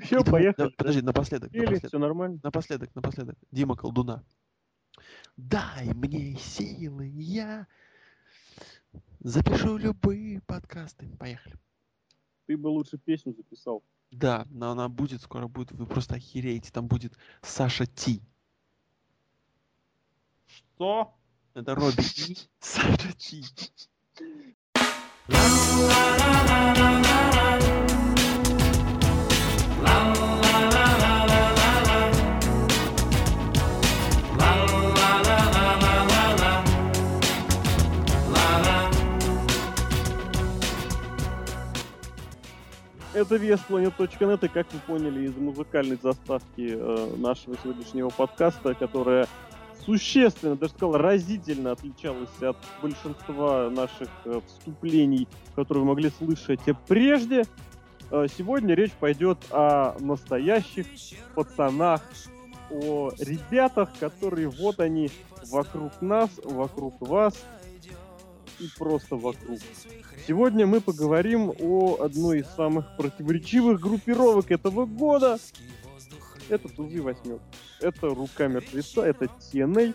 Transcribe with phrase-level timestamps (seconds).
[0.00, 0.54] Все, И поехали.
[0.56, 2.40] давай, Подожди, напоследок, Или напоследок, все нормально.
[2.42, 3.36] напоследок, напоследок.
[3.50, 4.22] Дима Колдуна.
[5.36, 7.66] Дай мне силы, я
[9.20, 11.08] запишу любые подкасты.
[11.18, 11.56] Поехали.
[12.46, 13.82] Ты бы лучше песню записал.
[14.10, 16.72] Да, но она будет, скоро будет, вы просто охереете.
[16.72, 18.22] Там будет Саша Ти.
[20.46, 21.14] Что?
[21.54, 23.44] Это Робби И, Саша Ти.
[43.18, 49.26] Это VSPlanet.net, и как вы поняли из музыкальной заставки э, нашего сегодняшнего подкаста, которая
[49.84, 57.42] существенно, даже сказал, разительно отличалась от большинства наших э, вступлений, которые вы могли слышать прежде.
[58.12, 60.86] Э, сегодня речь пойдет о настоящих
[61.34, 62.02] пацанах,
[62.70, 65.10] о ребятах, которые вот они
[65.50, 67.34] вокруг нас, вокруг вас
[68.60, 69.58] и просто вокруг.
[70.26, 75.38] Сегодня мы поговорим о одной из самых противоречивых группировок этого года.
[76.48, 77.42] Это Тузы Восьмерки.
[77.80, 79.94] Это Рука Мертвеца, это TNA.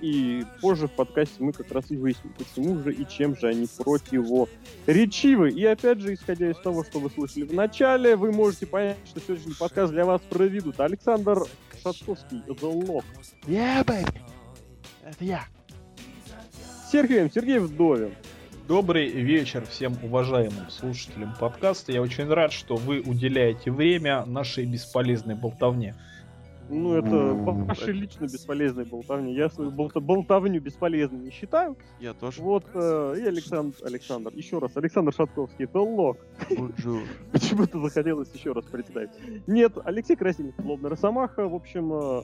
[0.00, 3.66] И позже в подкасте мы как раз и выясним, почему же и чем же они
[3.78, 5.50] противоречивы.
[5.50, 9.20] И опять же, исходя из того, что вы слышали в начале, вы можете понять, что
[9.20, 11.44] сегодняшний подкаст для вас проведут Александр
[11.82, 13.04] Шатковский, The Lock,
[13.46, 14.20] Yeah, baby.
[15.04, 15.44] Это я.
[16.90, 18.14] Сергей, Сергей Вдовин,
[18.66, 21.92] Добрый вечер всем уважаемым слушателям подкаста.
[21.92, 25.94] Я очень рад, что вы уделяете время нашей бесполезной болтовне.
[26.70, 29.34] Ну, это по вашей лично бесполезной болтовне.
[29.34, 31.76] Я свою болта- болтовню бесполезной не считаю.
[32.00, 32.40] Я тоже.
[32.42, 36.18] Вот, э, и Александр, Александр, еще раз, Александр Шатковский, это лог.
[37.32, 39.10] Почему-то захотелось еще раз представить.
[39.46, 42.22] Нет, Алексей Красильников, Лобный Росомаха, в общем, э,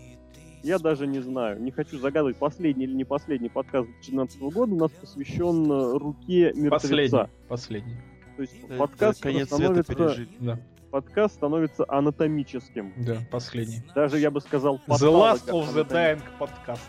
[0.65, 4.79] я даже не знаю, не хочу загадывать, последний или не последний подкаст 2017 года у
[4.79, 6.71] нас посвящен э, руке мертвеца.
[6.71, 7.29] Последний.
[7.49, 7.97] Последний.
[8.37, 10.29] То есть Э, подкаст Конец света становится, пережили.
[10.41, 10.59] Да,
[10.91, 12.93] подкаст становится анатомическим.
[12.97, 13.83] да, последний.
[13.95, 15.87] Даже, я бы сказал, The Last of the.
[15.89, 16.83] Dying подкаст.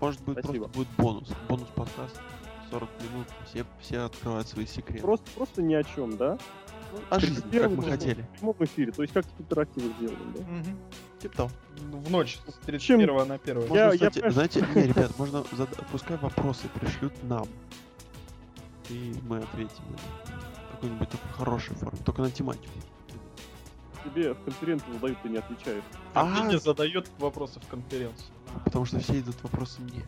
[0.00, 0.64] Может быть, Спасибо.
[0.68, 1.28] просто будет бонус.
[1.48, 2.20] Бонус подкаст.
[2.70, 3.26] 40 минут.
[3.46, 5.00] Все, все открывают свои секреты.
[5.00, 6.36] Просто, просто ни о чем, да?
[7.10, 8.22] О жизни, как мы хотели.
[8.22, 10.44] В прямом эфире, то есть как в интерактиве сделали, да?
[11.20, 11.50] Типа того.
[11.76, 13.56] В ночь с 31 на 1.
[13.60, 17.46] Можно, Я- я кстати, понимаю, знаете, не, ребят, можно зада- пускай вопросы пришлют нам.
[18.90, 21.98] И мы ответим на какой-нибудь такой хорошей форме.
[22.04, 22.72] Только на тематику.
[24.04, 25.82] Тебе в конференцию задают, ты не отвечаешь.
[26.14, 28.28] А А, не задает вопросы в конференцию.
[28.64, 30.02] потому что все идут вопросы мне.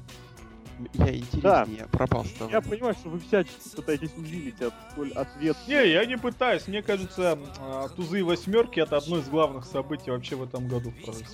[0.94, 2.52] Я интереснее, я пропал с тобой.
[2.52, 5.56] Я понимаю, что вы всячески пытаетесь увидеть от столь ответ.
[5.66, 6.66] Не, я не пытаюсь.
[6.68, 10.90] Мне кажется, а, тузы и восьмерки это одно из главных событий вообще в этом году
[10.90, 11.26] в прорыве.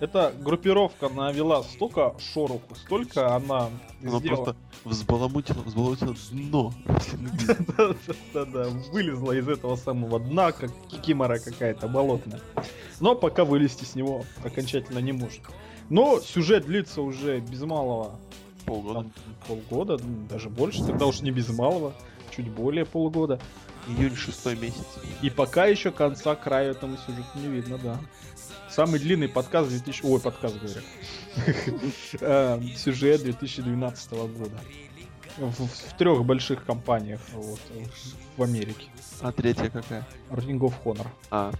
[0.00, 3.68] Эта группировка навела столько шороху, столько она
[4.00, 4.44] Она сделала.
[4.44, 6.72] просто взбаламутила, взбаламутила дно.
[7.76, 12.40] Да-да-да, вылезла из этого самого дна, как кикимора какая-то болотная.
[13.00, 15.40] Но пока вылезти с него окончательно не может.
[15.90, 18.18] Но сюжет длится уже без малого
[18.66, 19.00] Полгода.
[19.00, 19.12] там,
[19.46, 21.94] полгода, м, даже больше, тогда уж не без малого,
[22.34, 23.40] чуть более полгода.
[23.86, 24.84] Июнь шестой месяц.
[25.22, 27.98] И пока еще конца края этому сюжету не видно, да.
[28.68, 30.04] Самый длинный подкаст 2000...
[30.04, 30.80] Ой, подкаст, говорю.
[32.20, 34.60] Э, Сюжет 2012 года.
[35.38, 37.60] В, трех больших компаниях вот,
[38.36, 38.88] в Америке.
[39.20, 40.06] А третья какая?
[40.30, 41.06] Ring of Honor.
[41.30, 41.52] А,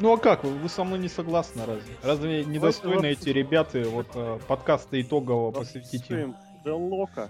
[0.00, 0.50] Ну а как вы?
[0.50, 1.94] Вы со мной не согласны разве?
[2.02, 6.34] Разве недостойны эти ребята вот э, подкаста итогового посвятить им?
[6.64, 7.28] Делока.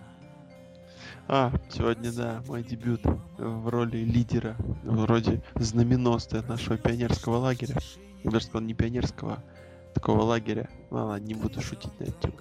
[1.29, 3.03] а, сегодня, да, мой дебют
[3.37, 7.77] в роли лидера, вроде знаменосца нашего пионерского лагеря.
[8.23, 10.69] Я даже сказал, не пионерского, а такого лагеря.
[10.91, 12.35] Ну ладно, не буду шутить на эту тему.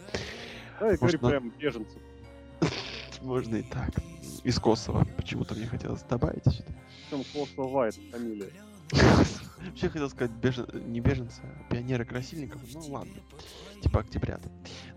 [0.79, 2.01] Давай говори Можно- прям беженцев.
[3.21, 3.89] Можно и так.
[4.43, 5.05] Из Косово.
[5.17, 6.71] Почему-то мне хотелось добавить сюда.
[7.09, 8.51] Причем Косово это фамилия.
[9.65, 10.67] Вообще хотел сказать бежен...
[10.73, 12.61] не беженцы, а пионеры красильников.
[12.73, 13.13] Ну ладно.
[13.81, 14.41] Типа октябрят.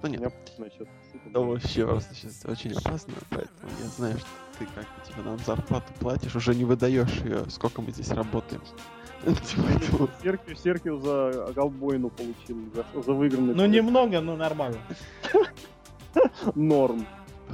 [0.02, 0.34] Ну нет.
[0.58, 1.26] Насчет шуток.
[1.26, 4.28] Это вообще просто сейчас очень опасно, поэтому я знаю, что
[4.58, 8.62] ты как типа нам зарплату платишь, уже не выдаешь ее, сколько мы здесь работаем.
[9.24, 10.08] Серхио,
[10.54, 13.54] Серхио за голбойну получил, за, за выигранный.
[13.54, 14.78] Ну немного, но нормально.
[16.54, 17.06] Норм.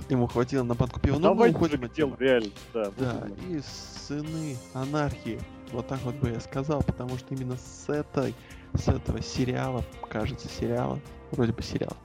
[0.09, 1.19] ему хватило на банку пива.
[1.19, 2.17] Ну, мы уходим от темы.
[2.19, 2.51] реально.
[2.75, 5.41] Да, Да, и сыны анархии.
[5.73, 8.35] Вот так вот бы я сказал, потому что именно с этой,
[8.75, 11.97] с этого сериала, кажется, сериала, вроде бы сериал,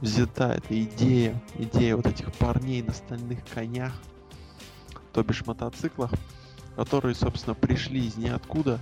[0.00, 3.92] взята эта идея, идея вот этих парней на стальных конях,
[5.12, 6.10] то бишь мотоциклах,
[6.76, 8.80] которые, собственно, пришли из ниоткуда,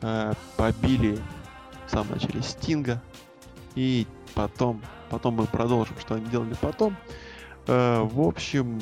[0.00, 1.18] э, побили
[1.86, 3.02] в самом начале Стинга,
[3.74, 4.80] и потом,
[5.10, 6.96] потом мы продолжим, что они делали потом.
[7.66, 8.80] Э, в общем,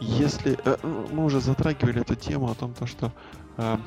[0.00, 0.76] если э,
[1.12, 3.12] мы уже затрагивали эту тему о том, то, что
[3.56, 3.78] э,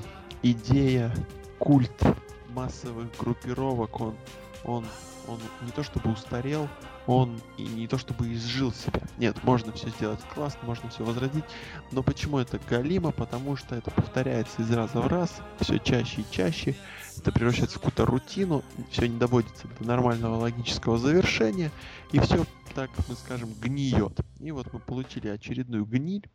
[0.43, 1.13] идея
[1.59, 2.03] культ
[2.49, 4.15] массовых группировок, он,
[4.63, 4.85] он,
[5.27, 6.67] он не то чтобы устарел,
[7.07, 9.01] он и не то чтобы изжил себя.
[9.17, 11.45] Нет, можно все сделать классно, можно все возродить,
[11.91, 13.11] но почему это галимо?
[13.11, 16.75] Потому что это повторяется из раза в раз, все чаще и чаще,
[17.17, 21.71] это превращается в какую-то рутину, все не доводится до нормального логического завершения,
[22.11, 24.19] и все, так мы скажем, гниет.
[24.39, 26.29] И вот мы получили очередную гниль,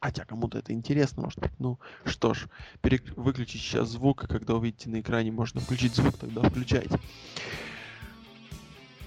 [0.00, 1.52] Хотя кому-то это интересно, может быть.
[1.58, 2.46] Ну что ж,
[2.80, 3.02] перек...
[3.16, 6.98] выключить сейчас звук, и когда увидите на экране, можно включить звук, тогда включайте.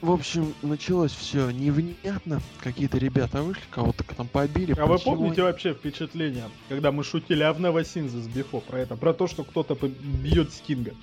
[0.01, 2.41] В общем, началось все невнятно.
[2.59, 4.73] Какие-то ребята вышли, кого-то там побили.
[4.77, 8.95] А вы помните вообще впечатление, когда мы шутили о Синзе с Бифо про это?
[8.95, 10.93] Про то, что кто-то бьет Стинга.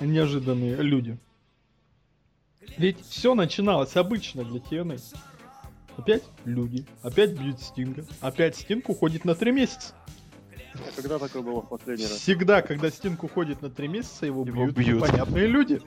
[0.00, 1.18] Неожиданные люди.
[2.78, 5.00] Ведь все начиналось обычно для TNA.
[5.98, 9.94] Опять люди, опять бьют Стинга, опять Стинг уходит на три месяца.
[10.94, 12.12] Когда такое было в последний раз?
[12.12, 15.82] Всегда, когда Стинг уходит на три месяца, его, его бьют, бьют понятные люди.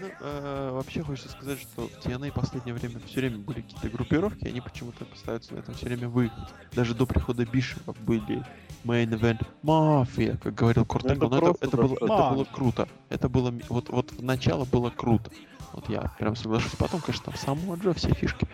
[0.00, 3.88] Ну, э, вообще хочется сказать, что в TNA в последнее время все время были какие-то
[3.88, 6.48] группировки, они почему-то пытаются на этом все время выиграть.
[6.72, 8.44] Даже до прихода Бишопа были
[8.84, 11.28] Main Event Mafia, как говорил Кортенко.
[11.28, 12.88] Но это, это, было, это было круто.
[13.10, 15.30] Это было, вот, вот начало было круто.
[15.72, 16.72] Вот я прям соглашусь.
[16.78, 18.46] Потом, конечно, там само Джо, все фишки.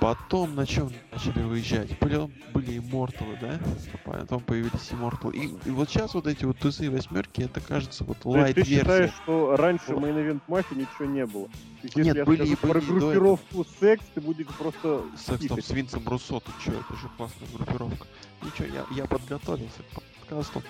[0.00, 1.98] Потом на чем начали выезжать?
[1.98, 3.58] Были, были имморталы, да?
[4.04, 5.34] Потом появились имморталы.
[5.36, 8.76] И, и вот сейчас вот эти вот тузы и восьмерки, это кажется вот лайт версия.
[8.76, 11.48] Ты считаешь, что раньше в Main Event Mafia ничего не было?
[11.82, 15.02] есть, Нет, если были, я скажу были про группировку секс, ты будешь просто...
[15.16, 18.06] Секс там с Винсом Руссо, ты чё, это же классная группировка.
[18.42, 20.62] Ничего, я, я подготовился к подкасту.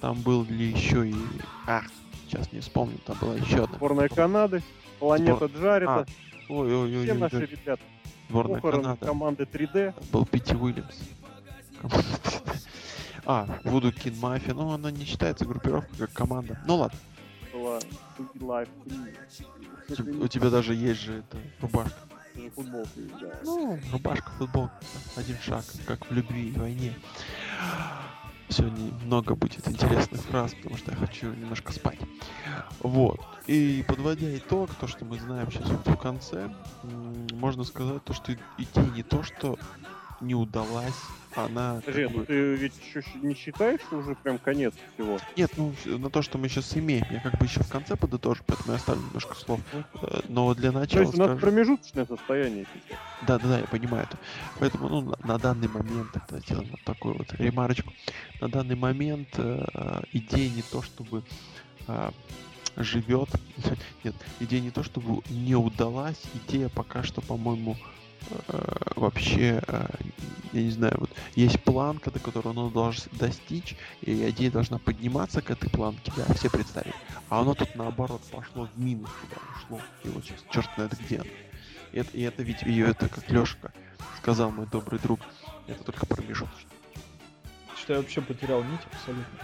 [0.00, 1.14] Там был ли еще и...
[1.66, 1.84] Ах,
[2.34, 3.76] сейчас не вспомню, там была еще одна.
[3.76, 4.62] Сборная Канады,
[4.98, 5.62] планета Сбор...
[5.62, 5.92] Джарита.
[5.92, 6.06] А,
[6.48, 7.04] ой-ой-ой.
[7.04, 7.82] Все наши ребята.
[8.28, 9.06] Сборная Канады.
[9.06, 9.94] команды 3D.
[10.10, 10.96] Был Пити Уильямс.
[13.26, 16.60] А, Вуду Кин Мафия, ну она не считается группировкой как команда.
[16.66, 16.98] Ну ладно.
[17.54, 17.78] Была
[18.34, 18.68] Life
[19.88, 20.12] 3.
[20.20, 21.96] У тебя даже есть же это рубашка.
[22.54, 23.38] Футболка, да.
[23.42, 24.74] Ну, рубашка, футболка.
[25.16, 26.94] Один шаг, как в любви и войне.
[28.48, 31.98] Сегодня много будет интересных фраз, потому что я хочу немножко спать.
[32.80, 33.20] Вот.
[33.46, 36.50] И подводя итог, то, что мы знаем сейчас вот в конце,
[37.32, 39.58] можно сказать, то, что идея не то, что
[40.20, 40.94] не удалась
[41.36, 41.80] она...
[41.84, 45.18] Подожди, ну ты ведь еще не считаешь, что уже прям конец всего?
[45.36, 48.42] Нет, ну, на то, что мы сейчас имеем, я как бы еще в конце подытожу,
[48.46, 49.60] поэтому я оставлю немножко слов.
[49.72, 51.04] Э, но для начала...
[51.04, 51.40] То есть у нас скажу...
[51.40, 52.98] промежуточное состояние сейчас.
[53.26, 54.18] Да, да, да, я понимаю это.
[54.58, 57.92] Поэтому, ну, на, на данный момент, это сделаем вот такую вот ремарочку.
[58.40, 61.22] На данный момент э, идея не то, чтобы
[61.86, 62.10] э,
[62.76, 63.28] живет.
[64.04, 66.20] Нет, идея не то, чтобы не удалась.
[66.34, 68.03] Идея пока что, по-моему, э,
[68.96, 69.86] вообще, э,
[70.52, 75.42] я не знаю, вот есть планка, до которой оно должно достичь, и идея должна подниматься
[75.42, 76.94] к этой планке, да, все представили.
[77.28, 79.80] А оно тут наоборот пошло в минус туда ушло.
[80.04, 81.30] И вот сейчас черт знает где оно.
[81.92, 83.72] И это, и это ведь ее это как Лешка
[84.18, 85.20] сказал мой добрый друг.
[85.66, 86.70] Это только промежуточно.
[87.76, 89.38] Что я вообще потерял нить абсолютно.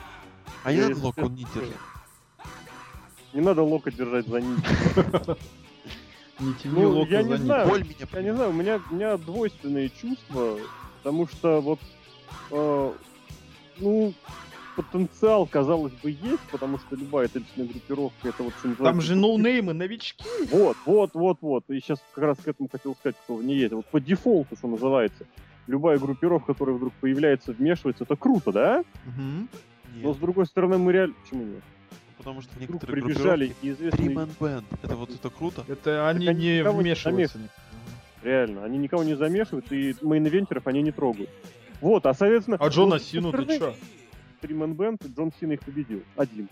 [0.65, 1.79] А я, я лок он не держал.
[3.33, 4.65] Не надо лока держать за нить.
[6.41, 9.17] Не тяни ну, я не знаю, Боль меня я не знаю, у меня, у меня
[9.19, 10.59] двойственные чувства,
[10.99, 11.81] потому что вот,
[12.51, 12.93] э,
[13.79, 14.15] ну,
[14.77, 18.55] потенциал, казалось бы, есть, потому что любая отечественная группировка это вот...
[18.79, 20.25] Там же ноунеймы, новички.
[20.51, 21.65] Вот, вот, вот, вот.
[21.69, 23.73] И сейчас как раз к этому хотел сказать, что не есть.
[23.73, 25.27] Вот по дефолту, что называется,
[25.67, 28.85] любая группировка, которая вдруг появляется, вмешивается, это круто, да?
[29.07, 29.49] Угу.
[30.03, 31.15] Но с другой стороны, мы реально...
[31.23, 31.63] Почему нет?
[32.21, 34.11] Потому что некоторые прибежали неизвестные...
[34.11, 34.65] Three Band.
[34.83, 35.65] Это вот это круто.
[35.67, 37.39] Это они, они не вмешиваются.
[37.39, 37.49] Не
[38.23, 41.31] Реально, они никого не замешивают, и main-eventer ов они не трогают.
[41.81, 42.59] Вот, а соответственно...
[42.61, 43.75] А Джона вот, Сину ты чё?
[44.43, 46.03] Three Man Band, Джон Сина их победил.
[46.17, 46.49] Один.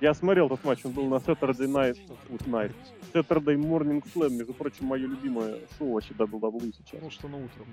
[0.00, 1.98] Я смотрел этот матч, он был на Saturday Night,
[2.46, 2.72] Night.
[3.14, 6.90] Saturday Morning Slam, между прочим, мое любимое шоу вообще WWE сейчас.
[6.90, 7.64] Потому что на утро.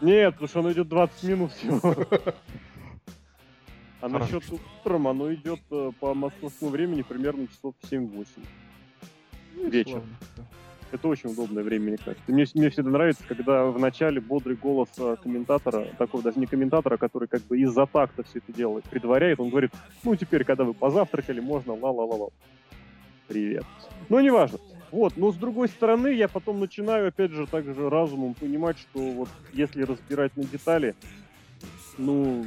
[0.00, 1.82] Нет, потому что оно идет 20 минут всего.
[4.00, 8.26] А насчет утром оно идет э, по московскому времени примерно часов 7-8.
[9.56, 10.02] Ну, Вечер.
[10.90, 12.22] Это очень удобное время, мне кажется.
[12.28, 16.96] Мне, мне всегда нравится, когда в начале бодрый голос э, комментатора, такого даже не комментатора,
[16.96, 19.72] который как бы из-за такта все это делает, предваряет, он говорит,
[20.04, 22.28] ну теперь, когда вы позавтракали, можно ла-ла-ла-ла.
[23.26, 23.64] Привет.
[24.08, 24.58] Ну, неважно.
[24.90, 29.28] Вот, но с другой стороны, я потом начинаю, опять же, также разумом понимать, что вот
[29.52, 30.94] если разбирать на детали,
[31.98, 32.46] ну,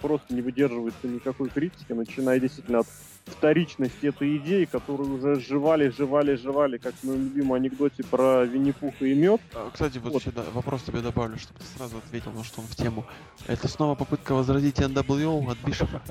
[0.00, 2.86] просто не выдерживается никакой критики, начиная действительно от
[3.26, 9.04] вторичности этой идеи, которую уже жевали, жевали, жевали, как в моем любимом анекдоте про Винни-Пуха
[9.04, 9.40] и мед.
[9.54, 10.22] А, Кстати, вот, Вот.
[10.22, 13.04] сюда вопрос тебе добавлю, чтобы ты сразу ответил, на что он в тему.
[13.48, 16.02] Это снова попытка возродить NWO от Бишопа?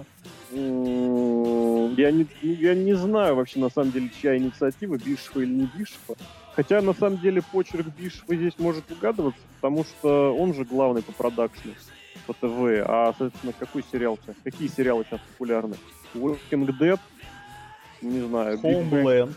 [0.52, 5.66] М, Я не, я не знаю вообще, на самом деле, чья инициатива, Бишефа или не
[5.78, 6.16] Бишефа.
[6.56, 11.12] Хотя, на самом деле, почерк Бишефа здесь может угадываться, потому что он же главный по
[11.14, 11.72] продакшну
[12.26, 12.84] по ТВ.
[12.88, 14.36] А, соответственно, какой сериал сейчас?
[14.44, 15.76] Какие сериалы сейчас популярны?
[16.14, 17.00] Walking Dead?
[18.02, 18.58] Не знаю.
[18.60, 19.34] Homeland,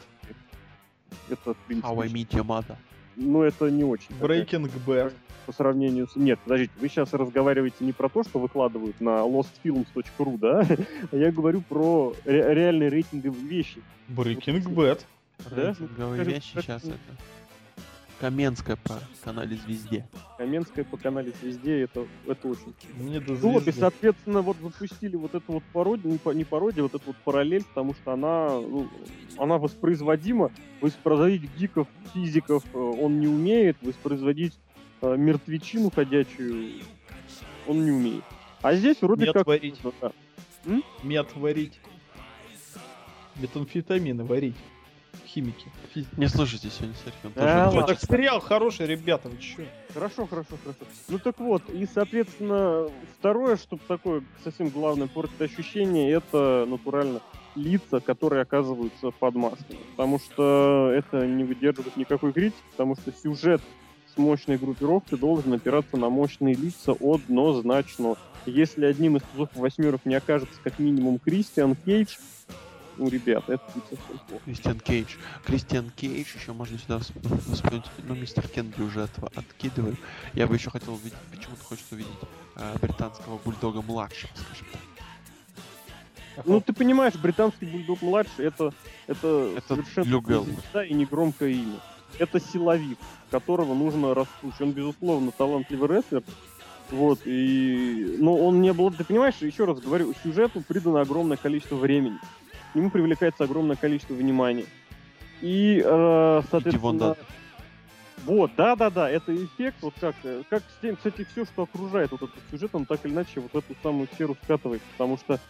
[1.31, 2.77] Это, в принципе, How I Meet Your Mother.
[3.17, 4.11] ну, это не очень.
[4.21, 5.13] Breaking Bad.
[5.47, 6.17] по сравнению с...
[6.17, 10.67] Нет, подождите, вы сейчас разговариваете не про то, что выкладывают на lostfilms.ru, да?
[11.13, 13.81] А я говорю про ре- реальные рейтинговые вещи.
[14.09, 15.01] Breaking Bad.
[15.51, 15.69] Да?
[15.69, 16.99] Рейтинговые вещи сейчас это.
[18.21, 20.07] Каменская по канале Звезде.
[20.39, 22.75] Каменская по канале везде, это, это очень.
[22.97, 23.81] Мне до Ну вот, и, звезды.
[23.81, 27.63] соответственно, вот запустили вот эту вот пародию, не, па- не пародию, вот эту вот параллель,
[27.65, 28.89] потому что она, ну,
[29.37, 30.51] она воспроизводима.
[30.81, 34.59] Воспроизводить гиков, физиков э, он не умеет, воспроизводить
[35.01, 36.83] э, мертвечину ходячую
[37.69, 38.25] он не умеет.
[38.63, 39.47] А здесь вроде Мед как...
[39.47, 39.79] варить.
[40.01, 40.13] Да.
[41.05, 41.79] Мед варить.
[43.37, 44.57] Метамфетамины варить.
[45.29, 45.67] Химики.
[46.17, 47.31] Не слушайте сегодня Серхио.
[47.35, 49.63] Да Ну, так сериал хороший, ребята, вы чё?
[49.93, 50.81] Хорошо, хорошо, хорошо.
[51.09, 57.21] Ну так вот, и, соответственно, второе, что такое совсем главное портит ощущение, это натурально
[57.55, 59.81] лица, которые оказываются под масками.
[59.91, 63.61] Потому что это не выдерживает никакой критики, потому что сюжет
[64.15, 68.17] с мощной группировкой должен опираться на мощные лица однозначно.
[68.47, 72.17] Если одним из тузов восьмерок не окажется как минимум Кристиан Кейдж,
[72.99, 74.45] ну, ребят, это будет совсем плохо.
[74.45, 75.15] Кристиан Кейдж.
[75.45, 79.97] Кристиан Кейдж, еще можно сюда всп- вспомнить, ну, мистер Кенби уже отва- откидываю.
[80.35, 82.13] Я бы еще хотел увидеть, почему-то хочется увидеть
[82.57, 84.81] э, британского бульдога младшего, скажем так.
[86.45, 88.73] Ну, ты понимаешь, британский бульдог младший это,
[89.07, 91.81] это, Это совершенно звезда и не громкое имя.
[92.19, 92.99] Это силовик,
[93.31, 94.61] которого нужно распушить.
[94.61, 96.23] Он, безусловно, талантливый рестлер.
[96.91, 98.17] Вот, и...
[98.19, 98.91] Но он не был...
[98.91, 102.19] Ты понимаешь, еще раз говорю, сюжету придано огромное количество времени.
[102.79, 104.65] Нему привлекается огромное количество внимания.
[105.41, 106.73] И, э, соответственно...
[106.73, 107.19] Дивон Дат.
[108.25, 112.23] Вот, да-да-да, это эффект, вот как, э, как с тем, кстати, все, что окружает вот
[112.23, 115.41] этот сюжет, он так или иначе вот эту самую сферу скатывает, потому что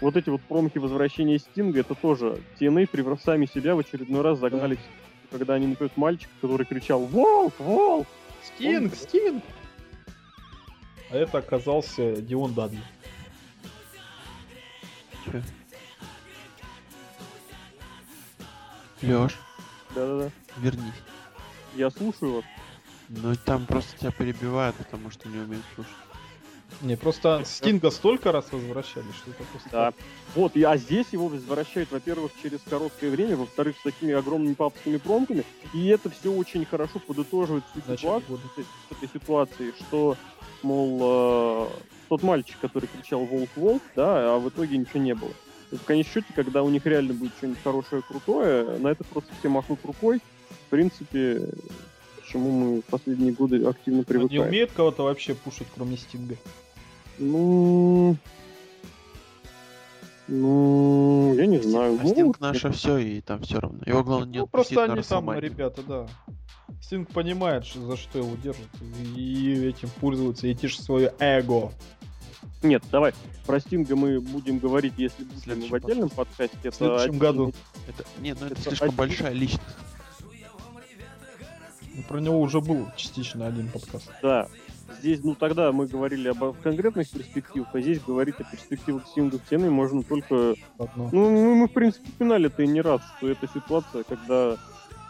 [0.00, 4.38] вот эти вот промахи возвращения Стинга, это тоже TNA превра- сами себя в очередной раз
[4.38, 7.54] загнали, в- когда они например, мальчик, который кричал «Волк!
[7.58, 8.06] Волк!»
[8.42, 9.44] Стинг, Стинг!
[11.10, 12.80] А это оказался Дион Дадли.
[19.06, 19.32] Лёш,
[19.94, 20.30] Да-да-да.
[20.58, 20.94] вернись.
[21.74, 22.44] Я слушаю вас.
[23.08, 25.92] Ну, там просто тебя перебивают, потому что не умеют слушать.
[26.80, 29.68] Не, просто Стинга столько раз возвращали, что это просто...
[29.70, 29.92] Да.
[30.34, 34.96] Вот, и, а здесь его возвращают, во-первых, через короткое время, во-вторых, с такими огромными папскими
[34.96, 40.16] промками, и это все очень хорошо подытоживает всю ситуацию, с этой ситуации, что,
[40.62, 41.68] мол, э,
[42.08, 45.32] тот мальчик, который кричал «Волк, волк», да, а в итоге ничего не было.
[45.78, 49.48] В конечном счете, когда у них реально будет что-нибудь хорошее, крутое, на это просто все
[49.48, 50.20] махнут рукой.
[50.66, 51.48] В принципе,
[52.20, 54.42] к чему мы в последние годы активно Он не привыкаем.
[54.48, 56.36] умеет кого-то вообще пушить, кроме Стинга.
[57.18, 58.16] Ну...
[60.26, 61.98] Ну, я не знаю.
[62.02, 63.80] А Стинг наше все, и там все равно.
[63.84, 66.06] Его главное не Ну, отпустить просто они там, ребята, да.
[66.80, 68.68] Стинг понимает, что- за что его держат,
[69.16, 71.72] и этим пользуются, и тишь свое эго.
[72.62, 73.12] Нет, давай.
[73.46, 76.56] Про Стинга мы будем говорить, если будем следующем в отдельном подкасте.
[76.62, 77.52] Это В следующем отдельный- году.
[77.88, 79.62] Это, нет, ну это, Это слишком один- большая личность.
[81.94, 84.10] Ну, Про него уже был частично один подкаст.
[84.22, 84.48] Да.
[85.00, 89.48] Здесь, ну тогда мы говорили об конкретных перспективах, а здесь говорить о перспективах Стинга в
[89.48, 90.54] теме можно только...
[90.78, 91.08] Одно.
[91.12, 94.56] Ну, мы, мы, в принципе, упоминали это и не раз, что это ситуация, когда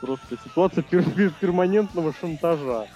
[0.01, 2.87] просто ситуация пер- пер- перманентного шантажа.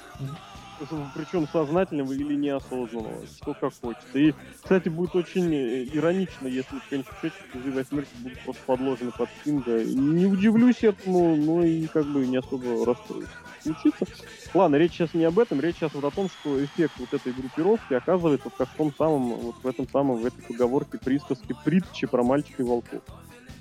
[1.15, 4.05] Причем сознательного или неосознанного, кто как хочет.
[4.15, 9.11] И, кстати, будет очень э, иронично, если в конечном счете призывы смерти будут просто подложены
[9.11, 9.85] под Стинга.
[9.85, 13.29] Не удивлюсь этому, но и как бы не особо расстроюсь.
[13.63, 14.07] Случится.
[14.55, 17.33] Ладно, речь сейчас не об этом, речь сейчас вот о том, что эффект вот этой
[17.33, 21.55] группировки оказывается вот как в том самом, вот в этом самом, в этой поговорке присказке
[21.65, 23.03] притчи про мальчика и волков.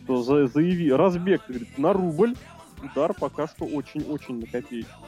[0.04, 2.36] Что за, заяви, разбег, говорит, на рубль,
[2.84, 5.04] удар пока что очень-очень на копеечку.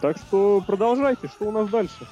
[0.00, 2.06] Так что продолжайте, что у нас дальше?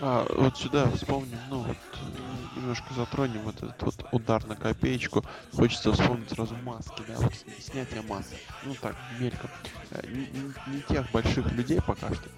[0.00, 5.24] А, вот сюда вспомним, ну вот, э, немножко затронем вот этот вот удар на копеечку.
[5.54, 8.36] Хочется вспомнить сразу маски, да, вот снятие масок.
[8.64, 9.48] Ну так, мельком.
[9.92, 12.28] Э, Не, не- не тех больших людей пока что,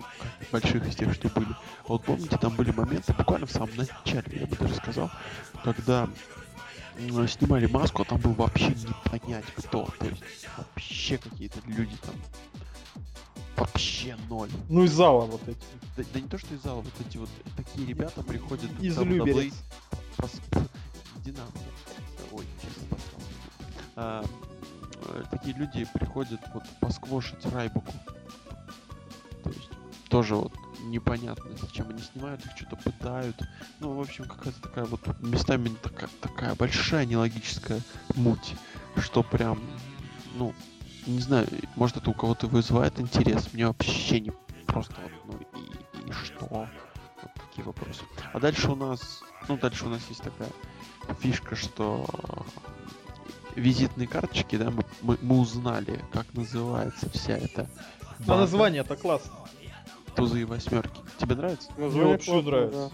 [0.52, 1.48] больших из тех, что были.
[1.88, 5.10] Вот помните, там были моменты, буквально в самом начале, я бы даже сказал,
[5.62, 6.06] когда
[7.26, 9.88] снимали маску, а там был вообще не понять кто.
[9.98, 10.22] То есть
[10.58, 12.14] вообще какие-то люди там
[13.56, 14.50] вообще ноль.
[14.68, 15.58] Ну и зала вот эти.
[15.96, 19.04] Да, да не то, что из зала, вот эти вот такие ребята приходят Из WWE,
[19.04, 19.54] Люберец.
[20.16, 20.40] пос-
[21.22, 21.60] Иди нахуй.
[22.32, 23.20] Ой, честно посрал.
[23.96, 24.24] А,
[25.08, 27.92] э, такие люди приходят вот посквошить Райбуку.
[29.42, 29.68] То есть
[30.08, 33.40] тоже вот непонятно, зачем они снимают, их что-то пытают.
[33.80, 37.80] Ну, в общем, какая-то такая вот местами такая, такая большая нелогическая
[38.14, 38.54] муть,
[38.98, 39.60] что прям,
[40.36, 40.52] ну,
[41.06, 41.46] не знаю,
[41.76, 44.32] может это у кого-то вызывает интерес, мне вообще не
[44.66, 46.46] просто вот, ну и, и что?
[46.50, 46.68] Вот
[47.34, 48.02] такие вопросы.
[48.32, 50.48] А дальше у нас, ну дальше у нас есть такая
[51.20, 52.06] фишка, что
[53.54, 57.68] визитные карточки, да, мы, мы, мы узнали, как называется вся эта
[58.00, 59.32] А банда, название-то классно.
[60.16, 61.00] тузы и восьмерки.
[61.18, 61.70] Тебе нравится?
[61.76, 62.90] Название вообще классное, нравится.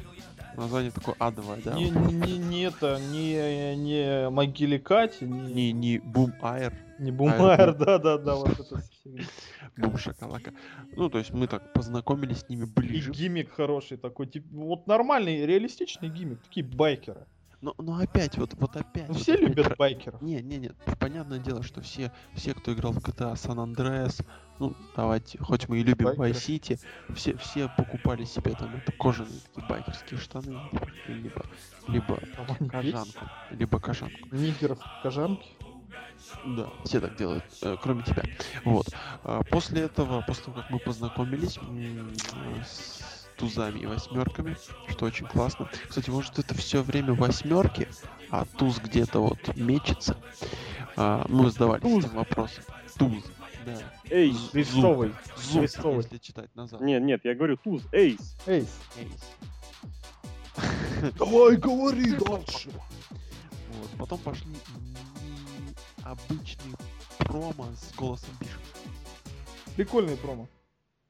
[0.57, 1.73] Название такое адовое, да?
[1.75, 7.43] Не, не, не это, не, не могиле Кати, не, Не, не Бум Айр, не Бумайер,
[7.61, 7.79] Аэропорт.
[7.79, 8.83] да, да, да, вот это.
[9.77, 10.53] Бум Шакалака.
[10.97, 13.11] Ну, то есть мы так познакомились с ними И ближе.
[13.13, 17.27] гиммик хороший такой, тип, вот нормальный, реалистичный гиммик, такие байкеры.
[17.63, 19.09] Но, но опять, вот, вот опять.
[19.09, 20.23] Ну, вот все опять любят про- байкеров.
[20.23, 24.25] Не, не, нет, понятное дело, что все, все, кто играл в GTA San Andreas,
[24.59, 26.09] ну, давайте, хоть мы и любим.
[26.09, 26.81] Vice City,
[27.15, 30.59] все, все покупали себе там это кожаные такие байкерские штаны,
[31.07, 31.43] либо,
[31.89, 32.71] либо есть.
[32.71, 34.29] кожанку, либо кожанку.
[34.33, 35.47] Нигеров, кожанки.
[36.45, 38.23] Да, все так делают, э, кроме тебя.
[38.65, 38.87] Вот.
[39.25, 41.59] А, После этого, после того, как мы познакомились
[42.67, 43.01] с
[43.37, 44.57] тузами и восьмерками,
[44.89, 45.69] что очень классно.
[45.89, 47.89] Кстати, может это все время восьмерки,
[48.31, 50.17] а туз где-то вот мечется.
[50.97, 52.05] А, мы задавались Туз.
[52.05, 52.65] этим вопросом.
[52.99, 53.25] Туз,
[53.65, 53.79] да.
[54.11, 54.37] Эйс.
[54.37, 55.15] З- Крестовый.
[55.37, 55.97] Зуб, Крестовый.
[56.03, 56.81] если читать назад.
[56.81, 58.37] Нет, нет, я говорю туз, эйс.
[58.47, 58.69] Эйс.
[58.97, 59.19] Эйс.
[61.19, 62.71] Давай, говори дальше.
[62.71, 63.91] Вот.
[63.99, 64.47] Потом пошли
[66.11, 66.75] обычные
[67.19, 68.59] промо с голосом Биша.
[69.77, 70.49] Прикольный промо.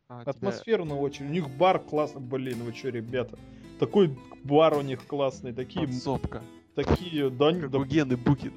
[0.08, 1.26] А, тебя- Атмосферно очень.
[1.26, 2.20] У них бар классный.
[2.20, 3.38] Блин, вы что, ребята?
[3.78, 5.52] Такой бар у них классный.
[5.52, 6.42] Такие, Подсобка.
[6.74, 8.52] такие, да, Как да у Гены Букин.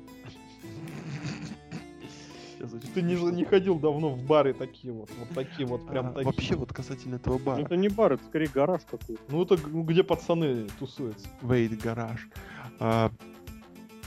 [2.94, 6.26] Ты не, не ходил давно в бары такие вот, вот такие вот, прям А, такие.
[6.26, 7.62] Вообще вот касательно этого бара.
[7.62, 9.18] Это не бар, это скорее гараж такой.
[9.28, 11.28] Ну это где пацаны тусуются.
[11.42, 12.30] Вейт гараж.
[12.80, 13.12] А,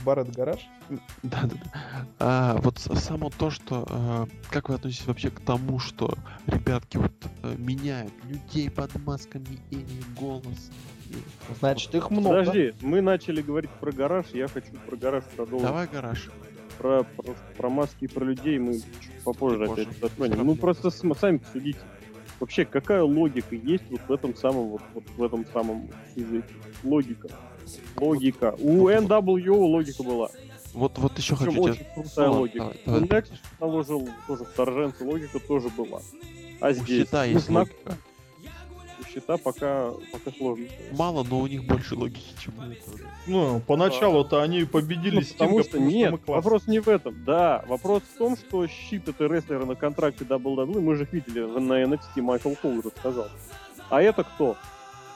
[0.07, 0.69] Бар это гараж?
[0.89, 2.07] да, да, да.
[2.17, 6.13] А, вот само то, что а, как вы относитесь вообще к тому, что
[6.45, 7.11] ребятки вот
[7.43, 9.85] а, меняют людей под масками или
[10.17, 10.71] голос?
[11.09, 11.15] И
[11.59, 12.39] Значит, их много.
[12.39, 15.67] Подожди, мы начали говорить про гараж, я хочу про гараж продолжить.
[15.67, 16.29] Давай гараж.
[16.77, 20.45] Про, про, про маски и про людей мы чуть попозже Чуть опять затронем.
[20.45, 21.79] Ну просто см- сами посудите.
[22.39, 26.55] Вообще, какая логика есть вот в этом самом, вот, вот в этом самом языке?
[26.83, 27.27] Логика.
[27.97, 28.55] Логика.
[28.59, 30.29] У NWO логика была.
[30.73, 31.93] Вот, вот еще Причем хочу очень тебя...
[31.95, 32.57] крутая Ну логика.
[32.59, 33.21] давай, У давай.
[33.21, 36.01] Nexus наложил тоже вторженцы, логика тоже была.
[36.59, 37.97] А У здесь щита ну, есть знак- логика.
[38.99, 40.65] у щита пока, пока сложно.
[40.91, 42.97] Мало, но у них больше логики, чем у этого.
[43.25, 46.35] Ну, поначалу-то они победили Ну, Стинга, потому что нет, мы классные.
[46.35, 47.23] вопрос не в этом.
[47.25, 51.39] Да, вопрос в том, что щит это рестлеры на контракте WWE, мы же их видели
[51.41, 53.29] на NXT, Майкл Коул рассказал.
[53.89, 54.57] А это кто?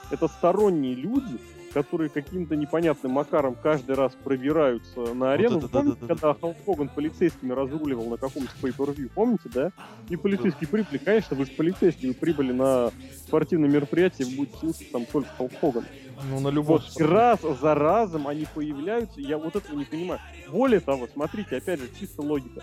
[0.10, 1.38] Это сторонние люди,
[1.74, 5.58] которые каким-то непонятным макаром каждый раз пробираются на арену.
[5.58, 9.72] это да, Помните, да, да, когда Халк Хоган полицейскими разруливал на каком-то pay помните, да?
[10.10, 12.92] И полицейские прибыли, конечно, вы же полицейские, вы прибыли на
[13.26, 15.86] спортивное мероприятие, вы будете слушать там только Халк Хоган.
[16.30, 20.20] Ну, на любой Вот раз за разом они появляются, я вот этого не понимаю.
[20.50, 22.62] Более того, смотрите, опять же, чисто логика.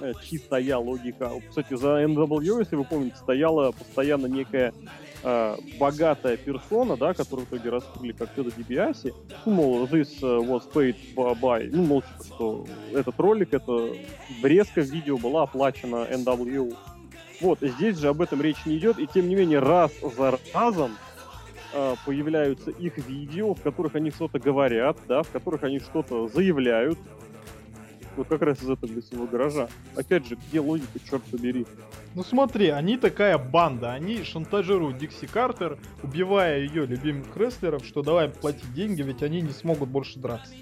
[0.00, 1.30] Э, чистая логика.
[1.48, 4.72] Кстати, за NWO, если вы помните, стояла постоянно некая
[5.22, 9.14] э, богатая персона, да, которую в итоге раскрыли как Теда Дибиаси.
[9.46, 11.68] Ну, мол, this э, was paid by...
[11.72, 13.92] Ну, мол, типа, что этот ролик, это
[14.42, 16.74] врезка в видео была оплачена NWO.
[17.40, 20.96] Вот, здесь же об этом речь не идет, и тем не менее, раз за разом
[21.72, 26.98] э, появляются их видео, в которых они что-то говорят, да, в которых они что-то заявляют.
[28.16, 29.68] Вот как раз из этого лесового гаража.
[29.94, 31.66] Опять же, где логика, черт побери?
[32.16, 38.28] Ну смотри, они такая банда, они шантажируют Дикси Картер, убивая ее любимых рестлеров, что давай
[38.28, 40.52] платить деньги, ведь они не смогут больше драться.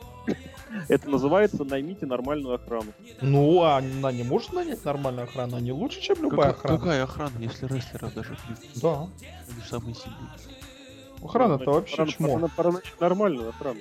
[0.89, 2.93] Это называется «наймите нормальную охрану».
[3.21, 6.79] Ну, а она не может нанять нормальную охрану, они лучше, чем любая Какая, охрана.
[6.79, 8.59] какая охрана, если рестлеров даже бьют?
[8.77, 9.03] Да.
[9.03, 10.31] Они же самые сильные.
[11.23, 12.27] Охрана-то вообще Охрана- чмо.
[12.29, 13.81] охрана- охрана Нормально, охрана.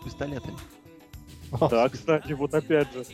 [0.00, 0.56] С пистолетами.
[1.70, 3.04] Да, кстати, вот опять же.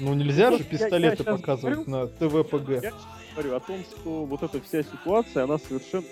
[0.00, 2.82] Ну нельзя Вот же я- я пистолеты щас показывать говорю, на ТВПГ.
[2.82, 2.92] Я
[3.34, 6.04] говорю о том, что вот эта вся ситуация, она совершенно...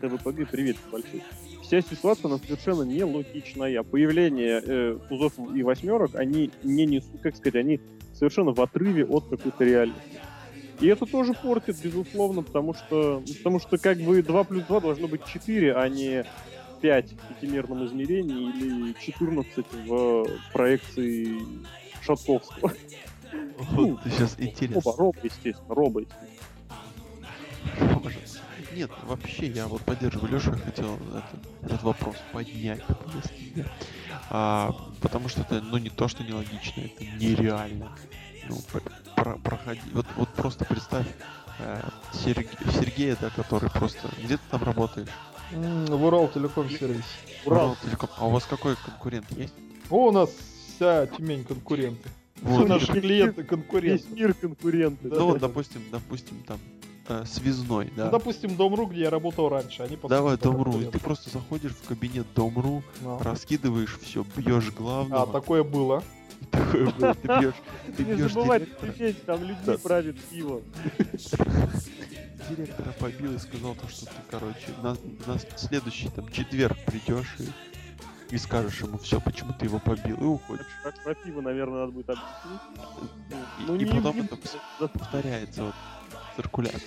[0.00, 1.22] ТВПГ, привет большой.
[1.70, 3.84] Вся ситуация, она совершенно нелогичная.
[3.84, 7.80] Появление э, тузов и восьмерок, они не несут, как сказать, они
[8.12, 10.18] совершенно в отрыве от какой-то реальности.
[10.80, 15.06] И это тоже портит, безусловно, потому что, потому что как бы 2 плюс 2 должно
[15.06, 16.24] быть 4, а не
[16.80, 21.38] 5 в пятимерном измерении или 14 в проекции
[22.02, 22.72] Шатковского.
[23.70, 24.82] Вот ты сейчас интересно.
[24.86, 28.00] Роба, роба, естественно, роба, естественно.
[28.02, 28.16] Боже.
[28.74, 33.64] Нет, вообще, я вот поддерживаю Лешу, я хотел это- этот вопрос поднять на повестке дня.
[34.30, 37.96] А, потому что это, ну, не то, что нелогично, это нереально.
[38.48, 38.82] Ну, пр-
[39.16, 41.06] про- проходи, вот, вот просто представь
[41.62, 41.82] э,
[42.14, 44.08] Серг- Сергея, да, который просто...
[44.22, 45.08] Где ты там работаешь?
[45.52, 47.04] В Урал Телеком сервис.
[47.44, 47.76] Урал.
[47.82, 48.08] Телеком.
[48.16, 49.52] А у вас какой конкурент есть?
[49.90, 50.30] О, у нас
[50.76, 52.08] вся Тюмень конкуренты.
[52.40, 54.04] Вот, Наши клиенты Весь конкуренты.
[54.14, 55.08] мир конкуренты.
[55.08, 56.58] Ну, вот, допустим, допустим, там,
[57.10, 58.06] э, связной, да.
[58.06, 61.86] Ну, допустим, Дом.ру, где я работал раньше, они Давай Дом.ру, и ты просто заходишь в
[61.88, 63.18] кабинет Дом.ру, Ну.
[63.22, 65.22] раскидываешь все, бьешь главного.
[65.22, 66.02] А, такое было.
[66.50, 67.54] Такое было, ты бьешь,
[67.98, 70.62] ты Не забывай, Сергей, там людьми правит пиво.
[72.48, 74.96] директора побил и сказал то, что ты, короче, на,
[75.26, 80.24] на следующий там четверг придешь и, и скажешь ему все, почему ты его побил, и
[80.24, 80.66] уходишь.
[80.82, 82.60] Про, про пиво, наверное, надо будет объяснить.
[83.60, 85.74] И, Ну, и не- потом не- это повторяется вот
[86.40, 86.80] циркуляция.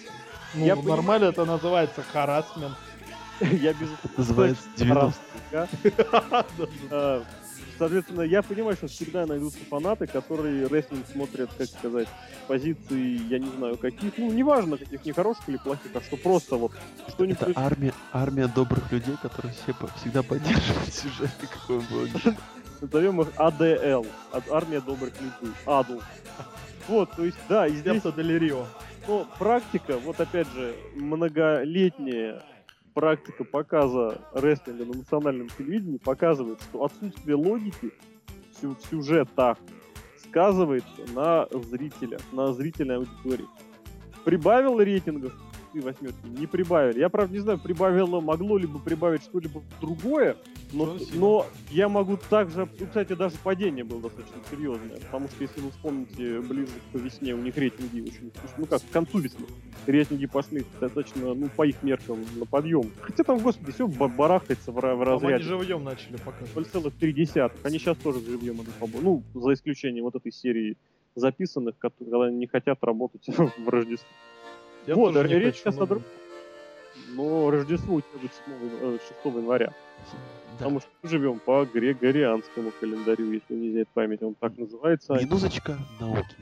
[0.56, 0.98] Ну, Я понимаю.
[0.98, 2.76] нормально это называется харасмент.
[3.40, 5.20] Я без Называется 90.
[5.52, 5.68] Да.
[6.92, 7.24] А,
[7.78, 12.08] Соответственно, я понимаю, что всегда найдутся фанаты, которые рестлинг смотрят, как сказать,
[12.48, 16.56] позиции, я не знаю, каких, ну, неважно, каких, не хороших или плохих, а что просто
[16.56, 16.72] вот
[17.10, 22.08] что-нибудь Это армия, армия добрых людей, которые все, всегда поддерживают сюжет, какой он был.
[22.80, 26.00] назовем их АДЛ, от армия добрых людей, АДЛ.
[26.88, 28.68] Вот, то есть, да, и здесь Здесь Дель Рио.
[29.08, 32.42] Ну, практика, вот опять же, многолетняя
[32.94, 37.92] практика показа рестлинга на национальном телевидении показывает, что отсутствие логики
[38.52, 39.58] в сю- в сюжетах
[40.24, 43.48] сказывается на зрителях, на зрительной аудитории.
[44.24, 45.34] Прибавил рейтингов
[45.74, 46.26] и восьмерки?
[46.26, 47.00] Не прибавили.
[47.00, 50.38] Я, правда, не знаю, прибавило, могло либо прибавить что-либо другое,
[50.72, 52.68] но, но я могу также...
[52.80, 57.34] ну, Кстати, даже падение было достаточно серьезное, потому что, если вы вспомните, ближе к весне
[57.34, 58.32] у них рейтинги очень...
[58.58, 59.46] Ну как, к концу весны
[59.88, 62.92] рейтинги пошли достаточно, ну, по их меркам, на подъем.
[63.02, 65.44] Хотя там, господи, все барахается в, в По-моему, Они разряде.
[65.44, 66.68] живьем начали показывать.
[66.74, 67.52] 0,3.
[67.64, 70.78] Они сейчас тоже живьем идут по Ну, за исключением вот этой серии
[71.16, 73.26] записанных, которые не хотят работать
[73.58, 74.10] в Рождество.
[74.88, 76.06] Я Вот, тоже не речь хочу, сейчас но- о другом.
[77.10, 79.68] Но Рождество у тебя будет 7, э, 6 января.
[79.68, 80.58] Да.
[80.58, 85.14] Потому что мы живем по Григорианскому календарю, если не изменяет память, он так называется.
[85.14, 86.36] Минуточка науки.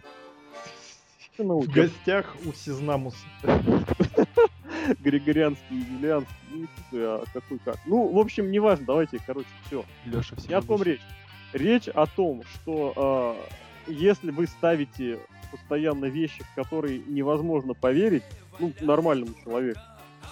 [1.38, 3.18] Это В гостях у Сизнамуса.
[5.00, 7.78] Григорианский, юлианский, не путаю, а какой как.
[7.86, 9.86] Ну, в общем, неважно, давайте, короче, все.
[10.06, 11.02] Леша, все Не о том речь.
[11.54, 13.56] Речь о том, что э,
[13.92, 15.20] если вы ставите
[15.52, 18.24] постоянно вещи, в которые невозможно поверить,
[18.60, 19.80] ну, нормальному человеку,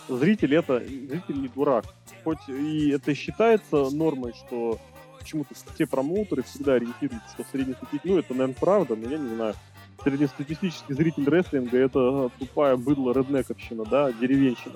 [0.08, 1.86] зритель это, зритель не дурак.
[2.24, 4.80] Хоть и это считается нормой, что
[5.20, 9.54] почему-то все промоутеры всегда ориентируются, что среднестатистический, ну, это, наверное, правда, но я не знаю.
[10.02, 14.76] Среднестатистический зритель рестлинга это тупая быдло реднековщина, да, деревенщина.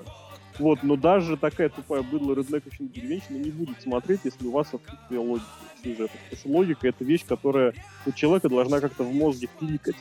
[0.58, 5.20] Вот, но даже такая тупая быдло реднековщина деревенщина не будет смотреть, если у вас отсутствие
[5.20, 6.20] логики в сюжетах.
[6.30, 7.74] Потому что логика это вещь, которая
[8.06, 9.96] у человека должна как-то в мозге кликать.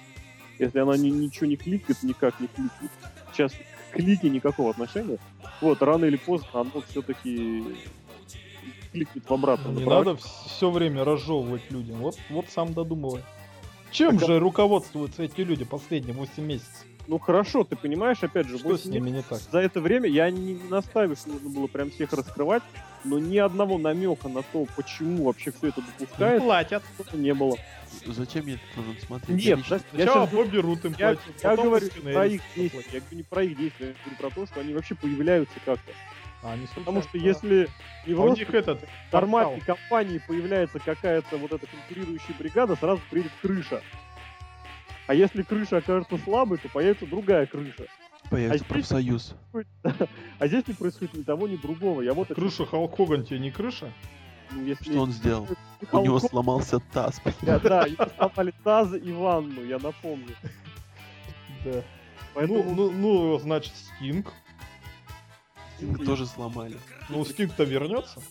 [0.60, 2.92] Если она ни- ничего не кликает, никак не кликает.
[3.32, 5.18] Сейчас к клике никакого отношения.
[5.60, 7.64] Вот, рано или поздно оно все-таки
[8.92, 11.98] кликнет в обратном Не надо все время разжевывать людям.
[11.98, 13.22] Вот, вот сам додумывай.
[13.92, 16.86] Чем же руководствуются эти люди последние 8 месяцев?
[17.08, 19.40] Ну хорошо, ты понимаешь, опять же, Что с 8 ними не так?
[19.52, 22.64] за это время я не настаиваю, что нужно было прям всех раскрывать,
[23.04, 26.84] но ни одного намека на то, почему вообще все это Не допускается, платят.
[27.14, 27.58] не было.
[28.06, 29.38] Зачем мне это нужно смотреть?
[29.46, 32.84] Нет, Я да, я Сначала щас- поберут им я, платят, я говорю про их действия,
[32.94, 35.92] я говорю не про их действия, я говорю про то, что они вообще появляются как-то.
[36.42, 37.70] А, они Потому что если
[38.06, 43.02] не в А у них этот нормальной компании появляется какая-то вот эта конкурирующая бригада, сразу
[43.10, 43.82] приедет крыша.
[45.08, 47.86] А если крыша окажется слабой, то появится другая крыша.
[48.30, 49.36] Появится А здесь- профсоюз.
[50.40, 52.02] А здесь не происходит ни того, ни другого.
[52.02, 53.92] Я вот это- Крыша Халк Хоган тебе не крыша?
[54.52, 55.48] ну, если Что он сделал?
[55.82, 57.22] У Халк него Хоган- сломался таз.
[57.42, 60.36] Да, да, ему сломали таз и ванну, я напомню.
[61.66, 61.84] Да.
[62.34, 64.32] Поэтому Ну, ну, ну, значит, Стинг.
[65.78, 66.78] Стинга тоже сломали.
[67.10, 68.22] Ну, Стинг-то вернется.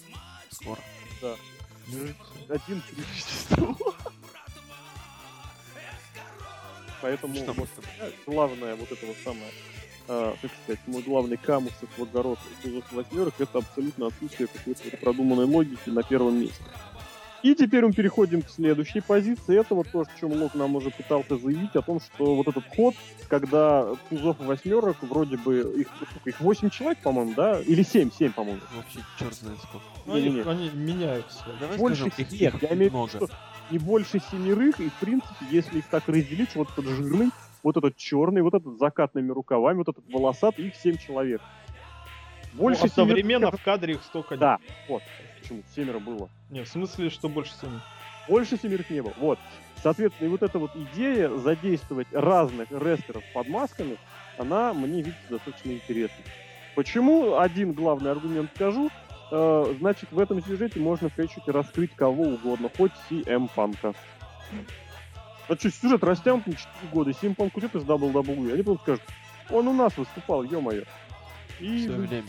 [0.51, 0.81] Скоро.
[1.21, 1.35] Да.
[2.49, 2.83] Один
[7.03, 7.53] Поэтому Что?
[7.53, 7.69] вот,
[8.27, 9.51] главное вот это вот самое,
[10.09, 15.01] а, как сказать, мой главный камушек в огород Тузов восьмерок это абсолютно отсутствие какой-то вот
[15.01, 16.63] продуманной логики на первом месте.
[17.43, 19.59] И теперь мы переходим к следующей позиции.
[19.59, 22.63] Это вот то, о чем Лок нам уже пытался заявить, о том, что вот этот
[22.77, 22.95] ход,
[23.29, 27.61] когда Тузов восьмерок, вроде бы, их, сколько, их 8 человек, по-моему, да?
[27.61, 28.61] Или 7, 7, по-моему.
[28.77, 29.85] Вообще черт знает сколько.
[30.07, 31.45] Ну, они, они меняются.
[31.59, 32.55] Давай Больше скажем, их, всех.
[32.55, 33.27] их Я имею в виду, много.
[33.27, 33.29] что
[33.73, 37.31] не больше семерых, и в принципе, если их так разделить, вот этот жирный,
[37.63, 41.41] вот этот черный, вот этот с закатными рукавами, вот этот волосатый, их семь человек.
[42.53, 45.03] Больше ну, а семерых- современно в кадре их столько Да, вот.
[45.41, 45.63] Почему?
[45.75, 46.29] Семеро было.
[46.51, 46.69] нет.
[46.69, 47.79] В смысле, что больше семи?
[48.29, 49.15] Больше семерых не было.
[49.17, 49.39] Вот.
[49.83, 53.97] Соответственно, и вот эта вот идея задействовать разных рестлеров под масками,
[54.39, 56.25] она мне видится достаточно интересной.
[56.77, 57.37] Почему?
[57.39, 58.91] Один главный аргумент скажу.
[59.35, 63.95] Э, значит, в этом сюжете можно в конечном раскрыть кого угодно, хоть CM Панка.
[65.49, 69.03] А что, сюжет растянут на 4 года, CM Punk уйдет из WWE, они потом скажут,
[69.49, 70.83] он у нас выступал, ё-моё.
[71.61, 72.29] И, Все время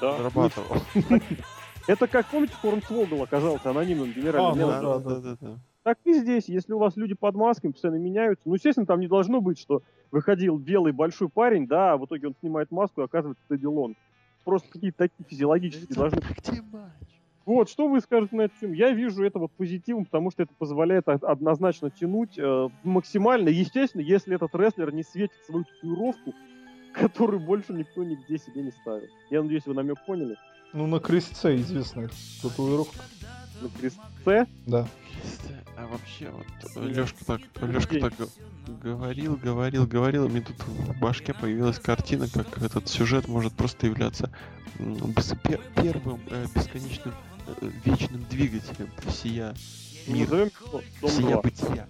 [0.00, 0.76] да, зарабатывал.
[1.86, 5.02] это как, помните, Хорнсвогл оказался анонимным генеральным А, ну менеджером?
[5.02, 5.58] да, да, да, да.
[5.82, 9.06] Так и здесь, если у вас люди под масками постоянно меняются, ну, естественно, там не
[9.06, 13.04] должно быть, что выходил белый большой парень, да, а в итоге он снимает маску и
[13.04, 13.98] оказывается Тедди Лонг.
[14.44, 16.20] Просто какие-то такие физиологические Это должны?
[17.46, 18.72] Вот, что вы скажете на эту тему?
[18.74, 23.50] Я вижу это вот позитивом, потому что это позволяет од- однозначно тянуть э, максимально.
[23.50, 26.34] Естественно, если этот рестлер не светит свою татуировку,
[26.94, 29.08] которую больше никто нигде себе не ставил.
[29.30, 30.36] Я надеюсь, вы намек поняли.
[30.72, 32.08] Ну, на крестце известная
[32.40, 32.98] татуировка.
[33.60, 34.46] На крестце.
[34.66, 34.88] Да.
[35.76, 36.46] А вообще, вот
[36.84, 38.00] Лешка так, Лешка день.
[38.02, 38.14] так
[38.80, 43.86] говорил, говорил, говорил, и мне тут в башке появилась картина, как этот сюжет может просто
[43.86, 44.30] являться
[45.76, 47.14] первым э, бесконечным
[47.46, 49.54] э, вечным двигателем всея
[50.06, 50.48] мира,
[51.02, 51.42] всея 2.
[51.42, 51.88] бытия.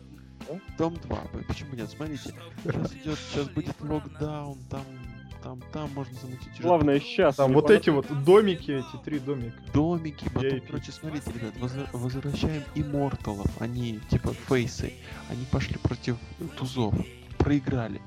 [0.78, 1.18] Дом 2.
[1.46, 1.90] Почему нет?
[1.90, 4.84] Смотрите, сейчас идет, сейчас будет локдаун, там,
[5.44, 6.58] там, там можно замутить.
[6.60, 7.36] Главное, сейчас.
[7.36, 9.56] Там вот эти вот домики, эти три домика.
[9.74, 10.66] домики, потом, VIP.
[10.66, 14.94] короче, смотрите, ребят, возра- возвращаем Immortal ов, они, типа, face ы,
[15.28, 16.16] они пошли против
[16.56, 16.94] тузов,
[17.38, 18.00] проиграли.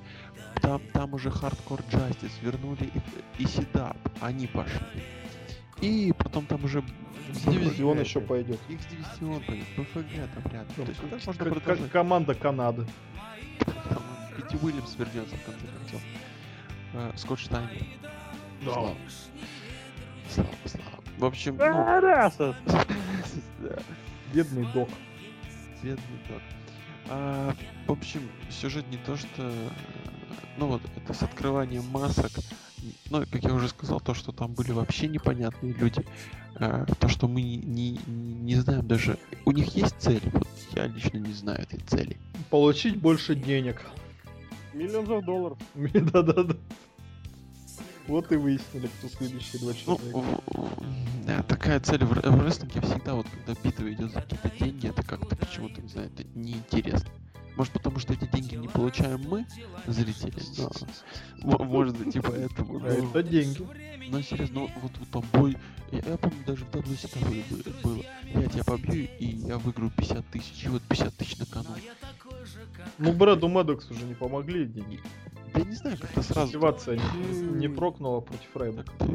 [0.62, 2.90] Там, там уже Hardcore Justice, вернули
[3.38, 4.82] и, и Седап, они пошли.
[5.82, 6.84] И потом там уже
[7.46, 8.60] Дивизион BFG, еще пойдет.
[8.68, 10.68] X-дивизион пойдет, BFG там рядом.
[10.78, 11.92] Ну, То есть как- так можно продолжать.
[11.92, 12.88] команда Канады.
[14.36, 16.02] Пити Уильямс вернется в конце концов.
[16.98, 17.86] Э, Скотт Штайнер.
[18.66, 18.74] Да.
[18.74, 18.96] Слава.
[20.30, 21.04] Слава, слава.
[21.20, 22.56] В общем, ну.
[24.34, 24.90] Бедный док.
[25.84, 26.42] Бедный док.
[27.10, 27.54] А,
[27.86, 29.52] в общем, сюжет не то, что...
[30.58, 32.32] Ну вот, это с открыванием масок.
[33.12, 36.04] Ну, как я уже сказал, то, что там были вообще непонятные люди.
[36.56, 39.20] э, То, что мы не, не, не знаем даже...
[39.46, 40.22] У них есть цели?
[40.34, 42.18] Вот я лично не знаю этой цели.
[42.50, 43.86] Получить больше денег.
[44.74, 45.58] Миллионов долларов.
[45.76, 46.56] Да-да-да.
[48.08, 50.42] Вот и выяснили, кто следующие два Ну, человека.
[51.26, 55.04] да, такая цель в, в рестлинге всегда, вот когда битва идет за какие-то деньги, это
[55.04, 57.10] как-то почему-то, не знаю, это неинтересно.
[57.58, 59.46] Может, потому что эти деньги не получаем мы,
[59.88, 60.34] зрители,
[61.38, 62.78] но может быть и поэтому.
[62.78, 63.68] А но- это деньги.
[64.10, 65.58] Но серьезно, ну, вот, вот там бой,
[65.92, 68.04] я, я помню, даже в WCW бы- было,
[68.36, 71.72] я тебя побью, и я выиграю 50 тысяч, и вот 50 тысяч на кону.
[72.98, 75.00] Ну, Брэду Мэддокс уже не помогли деньги.
[75.54, 76.48] Да не знаю, как-то сразу...
[76.48, 78.84] Мотивация не, не прокнула против Рейда.
[78.84, 79.08] Как-то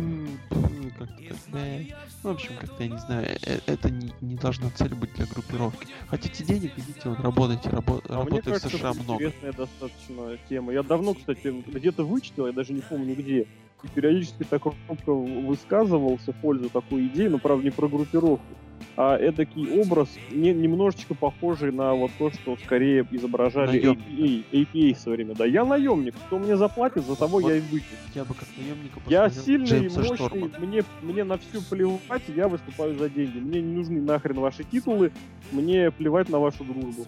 [0.98, 1.08] так,
[1.54, 1.84] э,
[2.22, 5.26] ну, в общем, как-то, я не знаю, э, это не, не должна цель быть для
[5.26, 5.86] группировки.
[6.08, 9.24] Хотите денег, идите, вот, работайте, рабо- А мне работы в США это много.
[9.24, 10.72] интересная достаточно тема.
[10.72, 13.46] Я давно, кстати, где-то вычитал, я даже не помню где,
[13.82, 18.44] и периодически так робко высказывался в пользу такой идеи, но, правда, не про группировку,
[18.96, 23.80] а эдакий образ, не, немножечко похожий на вот то, что скорее изображали.
[23.80, 25.34] APA, APA в свое время.
[25.34, 27.50] Да, я наемник, кто мне заплатит, за того Вот.
[27.50, 27.86] я и выйду.
[28.14, 30.50] Я бы как наемника Я сильный, Джеймса мощный, Шторма.
[30.58, 33.38] мне, мне на все плевать, я выступаю за деньги.
[33.38, 35.12] Мне не нужны нахрен ваши титулы,
[35.50, 37.06] мне плевать на вашу дружбу.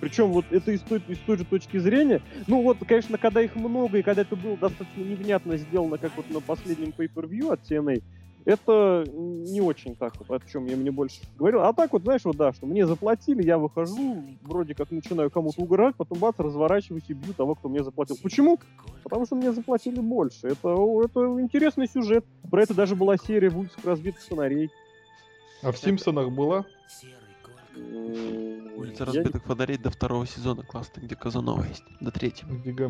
[0.00, 3.56] Причем вот это из той, из той же точки зрения, ну вот, конечно, когда их
[3.56, 8.02] много, и когда это было достаточно невнятно сделано, как вот на последнем pay-per-view от TNA,
[8.44, 11.62] это не очень так вот, о чем я мне больше говорил.
[11.62, 15.62] А так вот, знаешь, вот да, что мне заплатили, я выхожу, вроде как начинаю кому-то
[15.62, 18.16] угрожать, потом бац, разворачиваюсь и бью того, кто мне заплатил.
[18.22, 18.58] Почему?
[19.02, 20.48] Потому что мне заплатили больше.
[20.48, 20.68] Это,
[21.04, 22.24] это интересный сюжет.
[22.50, 24.70] Про это даже была серия в улицах разбитых фонарей.
[25.62, 26.66] А в Симпсонах была?
[27.74, 31.84] Улица разбитых фонарей до второго сезона классно, где Казанова есть.
[32.00, 32.52] До третьего.
[32.52, 32.88] Где?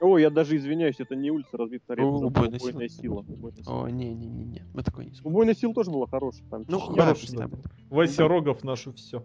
[0.00, 3.22] О, я даже извиняюсь, это не улица разбитых арен, О, это убойная убойная сила.
[3.24, 3.34] сила.
[3.36, 3.84] убойная сила.
[3.84, 5.30] О, не-не-не-не, мы такой не смотрим.
[5.32, 6.46] Убойная сила тоже была хорошая.
[6.50, 7.50] Там Ну, чуть- да, Хороший, представь.
[7.50, 7.58] да.
[7.90, 9.24] Вася Рогов наше все.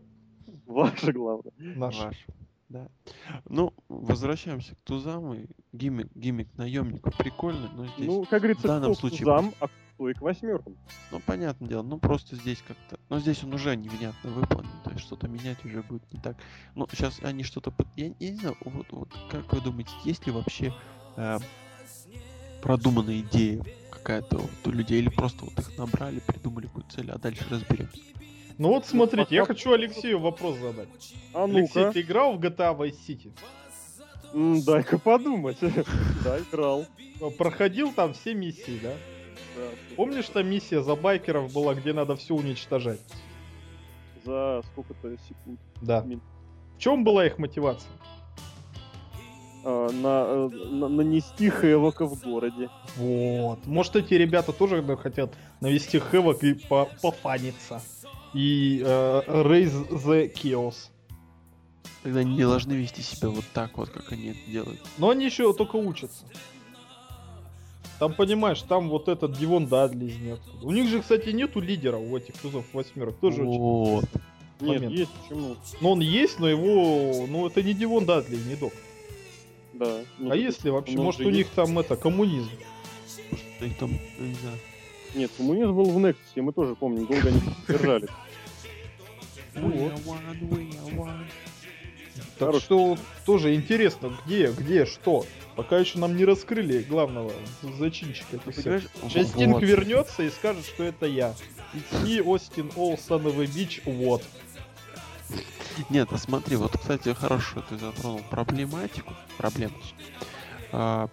[0.65, 1.51] Ваше главное.
[1.57, 1.99] Наш.
[1.99, 2.25] Ваш.
[2.69, 2.87] Да.
[3.49, 8.67] Ну, возвращаемся к тузам и гиммик, гиммик наемников прикольный, но здесь, Ну, как говорится, в
[8.67, 9.67] данном случае зам, а
[10.01, 10.75] кто и к восьмеркам.
[11.11, 15.03] ну, понятное дело, ну, просто здесь как-то, ну, здесь он уже невнятно выполнен, то есть
[15.03, 16.37] что-то менять уже будет не так.
[16.73, 20.25] Ну, сейчас они что-то, под- я, я не знаю, вот, вот, как вы думаете, есть
[20.25, 20.73] ли вообще
[21.17, 21.37] э,
[22.63, 27.19] продуманная идея какая-то вот у людей, или просто вот их набрали, придумали какую-то цель, а
[27.19, 28.01] дальше разберемся.
[28.57, 30.89] Ну вот смотрите, я хочу Алексею вопрос задать.
[31.31, 33.31] А Алексей, ну-ка, ты играл в GTA Vice City?
[34.33, 35.57] М, дай-ка подумать.
[36.23, 36.87] Да, играл.
[37.37, 38.97] Проходил там все миссии, да?
[39.55, 39.95] Да.
[39.95, 42.99] Помнишь, там миссия за байкеров была, где надо все уничтожать?
[44.25, 45.59] За сколько-то секунд.
[45.81, 46.01] Да.
[46.01, 46.21] Мин.
[46.75, 47.91] В чем была их мотивация?
[49.63, 52.69] А, на, э, на- нанести хэвока в городе.
[52.97, 53.65] Вот.
[53.67, 57.81] Может, эти ребята тоже хотят навести хэвок и по- пофаниться.
[58.33, 60.89] И э, raise the chaos.
[62.01, 64.79] Тогда они не должны вести себя вот так вот, как они это делают.
[64.97, 66.25] Но они еще только учатся.
[68.01, 70.65] Там, понимаешь, там вот этот Дивон Дадли из ниоткуда.
[70.65, 73.15] У них же, кстати, нету лидера у этих тузов восьмерок.
[73.17, 73.59] Тоже очень...
[73.59, 74.05] Вот.
[74.59, 74.91] Нет, Момент.
[74.95, 75.55] есть почему.
[75.81, 77.27] Но он есть, но его...
[77.27, 78.73] Ну, это не Дивон Дадли, не док.
[79.73, 79.99] Да.
[80.17, 81.37] Ну, А если вообще, может, же у есть.
[81.37, 82.49] них там это, коммунизм?
[83.05, 84.57] Что их там, я не знаю.
[85.13, 88.07] Нет, коммунизм был в Nexus, мы тоже помним, долго они держали.
[92.37, 95.25] Так что тоже интересно, где, где, что.
[95.55, 98.83] Пока еще нам не раскрыли главного зачинщика понимаешь?
[99.09, 99.27] Сейчас Вот.
[99.27, 101.35] Стинг вернется и скажет, что это я.
[101.73, 104.23] It's me, Остин Ол, son of a bitch, вот.
[105.89, 109.95] Нет, а смотри, вот, кстати, хорошо ты затронул проблематику, проблемочку.
[110.71, 111.09] А,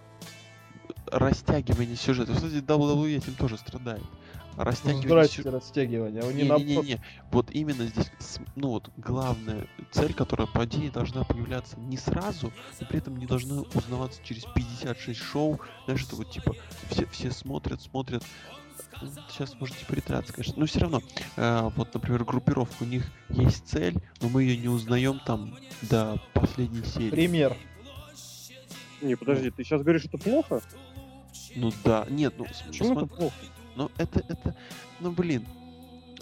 [1.11, 2.33] растягивание сюжета.
[2.33, 4.03] Кстати, WWE этим тоже страдает.
[4.59, 6.21] Растягивание Здрасте, растягивание.
[6.21, 8.11] Они наоборот- Не-не-не, вот именно здесь,
[8.57, 13.25] ну вот, главная цель, которая по идее должна появляться не сразу, но при этом не
[13.25, 16.55] должна узнаваться через 56 шоу, знаешь, это вот типа
[16.89, 18.21] все, все смотрят, смотрят,
[19.01, 21.01] Ну, сейчас можете притраться, конечно, но все равно,
[21.37, 26.21] э, вот, например, группировка, у них есть цель, но мы ее не узнаем там до
[26.33, 27.11] последней серии.
[27.11, 27.55] Пример.
[29.01, 30.61] Не, подожди, ты сейчас говоришь, это плохо?
[31.55, 33.35] Ну да, нет, ну, Почему это смо- плохо?
[33.75, 34.55] Ну это, это,
[34.99, 35.45] ну блин,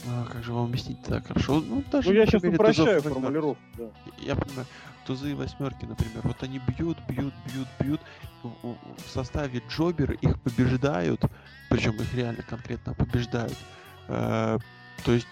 [0.05, 1.59] а, как же вам объяснить так хорошо?
[1.59, 3.13] Ну, даже Ну, я сейчас тузов упрощаю восьмерок.
[3.13, 3.85] формулировку, да.
[4.19, 4.67] Я понимаю,
[5.05, 8.01] тузы и восьмерки, например, вот они бьют, бьют, бьют, бьют.
[8.43, 11.21] В, составе Джобер их побеждают,
[11.69, 13.57] причем их реально конкретно побеждают.
[14.07, 14.59] Э,
[15.03, 15.27] то есть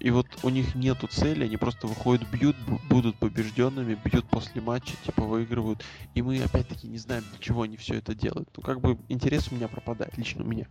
[0.00, 4.60] и вот у них нету цели, они просто выходят, бьют, бу- будут побежденными, бьют после
[4.60, 5.84] матча, типа выигрывают,
[6.14, 8.48] и мы опять-таки не знаем, для чего они все это делают.
[8.56, 10.66] Ну, как бы интерес у меня пропадает, лично у меня.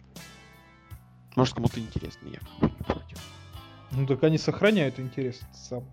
[1.36, 3.18] Может, кому-то интересно, я как бы не против.
[3.92, 5.84] Ну так они сохраняют интерес сам.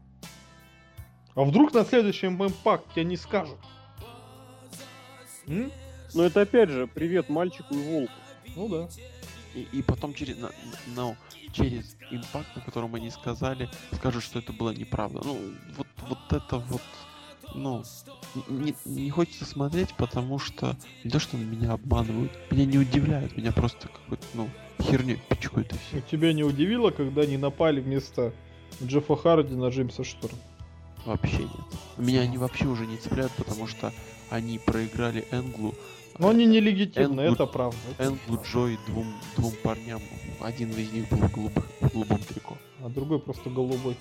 [1.35, 3.59] А вдруг на следующем импакте они скажут?
[5.47, 5.71] М?
[6.15, 8.13] Но это опять же, привет мальчику и волку.
[8.55, 8.89] Ну да.
[9.55, 10.53] И, и потом через, на-
[10.95, 11.17] но
[11.53, 15.21] через импакт, на котором они сказали, скажут, что это была неправда.
[15.25, 15.39] Ну,
[15.77, 16.83] вот, вот это вот,
[17.55, 17.83] ну,
[18.49, 23.53] не, не хочется смотреть, потому что не то, что меня обманывают, меня не удивляют, меня
[23.53, 25.97] просто какой-то, ну, херню пичкают и все.
[25.97, 28.33] Ну, Тебя не удивило, когда они напали вместо
[28.83, 30.37] Джеффа Харди на Джеймса Шторм?
[31.05, 31.51] Вообще нет.
[31.97, 33.93] Меня они вообще уже не цепляют, потому что
[34.31, 35.75] они проиграли Энглу.
[36.19, 37.77] Но они нелегитимны, это правда.
[37.99, 40.01] Энглу Джой двум, двум парням.
[40.41, 42.59] Один из них был в, голубых, в голубом трико.
[42.83, 43.97] А другой просто голубой.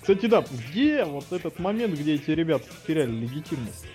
[0.00, 3.86] Кстати, да, где вот этот момент, где эти ребята потеряли легитимность?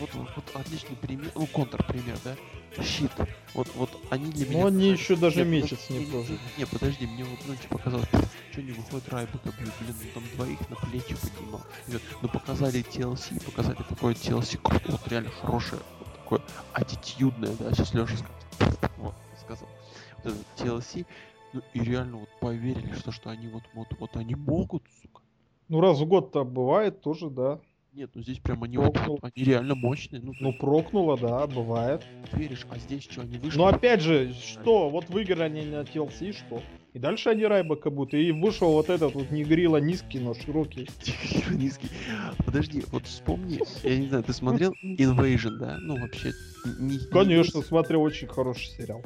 [0.00, 2.36] Вот, вот, вот, отличный пример, ну, контрпример, да?
[2.82, 3.10] Щит.
[3.54, 4.60] Вот, вот они для меня...
[4.62, 6.38] Но они еще даже Нет, месяц подожди, не прожили.
[6.58, 8.08] Не, подожди, мне вот, ну, типа, показалось,
[8.52, 11.62] что не выходит Райбека бьют, блин, ну, там двоих на плечи поднимал.
[11.86, 16.40] Говорят, Ну, показали TLC, показали такое TLC, круто, вот реально хорошее, вот такое
[16.72, 18.14] аттитюдное, да, сейчас Леша
[18.96, 19.68] вот, сказал.
[20.24, 21.06] Вот это TLC,
[21.52, 25.22] ну, и реально вот поверили, что, что они вот, вот, вот они могут, сука.
[25.68, 27.60] Ну, раз в год-то бывает тоже, да.
[27.94, 29.20] Нет, ну здесь прям они, Прокнул.
[29.22, 32.02] они реально мощные, ну, Ну, прокнуло, да, бывает.
[32.32, 33.56] веришь, а здесь что, они вышли?
[33.56, 34.90] Но опять же, что?
[34.90, 36.60] Вот выиграли они на TLC, что?
[36.92, 38.14] И дальше они Райбека будут.
[38.14, 40.88] И вышел вот этот вот негрила низкий, но широкий.
[41.52, 41.88] низкий.
[42.44, 45.76] Подожди, вот вспомни, я не знаю, ты смотрел Invasion, да?
[45.80, 46.32] Ну, вообще,
[46.80, 46.96] не...
[46.96, 49.02] не- Конечно, смотрел очень хороший сериал.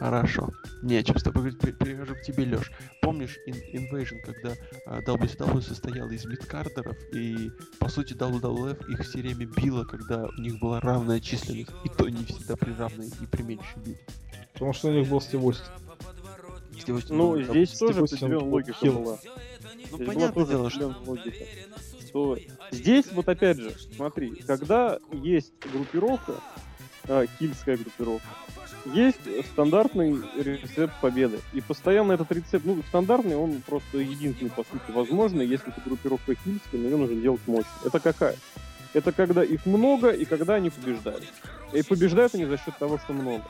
[0.00, 0.48] Хорошо.
[0.82, 2.72] Не о чем с тобой говорить, Пер- перехожу к тебе, Леш.
[3.02, 4.54] Помнишь Ин- Invasion, когда
[4.86, 10.40] а, WCW состоял из мидкардеров, и, по сути, WWF их все время било, когда у
[10.40, 13.98] них была равная численность, и то не всегда при равной и при меньшей били.
[14.54, 15.66] Потому что у них был Стив Остин.
[16.80, 18.92] Стив Остин Ну, был- здесь Стив тоже определенная логика хил.
[19.00, 19.18] была.
[19.90, 20.94] Ну, Здесь понятное дело, что...
[21.04, 21.44] логика.
[22.08, 22.38] Что
[22.70, 26.34] здесь, вот опять же, смотри, когда есть группировка,
[27.06, 28.26] а, кильская группировка,
[28.86, 29.20] есть
[29.52, 31.40] стандартный рецепт победы.
[31.52, 36.34] И постоянно этот рецепт, ну, стандартный, он просто единственный, по сути, возможный, если это группировка
[36.34, 37.70] кильская, но ее нужно делать мощно.
[37.84, 38.36] Это какая?
[38.92, 41.24] Это когда их много и когда они побеждают.
[41.72, 43.44] И побеждают они за счет того, что много.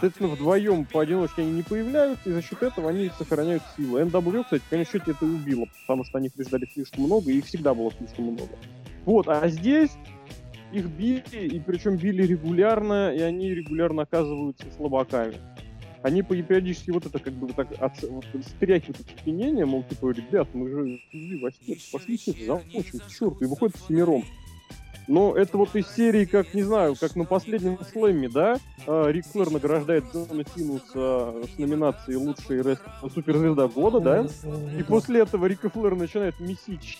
[0.00, 3.98] Соответственно, вдвоем поодиночке они не появляются, и за счет этого они сохраняют силу.
[3.98, 7.36] NW, кстати, в конечном счете это и убило, потому что они побеждали слишком много, и
[7.36, 8.52] их всегда было слишком много.
[9.04, 9.90] Вот, а здесь
[10.72, 15.36] их били, и причем били регулярно, и они регулярно оказываются слабаками.
[16.02, 18.24] Они по- периодически вот это как бы так от, вот,
[18.56, 23.08] стряхивают это спинение, мол, типа, ребят, мы же жили во сне, пошли все замочим, к
[23.08, 24.24] черту, и выходят семером.
[25.08, 28.58] Но это вот из серии, как, не знаю, как на последнем слэме, да?
[28.86, 34.26] А, Рик Флэр награждает Джона Синуса с номинацией «Лучший рестлер суперзвезда года», да?
[34.78, 36.98] И после этого Рика Флэр начинает месить.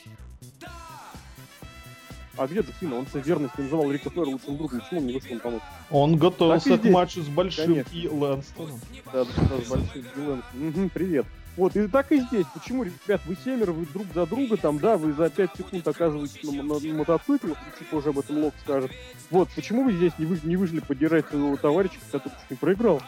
[2.41, 4.81] А где Джон Он со верностью называл Рика Флэра лучшим другом.
[4.81, 5.61] Почему он не вышел помочь?
[5.91, 7.95] Он готовился и к матчу с Большим Конечно.
[7.95, 8.81] и Лэнстоном.
[9.13, 10.43] Да, да, да, с большим Дилан.
[10.55, 11.27] Мгм, привет.
[11.59, 12.47] Вот, и так и здесь.
[12.55, 16.43] Почему, ребят, вы семеро, вы друг за друга, там, да, вы за 5 секунд оказываетесь
[16.45, 18.91] на, на- на мотоцикле, чуть позже об этом Лок скажет.
[19.31, 23.03] Вот, почему вы здесь не, вы, не вышли поддержать своего товарища, который чуть не проиграл?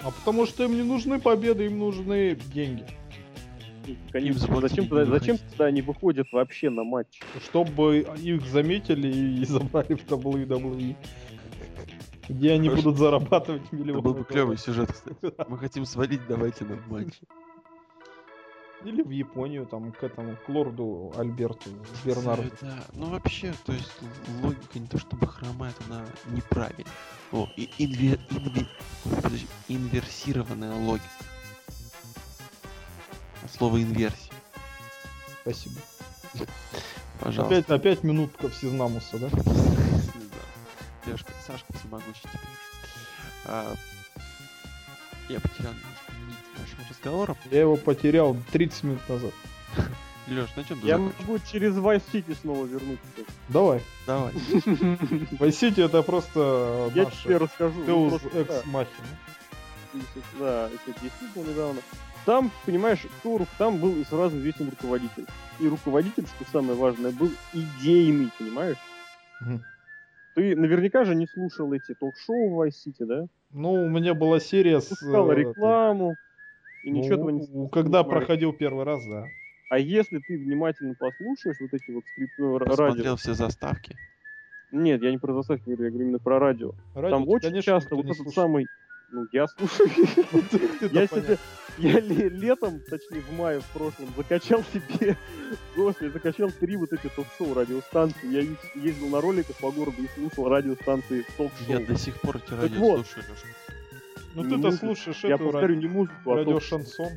[0.00, 2.86] А потому что им не нужны победы, им нужны деньги.
[4.12, 7.20] Конечно, зачем, не тогда, зачем тогда они выходят вообще на матч?
[7.44, 9.08] Чтобы их заметили
[9.40, 10.96] и забрали в WWE.
[12.28, 12.84] Где они Хорошо.
[12.84, 14.02] будут зарабатывать Это миллионы.
[14.02, 15.16] был бы клевый сюжет, кстати.
[15.48, 17.20] Мы хотим свалить, давайте на матч.
[18.84, 21.68] Или в Японию, там, к этому, к лорду Альберту
[22.04, 22.50] Бернарду.
[22.62, 23.92] Да, ну вообще, то есть
[24.42, 26.86] логика не то чтобы хромает, она неправильная.
[27.32, 28.66] О, и инве- инве-
[29.22, 31.04] подожди, инверсированная логика.
[33.44, 34.32] От слова инверсия,
[35.42, 35.76] Спасибо.
[37.20, 37.56] пожалуйста.
[37.58, 39.28] Опять, опять минутка всезнамуса, да?
[39.30, 41.10] Да.
[41.10, 42.40] Лешка, Сашка всемогущий теперь.
[43.46, 43.74] А,
[45.28, 47.36] я потерял немножко нить нашего разговора.
[47.50, 49.32] Я его потерял 30 минут назад.
[50.28, 51.18] Леш, на чем ты Я закончил?
[51.20, 53.06] могу через Vice City снова вернуться.
[53.48, 53.82] Давай.
[54.06, 54.32] Давай.
[54.34, 57.82] Vice City это просто Я тебе расскажу.
[57.84, 58.20] Deus.
[58.34, 59.16] Ex Machina.
[60.38, 61.80] Да, это 10 был недавно.
[62.26, 65.24] Там, понимаешь, Туров, там был и сразу известен руководитель.
[65.58, 68.76] И руководитель, что самое важное, был идейный, понимаешь?
[69.40, 69.62] Мгм.
[70.34, 73.26] Ты наверняка же не слушал эти ток-шоу в Vice City, да?
[73.50, 74.88] Ну, у меня была серия с...
[74.88, 76.16] Пускал э, рекламу,
[76.84, 79.26] и ну, ничего этого не у- Когда проходил первый раз, да.
[79.70, 82.76] А если ты внимательно послушаешь вот эти вот скриптовые ра- радио...
[82.76, 83.96] Посмотрел все заставки.
[84.70, 86.72] Нет, я не про заставки говорю, я говорю именно про радио.
[86.94, 88.34] Радио, Там очень конечно, часто вот этот слушает.
[88.34, 88.66] самый...
[89.12, 89.88] Ну, я слушаю.
[91.78, 95.16] Я себе, летом, точнее в мае в прошлом, закачал себе,
[95.76, 98.28] господи, закачал три вот эти ток-шоу радиостанции.
[98.28, 98.46] Я
[98.82, 101.66] ездил на роликах по городу и слушал радиостанции ток-шоу.
[101.68, 103.24] Я до сих пор эти радио слушаю.
[104.34, 107.08] Ну ты-то слушаешь Я эту повторю, не музыку, а радио шансон.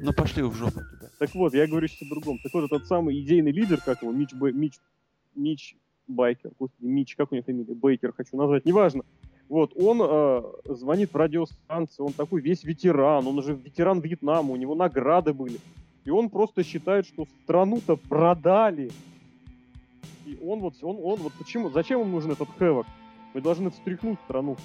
[0.00, 1.08] Ну пошли в жопу тебя.
[1.18, 2.38] Так вот, я говорю сейчас о другом.
[2.42, 4.74] Так вот, этот самый идейный лидер, как его, Мич, Б- Мич,
[5.34, 5.76] Мич
[6.08, 9.04] Байкер, господи, Мич, как у него фамилия, Бейкер хочу назвать, неважно.
[9.50, 14.56] Вот, он э, звонит в радиостанцию, он такой весь ветеран, он уже ветеран Вьетнама, у
[14.56, 15.58] него награды были.
[16.04, 18.92] И он просто считает, что страну-то продали.
[20.24, 22.86] И он вот, он, он вот почему, зачем ему нужен этот хэвок?
[23.34, 24.56] Мы должны встряхнуть страну.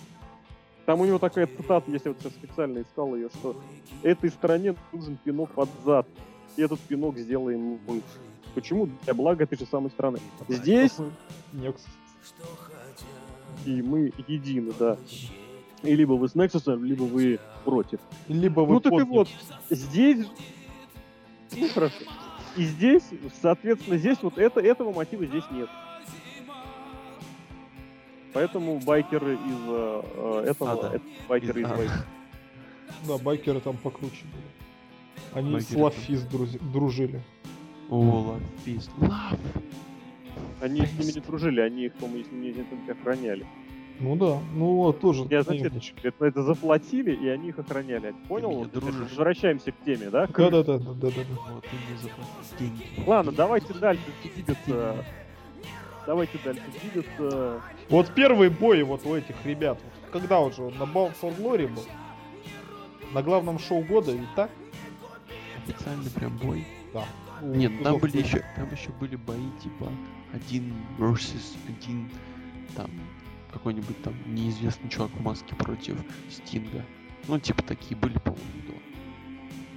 [0.85, 3.55] Там у него такая цитата, если вот сейчас специально искал ее, что
[4.03, 6.05] этой стране нужен пинок под зад.
[6.57, 8.03] И этот пинок сделаем мы.
[8.53, 8.87] Почему?
[9.03, 10.19] Для блага этой же самой страны.
[10.47, 10.93] Здесь
[11.53, 11.83] Некс.
[13.65, 14.97] И мы едины, да.
[15.83, 17.99] И либо вы с Nexus, либо вы против.
[18.27, 19.13] Либо вы ну так и подняты.
[19.13, 19.29] вот,
[19.69, 20.25] здесь...
[21.55, 21.95] Ну хорошо.
[22.57, 23.03] И здесь,
[23.41, 25.69] соответственно, здесь вот это, этого мотива здесь нет.
[28.33, 30.95] Поэтому байкеры из э, э, этого, А, да.
[30.95, 31.67] это байкеры из.
[31.67, 31.91] Vice.
[33.07, 34.43] Да, байкеры там покруче были.
[35.33, 37.21] Они с Байкеры Лафис друзи- дружили.
[37.89, 39.37] О, peace, love.
[40.61, 43.45] Они с ними не дружили, они их, по-моему, с ними не охраняли.
[43.99, 45.25] Ну да, ну вот тоже.
[45.29, 45.95] Я, знаете, наемнички.
[46.03, 48.13] это, это заплатили, и они их охраняли.
[48.27, 48.51] Понял?
[48.51, 48.75] Вот.
[48.75, 50.27] Возвращаемся к теме, да?
[50.27, 51.09] Да, да, да, да, да, да.
[51.53, 52.85] Вот, ты мне заплатил деньги.
[53.07, 55.05] Ладно, давайте дальше двигаться.
[56.05, 57.61] Давайте дальше двигаться.
[57.89, 61.67] Вот первый бой вот у этих ребят, вот когда уже он на Bound for Glory
[61.73, 61.83] был,
[63.13, 64.51] На главном шоу года и так?
[65.65, 66.67] Официальный прям бой.
[66.93, 67.05] Да.
[67.41, 69.89] Нет, там Тузов были еще, там еще были бои типа
[70.35, 72.09] один versus один,
[72.75, 72.89] там
[73.51, 75.97] какой-нибудь там неизвестный чувак в маске против
[76.29, 76.83] Стинга.
[77.27, 78.73] Ну, типа такие были, по-моему, до.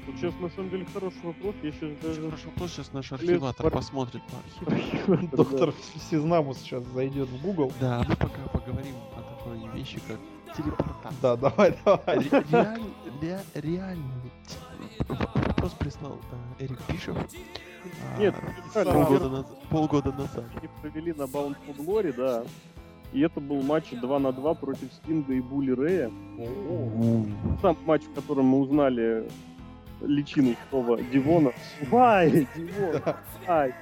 [0.06, 1.54] Вот сейчас на самом деле хороший вопрос.
[1.62, 2.22] Я сейчас даже...
[2.22, 5.28] Хороший вопрос, сейчас наш Лес архиватор пор- посмотрит по архиву.
[5.36, 5.74] Доктор
[6.10, 7.72] Сизнамус сейчас зайдет в Google.
[7.80, 10.18] Да, мы пока поговорим о такой вещи, как
[10.56, 11.12] телепортация.
[11.22, 12.18] Да, давай, давай.
[12.18, 12.82] Ре- реаль-
[13.20, 14.22] ре- Реально.
[15.08, 16.18] Вопрос прислал
[16.58, 17.16] э, Эрик Пишев.
[18.16, 18.34] А, Нет,
[18.74, 19.58] полгода назад.
[19.70, 20.44] Полгода назад.
[20.56, 22.44] Они провели на Bound for Glory, да.
[23.12, 26.10] И это был матч 2 на 2 против Стинга и Були Рэя.
[27.62, 29.28] Сам матч, в котором мы узнали
[30.00, 31.52] личину слова Дивона.
[31.90, 33.02] Вай, Дивон,
[33.46, 33.74] вай.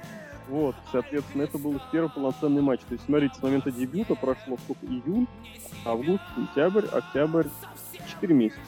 [0.47, 2.79] Вот, соответственно, это был первый полноценный матч.
[2.87, 4.85] То есть, смотрите, с момента дебюта прошло сколько?
[4.85, 5.27] Июнь,
[5.85, 7.47] август, сентябрь, октябрь,
[8.07, 8.59] 4 месяца.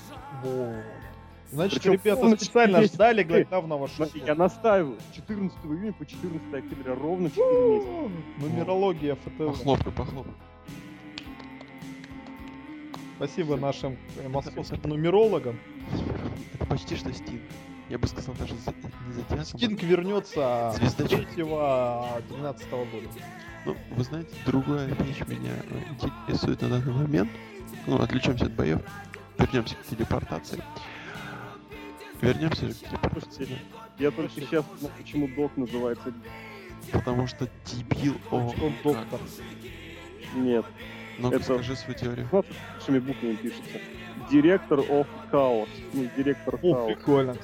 [1.51, 3.95] Значит, Причем ребята ровно специально четыре ждали главного шоу.
[4.05, 8.11] Смотри, я настаиваю, с 14 июня по 14 октября, ровно 4 месяца.
[8.37, 9.37] Нумерология ФТВ.
[9.37, 10.33] Похлопай, похлопай.
[13.17, 15.59] Спасибо нашим э, московским нумерологам.
[16.53, 17.41] Это почти что Стинг.
[17.89, 18.73] Я бы сказал даже за-
[19.07, 19.45] не затянутым.
[19.59, 21.27] Стинг вернется Звездочет.
[21.31, 23.07] 3 12 года.
[23.65, 25.51] Ну, вы знаете, другая вещь меня
[26.27, 27.29] интересует на данный момент.
[27.87, 28.79] Ну, отвлечемся от боев.
[29.37, 30.63] Вернемся к телепортации.
[32.22, 33.22] Вернемся к.
[33.22, 33.59] Слушайте,
[33.97, 36.13] Я только сейчас понял, почему док называется.
[36.91, 39.20] Потому что дебил о Он доктор.
[40.36, 40.65] Нет,
[41.17, 42.28] Ну-ка, это- скажи свою теорию.
[42.30, 43.80] смотри, большими буквами пишется.
[44.32, 45.70] Директор of Chaos.
[45.93, 46.86] Ну, директор О, Chaos.
[46.95, 47.36] прикольно.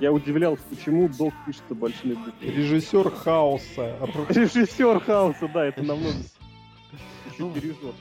[0.00, 2.50] Я удивлялся, почему док пишется большими буквами.
[2.50, 3.96] Режиссер хаоса.
[4.28, 6.10] Режиссер Хаоса, да, это намного
[7.26, 7.94] еще Ну, дирижер.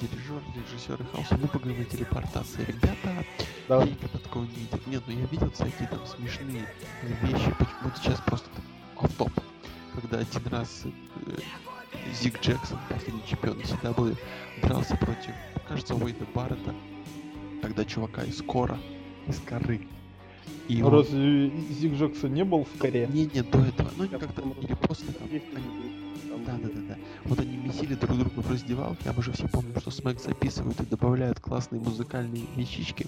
[0.00, 1.36] Дирижер, режиссер и хаоса.
[1.40, 2.64] Мы поговорим о телепортации.
[2.66, 3.24] Ребята,
[3.68, 3.82] Да.
[3.82, 4.80] я никогда такого не видел.
[4.86, 6.66] Нет, ну я видел всякие там смешные
[7.22, 7.54] вещи.
[7.58, 8.48] Поч- Вот сейчас просто
[8.98, 9.30] там топ
[9.94, 10.90] Когда один раз э,
[12.20, 14.16] Зиг Джексон, последний чемпион CW,
[14.62, 15.32] дрался против,
[15.66, 16.74] кажется, Уэйда Баррета,
[17.62, 18.78] тогда чувака из Кора,
[19.26, 19.86] из Коры.
[20.68, 23.06] И он- Разве Зиг Джексон не был в коре?
[23.10, 23.90] Не, не, до этого.
[23.96, 25.28] Ну, как-то, или после там.
[25.30, 25.95] Они-
[26.46, 26.88] люди, там Да, да, были.
[26.88, 27.00] да, да.
[27.24, 30.80] Вот они месили друг друга в раздевалке, а мы же все помним, что Смэк записывают
[30.80, 33.06] и добавляют классные музыкальные вещички.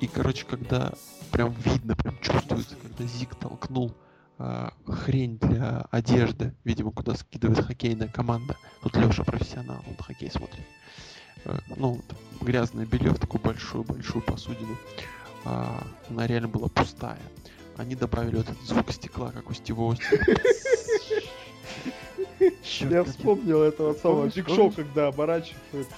[0.00, 0.92] И, короче, когда
[1.30, 3.94] прям видно, прям чувствуется, когда Зик толкнул
[4.38, 8.56] а, хрень для одежды, видимо, куда скидывает хоккейная команда.
[8.82, 10.64] Тут Леша профессионал, он хоккей смотрит.
[11.44, 12.00] Э, ну,
[12.40, 14.76] грязное белье в такую большую-большую посудину.
[15.44, 17.18] А, она реально была пустая.
[17.76, 20.24] Они добавили вот этот звук стекла, как у Стива Остина.
[22.80, 25.92] Я вспомнил этого самого Биг Шоу, когда оборачивается.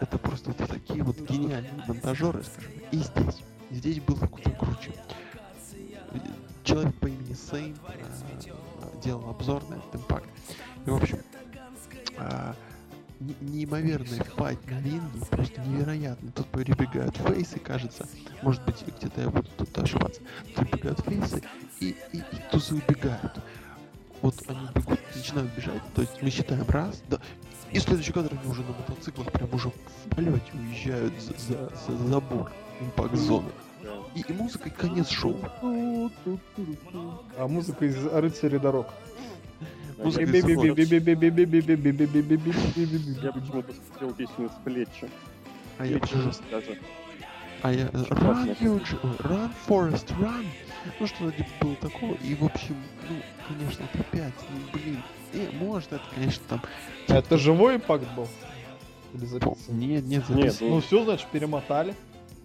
[0.00, 2.72] Это, просто вот такие вот гениальные монтажеры, скажем.
[2.92, 3.42] И здесь.
[3.70, 4.92] Здесь было куда круче.
[6.64, 10.28] Человек по имени Сейн э, делал обзор на этот импакт.
[10.86, 11.18] И, в общем,
[13.20, 16.30] не- неимоверный файт на ринге, просто невероятно.
[16.32, 18.06] Тут перебегают фейсы, кажется.
[18.42, 20.20] Может быть, где-то я буду тут ошибаться.
[20.54, 21.42] Тут прибегают фейсы,
[21.80, 23.40] и, и, и тузы убегают.
[24.22, 27.18] Вот они бегут, начинают бежать, то есть мы считаем раз, да,
[27.70, 32.08] и следующий кадр они уже на мотоциклах прям уже в полете уезжают за, за- за
[32.08, 32.50] забор
[32.80, 33.50] импакт-зоны.
[34.14, 35.36] И, и музыка, и конец шоу.
[35.62, 38.88] А музыка из Рыцаря дорог.
[39.98, 40.44] Музыка из
[43.22, 45.08] Я почему-то смотрел песню из Флетча.
[45.78, 45.98] А я,
[46.50, 46.78] даже.
[47.62, 48.56] а я Run,
[49.18, 50.46] Run, Forest, Run!
[51.00, 52.14] Ну что-то типа было такого.
[52.14, 52.76] И, в общем,
[53.08, 53.16] ну,
[53.48, 55.02] конечно, это опять, ну, блин.
[55.34, 56.62] Э, может, это, конечно, там...
[57.08, 58.26] Это живой импакт был?
[59.14, 59.78] Или записан?
[59.78, 60.70] Нет, нет, Нет, записано.
[60.70, 61.94] Ну все, значит, перемотали.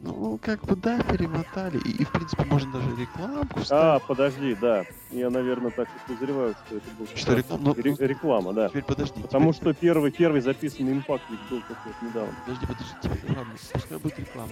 [0.02, 1.78] Ну, как бы, да, перемотали.
[1.86, 4.04] И, и, в принципе, можно даже рекламку А, вставить.
[4.04, 4.84] подожди, да.
[5.12, 7.64] Я, наверное, так и подозреваю, что это был Что реклама?
[7.64, 8.68] Ну, ре- реклама, да.
[8.68, 9.22] Теперь подожди.
[9.22, 12.34] Потому теперь- что первый, первый записанный импакт был как вот недавно.
[12.46, 14.52] Подожди, подожди, теперь, ладно, пускай будет реклама.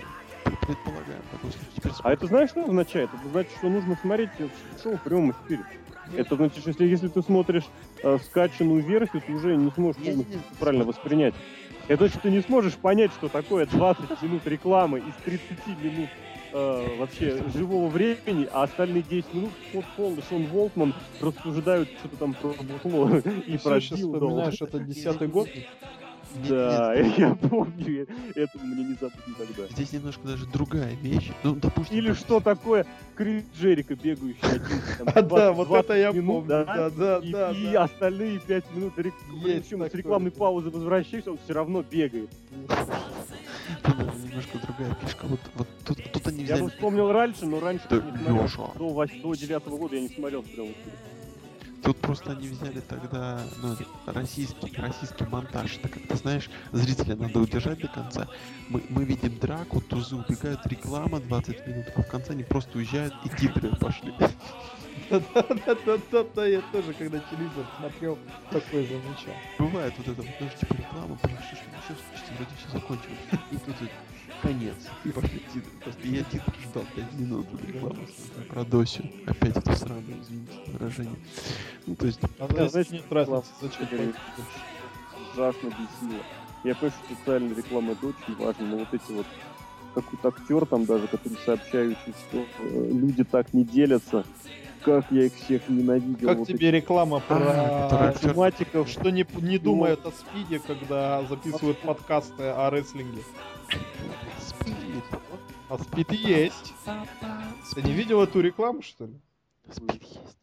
[0.59, 1.67] Пр- Предполагаем, такой случай.
[1.75, 3.09] Теперь А это знаешь, что означает?
[3.13, 4.29] Это значит, что нужно смотреть
[4.81, 5.63] шоу в прямом эфире.
[6.15, 7.63] Это значит, что если, если ты смотришь
[8.03, 11.33] э, скачанную версию, ты уже не сможешь полностью правильно воспринять.
[11.87, 16.09] Это значит, ты не сможешь понять, что такое 20 минут рекламы из 30 минут
[16.53, 22.17] э, вообще живого времени, а остальные 10 минут Скотт Холл и Шон Волтман рассуждают что-то
[22.17, 25.49] там про бухло и про сейчас вспоминаешь, это десятый год.
[26.47, 29.67] Да, нет, я помню, это мне не забыть никогда.
[29.71, 31.31] Здесь немножко даже другая вещь.
[31.43, 31.97] Ну, допустим...
[31.97, 34.81] Или что такое Крис Джерика, бегающий один.
[35.07, 36.65] А, да, 20 вот это я 20 минут, помню.
[36.65, 36.89] да?
[36.89, 42.29] Да, да, И, остальные 5 минут, с рекламной паузы возвращаешься, он все равно бегает.
[44.23, 45.25] Немножко другая фишка.
[45.27, 46.61] Вот, вот тут, тут они Я взяли...
[46.63, 48.73] бы вспомнил раньше, но раньше Да, не смотрел.
[48.77, 50.73] До, вось- до девятого года я не смотрел стрелы.
[51.83, 53.75] Тут просто они взяли тогда ну,
[54.05, 55.77] российский, российский монтаж.
[55.77, 58.27] Так как ты знаешь, зрителя надо удержать до конца.
[58.69, 63.13] Мы, мы видим драку, тузы убегают, реклама 20 минут, а в конце они просто уезжают
[63.25, 64.13] и титры пошли.
[65.09, 68.17] Да-да-да-да, я тоже, когда телевизор смотрел,
[68.49, 69.33] такое замечал.
[69.59, 73.19] Бывает вот это вот, знаешь, типа реклама, понимаешь, что еще слушайте, вроде все закончилось.
[73.51, 73.89] И тут
[74.41, 74.75] конец.
[75.05, 75.71] И пошли титры.
[75.83, 78.07] Просто я титры ждал 5 минут рекламу
[78.49, 79.03] про Досю.
[79.27, 81.15] Опять это сраное, извините выражение.
[81.85, 84.13] Ну, то есть, А Да, здесь знаете, нет разницы, зачем?
[85.33, 86.23] Ужасно бесило.
[86.63, 89.25] Я понимаю, что социальная реклама это очень важно, но вот эти вот
[89.95, 94.25] какой-то актер там даже, который сообщающий, что э, люди так не делятся,
[94.83, 96.29] как я их всех ненавидел.
[96.29, 101.79] Как вот тебе реклама про этих математиков, что не, не думают о спиде, когда записывают
[101.79, 103.21] подкасты о рестлинге?
[104.39, 105.03] спит.
[105.69, 106.73] А спид есть.
[107.73, 109.13] Ты не видел эту рекламу, что ли?
[109.71, 110.37] Спит есть.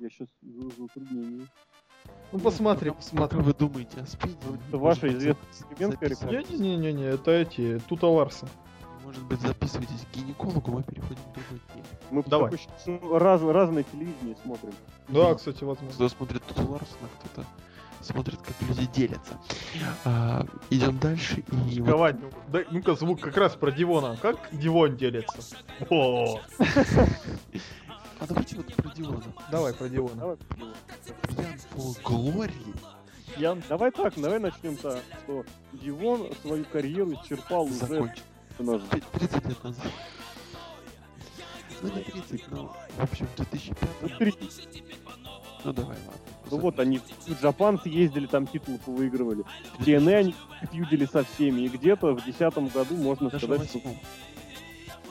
[0.00, 1.46] Я сейчас в затруднении.
[2.32, 3.40] Ну посмотри, посмотри.
[3.40, 4.36] вы думаете о спиде?
[4.68, 5.36] Это ваша известная
[6.00, 6.32] реклама?
[6.32, 8.48] Не-не-не-не, это эти, Тута Ларса.
[9.04, 11.84] Может быть, записывайтесь к гинекологу, мы переходим к другой теме.
[12.10, 12.52] Мы Давай.
[12.58, 14.72] что раз, разное телевидение смотрим.
[15.08, 15.94] Да, кстати, возможно.
[15.94, 17.46] Кто смотрит Туту Ларсона, кто-то
[18.02, 19.40] смотрит, как люди делятся.
[20.04, 24.16] А, идем дальше и вот Ковать, ну, дай- ну-ка звук как раз про Дивона.
[24.20, 25.56] Как Дивон делится?
[25.88, 26.40] О,
[28.20, 29.22] А давайте вот про Диона.
[29.50, 29.88] давай про.
[29.88, 30.36] Давай,
[31.28, 32.74] Пьян по Глории.
[33.36, 33.54] Я...
[33.68, 38.10] давай так, давай начнем так, что Дивон свою карьеру исчерпал уже
[38.58, 39.86] наш Т- 30 лет назад.
[41.80, 43.88] Ну не 30, но в общем в 2005.
[44.02, 44.34] Ну, три.
[45.64, 46.12] Ну давай, ладно.
[46.50, 49.44] Ну вот они в Джапан ездили, там титулы выигрывали.
[49.78, 50.34] В TNA они
[50.72, 51.60] фьюдили со всеми.
[51.62, 53.78] И где-то в десятом году можно Даже сказать, что...
[53.78, 53.98] восьмом.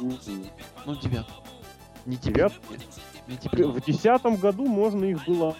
[0.01, 0.45] М,
[0.85, 1.35] Ну девятом.
[2.07, 2.15] Не.
[3.27, 3.65] Не теперь.
[3.65, 5.55] В десятом году можно их было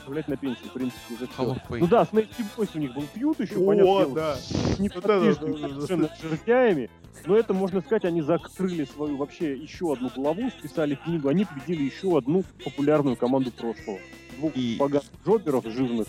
[0.00, 1.56] отправлять на пенсию, в принципе, уже все.
[1.70, 4.36] Ну да, с Бойс у них был фьюд еще, О, дело, да.
[4.80, 5.74] не Вот это да, подвижными, да, да, да.
[5.74, 6.90] совершенно жердяями.
[7.26, 11.28] Но это, можно сказать, они закрыли свою вообще еще одну главу, списали книгу.
[11.28, 13.98] Они победили еще одну популярную команду прошлого.
[14.38, 16.08] Двух И- поганых джоберов жирных,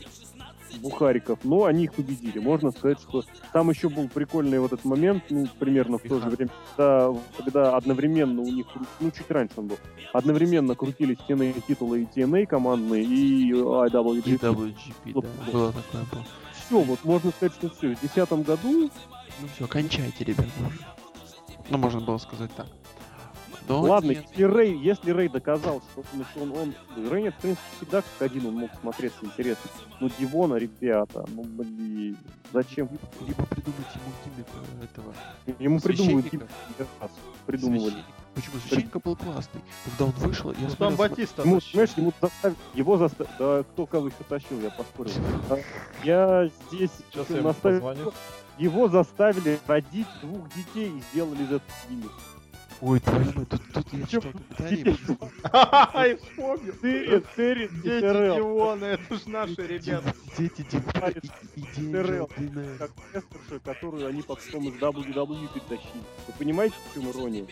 [0.79, 2.39] бухариков, но они их победили.
[2.39, 6.29] Можно сказать, что там еще был прикольный вот этот момент, ну, примерно в то же
[6.29, 8.65] время, когда, когда одновременно у них,
[8.99, 9.77] ну, чуть раньше он был,
[10.11, 14.39] одновременно крутились TNA титулы и TNA командные, и И IWGP.
[14.39, 15.51] WGP, да.
[15.51, 16.25] Было такое было.
[16.53, 17.95] Все, вот можно сказать, что все.
[17.95, 18.89] В 2010 году
[19.41, 20.79] Ну все, кончайте, ребята, уже.
[21.69, 22.67] Ну, можно было сказать так.
[23.67, 24.25] Но Ладно, нет.
[24.29, 26.03] если Рэй, если Рэй доказал, что
[26.41, 29.69] он, он, он Рэй, в принципе, всегда как один он мог смотреться интересно.
[29.99, 32.17] Ну, Дивона, ребята, ну, блин,
[32.51, 32.89] зачем?
[32.89, 34.47] Либо, либо придумать ему гиммик
[34.81, 35.13] э, этого
[35.59, 36.47] Ему придумывают священника.
[36.99, 37.11] раз,
[37.45, 37.89] придумывали.
[37.91, 38.05] Священник.
[38.35, 38.59] Почему?
[38.59, 39.61] Священник был классный.
[39.85, 41.41] Когда он вышел, я Ну смотрел, там Батиста.
[41.43, 45.11] Ему, знаешь, ему заставили, его заставили, да кто кого еще тащил, я поспорил.
[46.03, 48.13] Я здесь Сейчас я ему наставил-
[48.57, 52.11] его заставили родить двух детей и сделали из этого гиммик.
[52.85, 54.97] Ой, твою мать, тут, тут я читал комментарии.
[55.93, 56.73] Ай, вспомнил.
[56.81, 58.35] Терри, и Дети.
[58.35, 60.13] Дивона, это ж наши ребята.
[60.37, 61.13] Дети Дивана
[61.55, 62.27] и, Динер.
[62.77, 66.03] как тестерши, которую они потом из WWE притащили.
[66.27, 67.45] Вы понимаете, в чем ирония?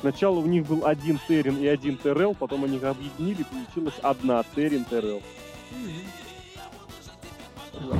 [0.00, 4.44] Сначала у них был один Террин и один Террел, потом они их объединили, получилась одна
[4.54, 5.22] Террин Террел.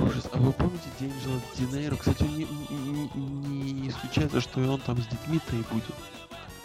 [0.05, 0.29] Ужас.
[0.31, 1.97] А вы помните Денджела Динейро?
[1.97, 5.95] Кстати, не, не, не исключается, что и он там с детьми-то и будет.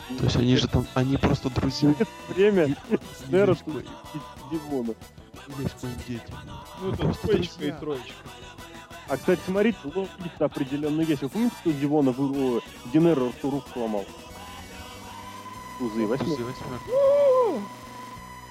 [0.07, 1.93] То есть они же там, они просто друзья.
[2.29, 2.67] Время
[3.55, 6.23] школе- и школьные дети.
[6.81, 8.13] Ну это двоечка и троечка.
[9.07, 11.21] А, кстати, смотрите, логика определенно есть.
[11.21, 12.61] Вы помните, что Дивона вы...
[12.91, 14.05] Динеро что руку сломал?
[15.79, 16.41] Тузы, восьмерки.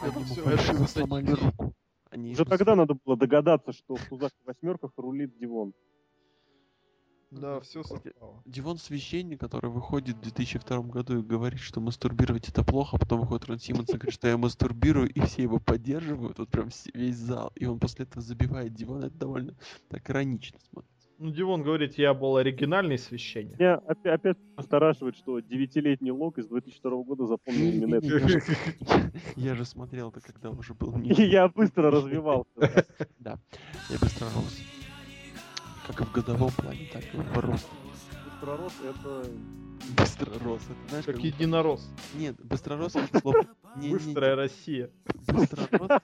[0.00, 1.74] Они ему сломали руку.
[2.10, 5.72] Они Уже тогда надо было догадаться, что в тузах и восьмерках рулит Дивон.
[7.40, 8.42] Да, все совпало.
[8.46, 13.20] Дивон священник, который выходит в 2002 году и говорит, что мастурбировать это плохо, а потом
[13.20, 17.16] выходит Рон Симмонс и говорит, что я мастурбирую, и все его поддерживают, вот прям весь
[17.16, 19.54] зал, и он после этого забивает Дивона, это довольно
[19.88, 20.94] так иронично смотрится.
[21.16, 23.58] Ну, Дивон говорит, я был оригинальный священник.
[23.58, 28.06] Меня опять, опять настораживает, что девятилетний лог из 2002 года запомнил именно это.
[28.18, 28.42] Я же-
[29.36, 32.50] Я же смотрел это, когда уже был я быстро развивался.
[33.20, 33.38] Да,
[33.90, 34.60] я быстро рос.
[35.86, 37.66] Как и в годовом плане, так и в росте.
[38.24, 39.30] Быстророс это...
[39.96, 40.62] Быстро рос.
[40.62, 41.24] Это знаешь, Как как...
[41.24, 41.88] единорос.
[42.14, 43.46] Нет, быстро рос это слово...
[43.76, 44.90] Не, не, Быстрая Россия.
[45.26, 46.00] Быстро рос.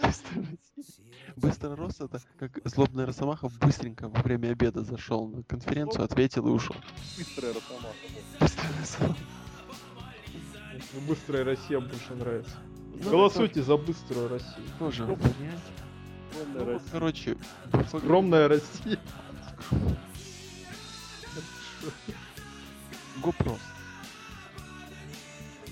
[0.00, 1.08] Быстрый Россия.
[1.36, 6.50] Быстрый рост это как злобная росомаха быстренько во время обеда зашел на конференцию, ответил и
[6.50, 6.74] ушел.
[7.16, 7.94] Быстрая росомаха.
[8.40, 9.20] Быстрый росомаха.
[10.94, 12.56] Ну, Быстрая Россия больше нравится.
[12.94, 14.66] Ну, Голосуйте за быструю Россию.
[14.78, 15.18] Тоже.
[16.32, 16.90] Огромная Ну, Россия.
[16.92, 17.36] короче,
[17.92, 18.98] Огромная Россия.
[23.22, 23.58] Гопрос.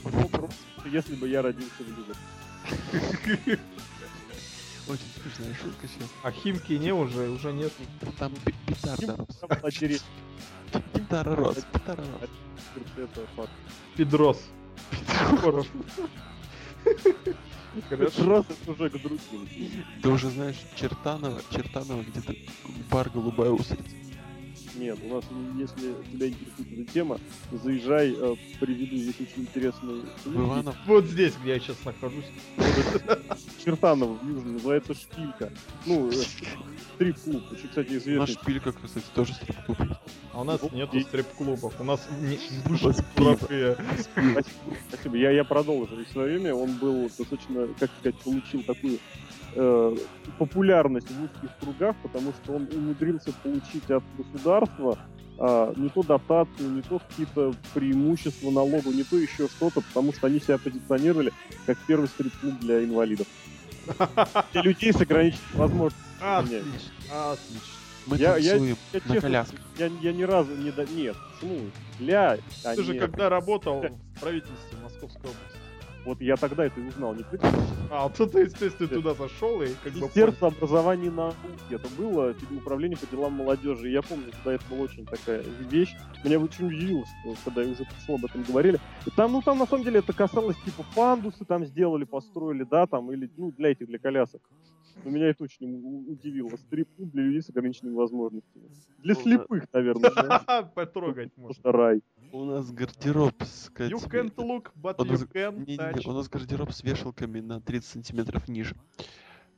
[0.03, 0.51] Вопрос,
[0.87, 3.59] Если бы я родился в Любе.
[4.89, 6.09] Очень смешная шутка сейчас.
[6.23, 7.73] А Химки не уже, уже нет.
[8.19, 9.27] Там пи- петарда рос.
[9.41, 10.01] Там.
[10.93, 12.31] Петара рос, петара рос.
[12.97, 13.51] Это факт.
[17.91, 18.07] Это
[18.71, 19.49] уже к другим.
[20.03, 22.35] Ты уже знаешь Чертанова, Чертанова где-то
[22.91, 24.06] бар «Голубая устрица».
[24.79, 25.25] Нет, у нас,
[25.59, 27.19] если тебя интересует эта тема,
[27.51, 30.77] заезжай, э, приведу здесь очень интересный В Иванов.
[30.87, 32.27] Вот здесь, где я сейчас нахожусь.
[33.65, 35.51] Чертанов в Южном, называется Шпилька.
[35.87, 36.13] Ну, э,
[36.95, 38.35] стрип-клуб, очень, кстати, Наш известный.
[38.35, 39.79] шпилька, кстати, тоже стрип-клуб.
[40.33, 41.81] А у нас нету стрип-клубов.
[41.81, 42.39] У нас не.
[44.89, 45.17] Спасибо.
[45.17, 46.55] Я, я продолжу свое время.
[46.55, 48.99] Он был достаточно, как сказать, получил такую
[49.57, 49.97] э,
[50.39, 54.99] популярность в узких кругах, потому что он умудрился получить от государства
[55.39, 60.29] а, не то дотацию, не то какие-то преимущества налогу, не то еще что-то, потому что
[60.29, 61.33] они себя позиционировали
[61.67, 63.27] как первый стрип-клуб для инвалидов.
[64.53, 66.01] Для людей с ограниченными возможностями.
[66.21, 67.61] Отлично, отлично.
[68.07, 69.47] Мы Я- я- Я, на честно.
[69.79, 70.71] Я, я ни разу не...
[70.73, 71.59] до- Нет, почему?
[72.01, 73.03] Ля, а Ты же нет.
[73.03, 73.81] когда работал
[74.17, 75.59] в правительстве Московской области.
[76.07, 77.17] Вот я тогда это и узнал.
[77.17, 77.59] Не прикольно.
[77.91, 79.99] А, то ты, естественно, туда зашел и как бы...
[79.99, 81.37] Министерство образования науки.
[81.69, 83.89] Это было управление по делам молодежи.
[83.89, 85.97] И Я помню, когда это была очень такая вещь.
[86.23, 87.05] Меня очень удивило,
[87.45, 88.79] когда я уже пришел, об этом говорили.
[89.05, 92.87] И там, ну там на самом деле это касалось типа пандусы там сделали, построили, да,
[92.87, 94.43] там, или ну для этих, для колясок.
[95.05, 95.67] Но меня это очень
[96.09, 96.51] удивило.
[96.57, 98.71] стрип для людей с ограниченными возможностями.
[98.99, 100.11] Для слепых, наверное.
[100.75, 101.55] Потрогать можно.
[101.55, 102.01] Просто рай.
[102.33, 103.71] У нас гардероб с...
[103.77, 106.09] You can't look, but Он you из- can Не-не-не, touch.
[106.09, 108.75] у нас гардероб с вешалками на 30 сантиметров ниже.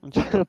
[0.00, 0.46] Ну, типа,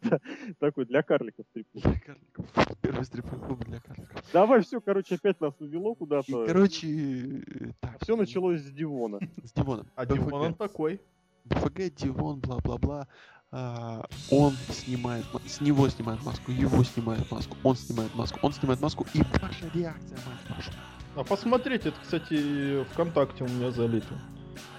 [0.60, 2.46] Такой для карликов стрип для карликов.
[2.82, 4.24] Первый стрип-клуб для карликов.
[4.32, 6.46] Давай все, короче, опять нас увело куда-то.
[6.46, 7.98] короче, э, так.
[8.04, 9.18] Все началось с Дивона.
[9.44, 9.88] С Дивоном.
[9.96, 10.14] А БФГ.
[10.14, 11.02] Димон он такой.
[11.46, 13.08] БФГ, Дивон, бла-бла-бла.
[13.52, 18.54] А, он снимает, ма- с него снимает маску, его снимает маску, он снимает маску, он
[18.54, 20.72] снимает маску, и ваша реакция, мать вашу.
[21.20, 24.18] А посмотреть, это, кстати, ВКонтакте у меня залито.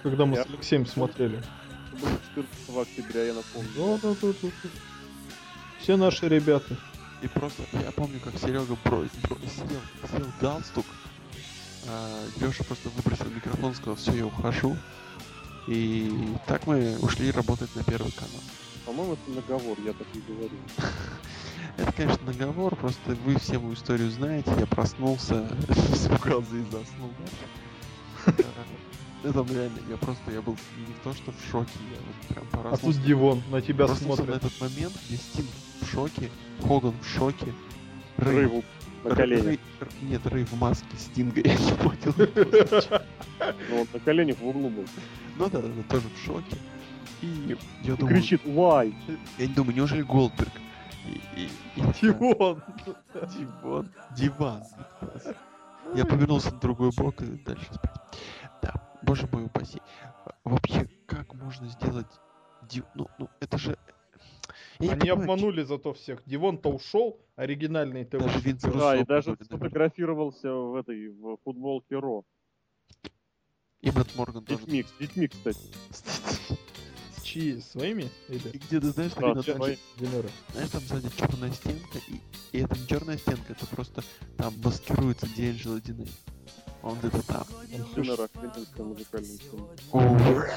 [0.01, 1.37] Когда мы Я- с Алексеем смотрели.
[1.37, 3.69] Это было 14 октября, я напомню.
[3.75, 4.69] Да, да, да, да, да.
[5.79, 6.75] Все наши ребята.
[7.21, 10.85] И просто, я помню, как Серега бро, бро- съел, съел галстук,
[11.87, 14.75] а, Леша просто выбросил микрофон, сказал, все, я ухожу.
[15.67, 16.11] И
[16.47, 18.41] так мы ушли работать на первый канал.
[18.87, 20.57] По-моему, это наговор, я так и говорю.
[21.77, 24.51] Это, конечно, наговор, просто вы все мою историю знаете.
[24.57, 27.11] Я проснулся, испугался и заснул
[29.23, 32.51] Это реально, я просто, я был не то что в шоке, я вот прям А
[32.51, 33.01] тут проснулся.
[33.01, 34.51] Дивон на тебя Проснулся на смотрит.
[34.51, 35.49] этот момент, где Стинг
[35.81, 36.29] в шоке,
[36.61, 37.53] Хоган в шоке,
[38.17, 38.63] Рыбу
[39.03, 39.59] на коленях.
[40.01, 42.99] Нет, Рэй в маске Стинга, я не понял.
[43.69, 44.85] Ну, он на коленях в углу был.
[45.37, 46.57] Ну да, да, тоже в шоке.
[47.21, 48.93] И я думаю, кричит «Why?».
[49.37, 50.51] я не думаю, неужели Голдберг?
[51.05, 51.49] И, и.
[52.01, 52.63] Диван.
[54.15, 54.63] Диван.
[55.95, 57.91] Я повернулся на другой бок и дальше спать.
[58.61, 59.81] Да, боже мой упаси.
[60.43, 62.07] Вообще, как можно сделать...
[62.95, 63.77] Ну, ну, это же...
[64.79, 66.21] Я не Они понимаю, обманули зато всех.
[66.25, 68.39] Дивон-то ушел, оригинальный ты Даже.
[68.39, 69.45] Винс Да, и даже наверное.
[69.45, 72.23] сфотографировался в этой, в футболке Ро.
[73.81, 74.59] И Мэтт Морган С тоже.
[74.65, 75.59] детьми, с детьми, кстати.
[77.23, 77.61] Чьи?
[77.61, 78.09] Своими?
[78.29, 78.49] И Или?
[78.57, 79.77] где ты знаешь, Да, свои.
[79.97, 80.29] Динера.
[80.53, 84.03] знаешь, там сзади черная стенка, и, и это не черная стенка, это просто
[84.37, 86.11] там маскируется Диэнджело Диней.
[86.81, 87.45] Он где-то там.
[87.95, 89.67] Тенора, квинтинская музыкальная сцена.
[89.91, 90.47] Пу-пу-пу-ру-пу.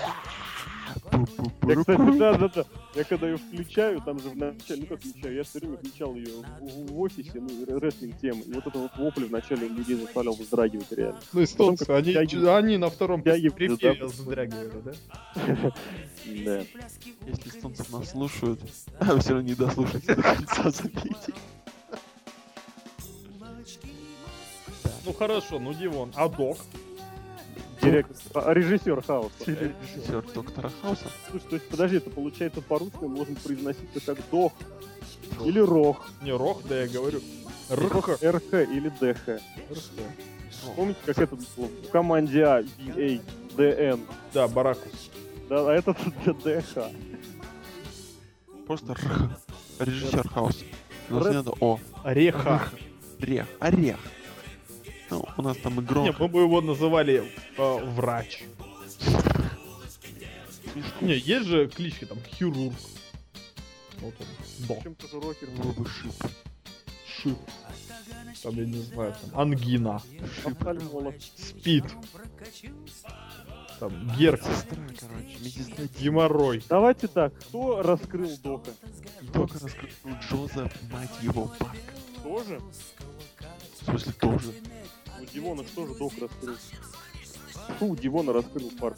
[1.66, 2.64] Я, кстати, да, да, да.
[2.94, 6.14] Я когда ее включаю, там же в начале, ну как включаю, я все время включал
[6.14, 8.42] ее в, в офисе, ну, рестлинг темы.
[8.42, 11.20] И вот это вот вопли вначале людей заставлял вздрагивать реально.
[11.32, 12.64] Ну, эстонцы, они, втягивают.
[12.64, 14.92] они на втором припеве да, вздрагивали, да?
[16.44, 16.64] Да.
[17.26, 18.60] Если эстонцев нас слушают,
[19.00, 21.34] а все равно не дослушаете до конца, забейте.
[25.04, 26.12] Ну хорошо, ну Дивон.
[26.14, 26.58] А Док?
[27.82, 29.32] Директор, а, режиссер Хауса.
[29.46, 31.04] Режиссер доктора Хауса.
[31.30, 34.52] Слушай, то есть, подожди, это получается по-русски он должен произноситься как Дох
[35.44, 36.08] или Рох.
[36.22, 37.20] Не Рох, да я говорю.
[37.70, 38.08] Рх.
[38.22, 39.40] РХ или ДХ.
[39.70, 39.82] Рх.
[40.76, 43.20] Помните, как это было в команде А, BA,
[43.56, 44.00] ДН,
[44.32, 45.10] Да, Баракус.
[45.48, 45.96] да, а этот
[46.44, 46.84] ДХ.
[48.66, 49.86] Просто Р.
[49.86, 50.64] Режиссер хаоса.
[51.10, 51.78] У нас не надо О.
[52.02, 52.62] Ореха.
[53.20, 53.46] Орех.
[53.60, 53.98] Орех.
[55.10, 56.04] Ну, у нас там игрок.
[56.04, 58.44] Не, мы бы его называли э, врач.
[61.00, 62.74] Не, есть же клички там хирург.
[64.00, 64.66] Вот он.
[64.66, 64.82] Док.
[64.82, 65.48] Чем тоже рокер.
[65.50, 66.12] Был бы шип.
[67.06, 67.38] Шип.
[68.42, 70.02] Там, я не знаю, там, ангина.
[71.36, 71.84] Спид.
[73.80, 74.46] Там, герпес.
[74.46, 75.38] Медсестра, короче.
[75.40, 76.62] Медсестра Геморрой.
[76.68, 78.70] Давайте так, кто раскрыл Дока?
[79.32, 79.90] Только раскрыл
[80.20, 81.76] Джозеф, мать его, Парк.
[82.24, 82.60] Тоже?
[83.80, 84.54] В смысле, тоже.
[85.18, 86.56] Ну, Дивона что же Док раскрыл?
[87.78, 88.96] Фу, Дивона раскрыл парк.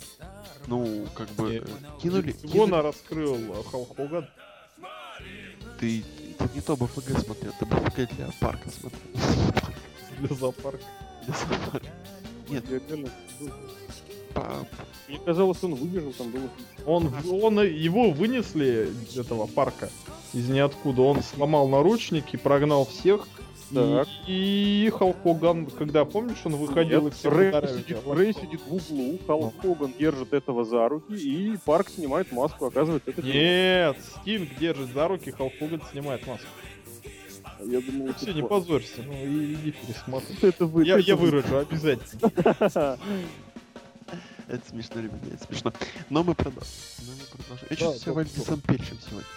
[0.69, 2.35] Ну, как бы, Не, э, кинули...
[2.45, 4.29] Вона раскрыл э, Халк Хоган.
[5.81, 6.05] Ты,
[6.39, 9.03] ты не то БФГ смотрел, ты БФГ для парка смотрел.
[10.21, 10.85] для зоопарка.
[11.27, 11.93] Для зоопарка.
[12.49, 13.11] Нет, Я реально-
[15.09, 16.49] Мне казалось, он выбежал, там было...
[16.85, 17.13] Он,
[17.43, 19.89] он, его вынесли из этого парка
[20.33, 21.03] из ниоткуда.
[21.03, 23.27] Он сломал наручники, прогнал всех.
[23.75, 24.07] Так.
[24.29, 28.61] И, и Халк Хоган, когда, помнишь, он выходил и Нет, всех Рэй, сидит, Рэй сидит
[28.65, 33.97] в углу, Халк Хоган держит этого за руки, и Парк снимает маску, оказывается, это Нет,
[34.21, 36.47] Стинг держит за руки, Халк Хоган снимает маску.
[37.65, 40.37] Я думал, Все, не позорься, ну и иди пересмотри.
[40.43, 40.85] Это вы.
[40.85, 41.31] Я, это я вы.
[41.31, 42.99] выражу обязательно.
[44.49, 45.73] Это смешно, ребята, это смешно.
[46.09, 46.71] Но мы продолжим.
[47.07, 47.67] Но мы продолжим.
[47.71, 49.29] Я чувствую себя Вальдисом Пельшем сегодня.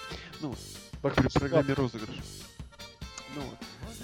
[0.41, 0.55] Ну,
[1.01, 2.15] при программе розыгрыш.
[3.35, 3.57] Ну вот.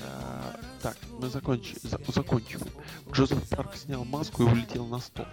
[0.04, 2.64] А, так, мы закончили, за- закончили.
[3.12, 5.26] Джозеф Парк снял маску и улетел на стол.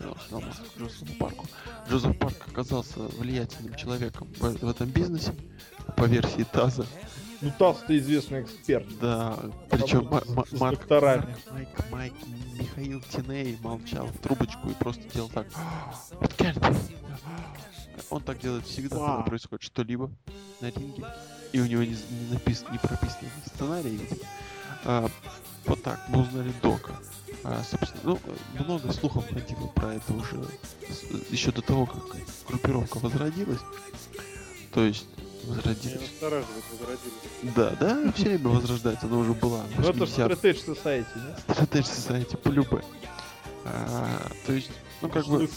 [0.00, 1.46] Он снял маску Джозефу Парку.
[1.88, 5.34] Джозеф Парк оказался влиятельным человеком в, в этом бизнесе,
[5.96, 6.86] по версии Таза.
[7.42, 8.86] Ну, Таз, ты известный эксперт.
[8.98, 9.38] Да,
[9.70, 10.08] причем
[10.58, 11.36] Марк, докторами.
[11.50, 12.14] Майк, Майк,
[12.58, 15.46] Михаил Тиней молчал в трубочку и просто делал так.
[16.20, 16.76] «Это Кельвин».
[18.10, 20.10] Он так делает всегда, когда происходит что-либо
[20.60, 21.04] на ринге.
[21.52, 23.28] И у него не, не написан, не прописан
[23.82, 24.18] видимо.
[24.84, 25.08] А,
[25.66, 26.92] вот так, мы узнали Дока.
[27.42, 28.18] А, собственно, ну,
[28.64, 30.44] много слухов ходило про это уже
[30.88, 32.02] с- еще до того, как
[32.48, 33.60] группировка возродилась.
[34.72, 35.06] То есть,
[35.46, 36.00] возродилась.
[36.00, 37.54] настораживает, возродились.
[37.56, 39.64] Да, да, все время возрождается, она уже была.
[39.76, 40.34] Ну, это же 80-х.
[40.34, 41.54] Strategy Society, да?
[41.54, 42.82] Strategy Society по любэ.
[43.64, 44.70] А, то есть,
[45.02, 45.48] ну как бы,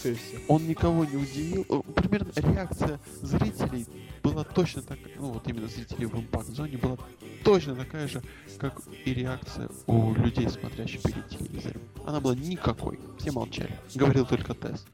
[0.48, 1.64] он никого не удивил.
[1.94, 3.86] Примерно реакция зрителей
[4.22, 6.96] была точно так, ну вот именно зрителей в Impact зоне была
[7.44, 8.22] точно такая же,
[8.58, 11.82] как и реакция у людей, смотрящих перед телевизором.
[12.04, 12.98] Она была никакой.
[13.18, 13.78] Все молчали.
[13.94, 14.84] Говорил только Тесс.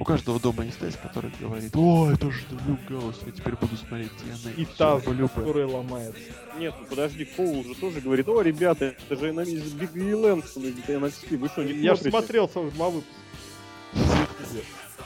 [0.00, 3.76] У каждого дома есть Тесс, который говорит, о, это же Люк Гаусс, я теперь буду
[3.76, 4.54] смотреть TNA.
[4.56, 5.28] И любэ».
[5.28, 6.18] который ломается.
[6.56, 10.14] Нет, ну подожди, Коул же тоже говорит, о, ребята, это же NXT из Биг и
[10.14, 13.14] Лэнсон из NXT, вы что, не Я же смотрите?» смотрел сам два выпуска.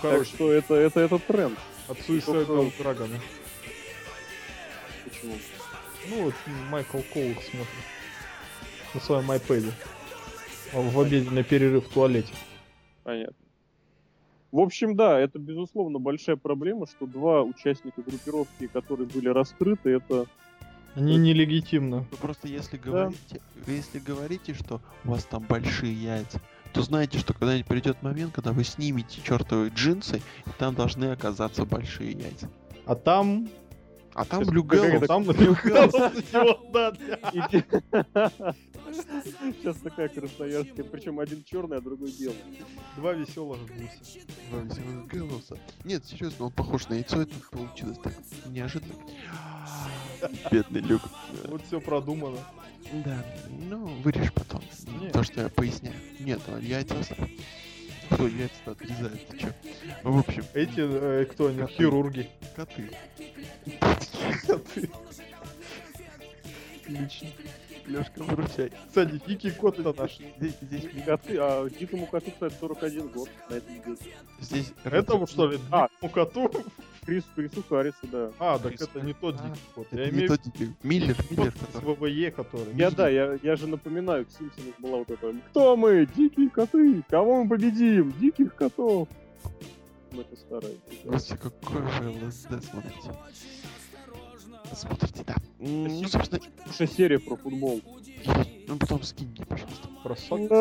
[0.00, 1.58] Так что это, это, это тренд.
[1.88, 3.20] от Suicide Драгона.
[5.04, 5.34] Почему?
[6.08, 6.34] Ну вот
[6.70, 7.84] Майкл Коул смотрит.
[8.94, 9.72] На своем iPad.
[10.72, 12.32] Он в обеденный перерыв в туалете.
[13.02, 13.43] Понятно.
[14.54, 20.26] В общем, да, это, безусловно, большая проблема, что два участника группировки, которые были раскрыты, это...
[20.94, 22.06] Они нелегитимны.
[22.08, 26.40] Вы просто если говорите, вы если говорите, что у вас там большие яйца,
[26.72, 31.64] то знаете, что когда-нибудь придет момент, когда вы снимете чертовы джинсы, и там должны оказаться
[31.64, 32.48] большие яйца.
[32.86, 33.48] А там...
[34.14, 35.24] А там какая-то- Там
[36.72, 36.92] да.
[38.92, 42.36] Сейчас такая красноярская, причем один черный, а другой белый.
[42.96, 44.20] Два веселых гуся.
[44.50, 45.58] Два веселых Гэллоуса.
[45.84, 48.14] Нет, серьезно, он похож на яйцо, это получилось так
[48.46, 48.94] неожиданно.
[50.50, 51.02] Бедный Люк.
[51.46, 52.38] Вот все продумано.
[53.04, 54.62] Да, ну, вырежь потом.
[55.00, 55.12] Нет.
[55.12, 55.96] То, что я поясняю.
[56.20, 57.30] Нет, яйца оставь.
[58.10, 59.48] Кто яйца отрезает, ты чё?
[60.02, 61.72] В общем, Эти, э, кто они, Коты.
[61.74, 62.28] хирурги.
[62.56, 62.90] коты.
[64.46, 64.90] Коты.
[66.84, 67.28] Отлично.
[67.86, 68.72] Лёшка, выручай.
[68.88, 70.18] Кстати, дикий кот это наш.
[70.38, 73.96] Здесь, здесь, Коты, а дикому коту, кстати, 41 год на этом деле.
[74.40, 74.72] здесь...
[74.84, 75.58] Этому что ли?
[75.70, 75.88] А.
[76.00, 76.50] Дикому коту?
[77.04, 78.30] Крис, Крису Харрису, да.
[78.38, 78.82] А, так Крис.
[78.82, 79.86] это не тот А, дикий кот.
[79.90, 80.72] Это Я не имею тот дебил.
[80.82, 81.94] Миллер, Миллер, который...
[81.96, 82.74] ВВЕ, который.
[82.74, 86.06] Я, да, я, я же напоминаю, в Симпсонах была вот эта «Кто мы?
[86.16, 87.02] Дикие коты!
[87.08, 88.12] Кого мы победим?
[88.20, 89.08] Диких котов!»
[90.12, 90.72] Ну, это старая.
[91.04, 93.12] Господи, какой вы ЛСД смотрите.
[94.72, 95.36] Смотрите, да.
[95.58, 97.80] Ну, собственно, Слушай, серия про футбол.
[98.68, 99.88] ну потом скинь мне, пожалуйста.
[100.02, 100.52] Красавчик.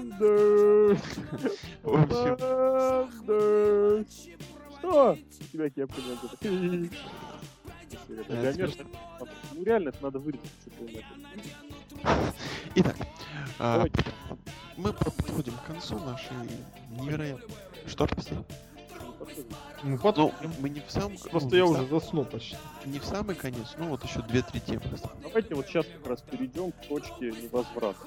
[0.00, 1.00] Андерс!
[1.82, 2.36] В общем!
[4.82, 5.12] Что?
[5.12, 6.90] У тебя кепка не мерзкая.
[9.52, 10.50] Ну реально, это надо вырезать.
[12.74, 12.96] итак,
[13.58, 13.84] а,
[14.76, 16.36] мы подходим к концу нашей
[16.90, 17.54] невероятной...
[17.86, 18.34] Что, прости?
[18.34, 18.44] Ну.
[19.84, 21.16] Ну, под- Ну, мы не в самом...
[21.18, 22.56] Просто ну, я уже сам- заснул почти.
[22.86, 24.82] Не в самый конец, ну вот еще две-три темы.
[24.92, 25.18] осталось.
[25.22, 27.98] Давайте вот сейчас как раз перейдем к точке невозврата.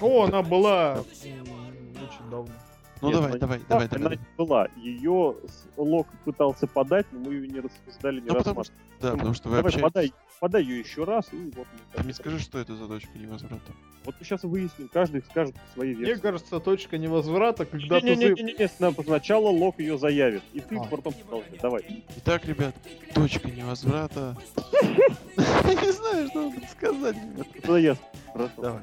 [0.00, 2.52] О, она была очень давно.
[3.00, 4.06] Ну Нет, давай, давай, давай, давай.
[4.06, 4.68] Она не была.
[4.76, 5.36] Ее
[5.76, 9.48] Лок пытался подать, но мы ее не рассуждали, не Ну потому что, да, потому что
[9.48, 9.82] вы Давай, общаетесь.
[9.92, 13.72] подай, подай ее еще раз, и вот Ты мне скажи, что это за точка невозврата.
[14.04, 16.20] Вот мы сейчас выясним, каждый скажет свои Мне версии.
[16.22, 18.42] кажется, точка невозврата, когда не, не, тузы...
[18.42, 20.84] не, не, не, не, сначала Лок ее заявит, и ты А.
[20.84, 21.58] потом продолжай.
[21.60, 22.04] Давай.
[22.18, 22.74] Итак, ребят,
[23.14, 24.36] точка невозврата.
[24.82, 27.16] Не знаю, что сказать.
[27.16, 27.46] ребят.
[27.54, 27.96] Это я.
[28.32, 28.52] Хорошо.
[28.62, 28.82] Давай.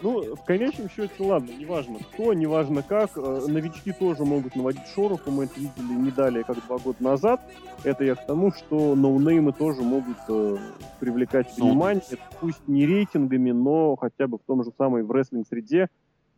[0.00, 5.32] Ну, в конечном счете, ладно, неважно кто, неважно как, э, новички тоже могут наводить шороху,
[5.32, 7.40] мы это видели не далее, как два года назад.
[7.82, 10.56] Это я к тому, что ноунеймы тоже могут э,
[11.00, 12.02] привлекать Ну, внимание,
[12.40, 15.88] пусть не рейтингами, но хотя бы в том же самой в рестлинг-среде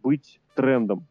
[0.02, 1.06] быть трендом.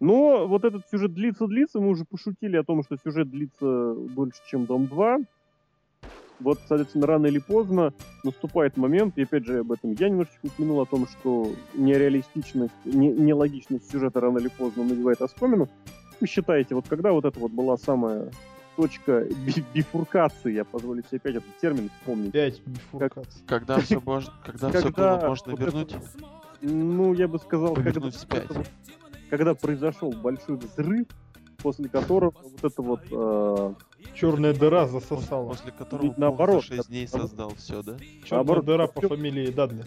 [0.00, 4.66] Но вот этот сюжет длится-длится, мы уже пошутили о том, что сюжет длится больше, чем
[4.66, 5.18] Дом 2.
[6.40, 10.80] Вот, соответственно, рано или поздно наступает момент, и опять же об этом я немножечко упомянул,
[10.80, 15.68] о том, что нереалистичность, не, нелогичность сюжета рано или поздно надевает оскомину.
[16.20, 18.30] Вы считаете, вот когда вот это вот была самая
[18.76, 23.42] точка би- бифуркации, я позволю себе опять этот термин вспомнить, Опять бифуркация.
[23.46, 25.96] Когда все можно, когда все Когда было можно вот это вернуть,
[26.60, 28.10] ну, я бы сказал, когда,
[29.30, 31.06] когда произошел большой взрыв,
[31.62, 33.74] после которого вот это вот э,
[34.14, 35.48] Черная дыра засосала.
[35.48, 37.28] после которого Ведь наоборот, Бог за 6 дней наоборот.
[37.30, 37.96] создал все, да?
[37.98, 39.84] Черная наоборот, дыра по фамилии Дадли.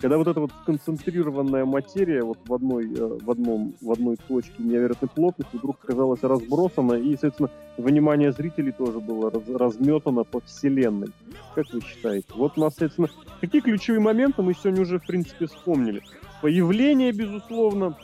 [0.00, 4.52] Когда вот эта вот сконцентрированная материя вот в одной, э, в одном, в одной точке
[4.62, 11.08] невероятной плотности вдруг оказалась разбросана, и, соответственно, внимание зрителей тоже было раз- разметано по вселенной.
[11.56, 12.28] Как вы считаете?
[12.36, 13.08] Вот у нас, соответственно,
[13.40, 16.02] какие ключевые моменты мы сегодня уже, в принципе, вспомнили.
[16.40, 17.96] Появление, безусловно,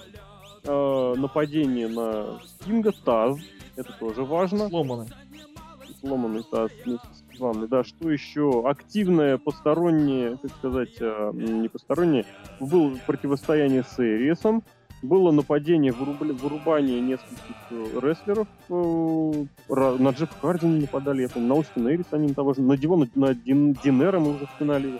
[0.64, 3.38] э, нападение на Кинга, Таз,
[3.76, 5.08] это тоже важно Сломанная.
[6.00, 7.68] сломанный таз вместе с.
[7.68, 8.62] Да, что еще?
[8.66, 12.24] Активное постороннее, как сказать, э, не постороннее,
[12.60, 14.62] было противостояние с Эриесом,
[15.02, 18.46] было нападение, вырубание нескольких э, рестлеров.
[18.68, 19.44] э,
[19.98, 23.08] на Джеффа Харди они нападали, я помню, на Остина Эриса они того же, на Дивона,
[23.14, 24.98] на Дин- Динера мы уже вспоминали его.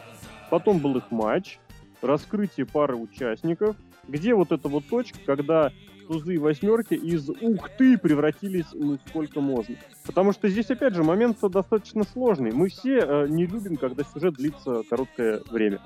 [0.51, 1.59] Потом был их матч,
[2.03, 3.77] раскрытие пары участников,
[4.09, 5.73] где вот эта вот точка, когда
[6.07, 9.77] тузы и восьмерки из ух ты превратились ну сколько можно.
[10.05, 12.53] Потому что здесь, опять же, момент достаточно сложный.
[12.53, 15.81] Мы все э, не любим, когда сюжет длится короткое время.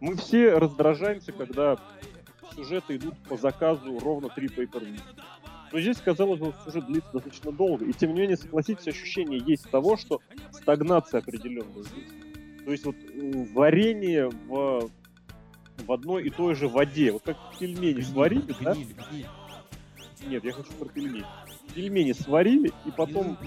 [0.00, 1.78] Мы все раздражаемся, когда
[2.54, 4.68] сюжеты идут по заказу ровно три pay
[5.72, 7.84] Но здесь, казалось бы, сюжет длится достаточно долго.
[7.84, 10.20] И тем не менее, согласитесь, ощущение есть того, что
[10.52, 12.10] стагнация определенная здесь.
[12.64, 14.90] То есть вот э, варенье в,
[15.86, 17.12] в одной и той же воде.
[17.12, 18.74] Вот как пельмени сварили, да?
[20.26, 21.24] Нет, я хочу про пельмени.
[21.74, 23.38] Пельмени сварили, и потом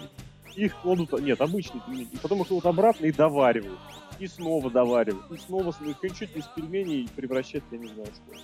[0.55, 1.19] их кладут...
[1.21, 2.09] Нет, обычные пельмени.
[2.11, 3.79] И потом их кладут обратно и доваривают.
[4.19, 5.31] И снова доваривают.
[5.31, 8.39] И снова свою кончать из пельменей превращать, я не знаю что.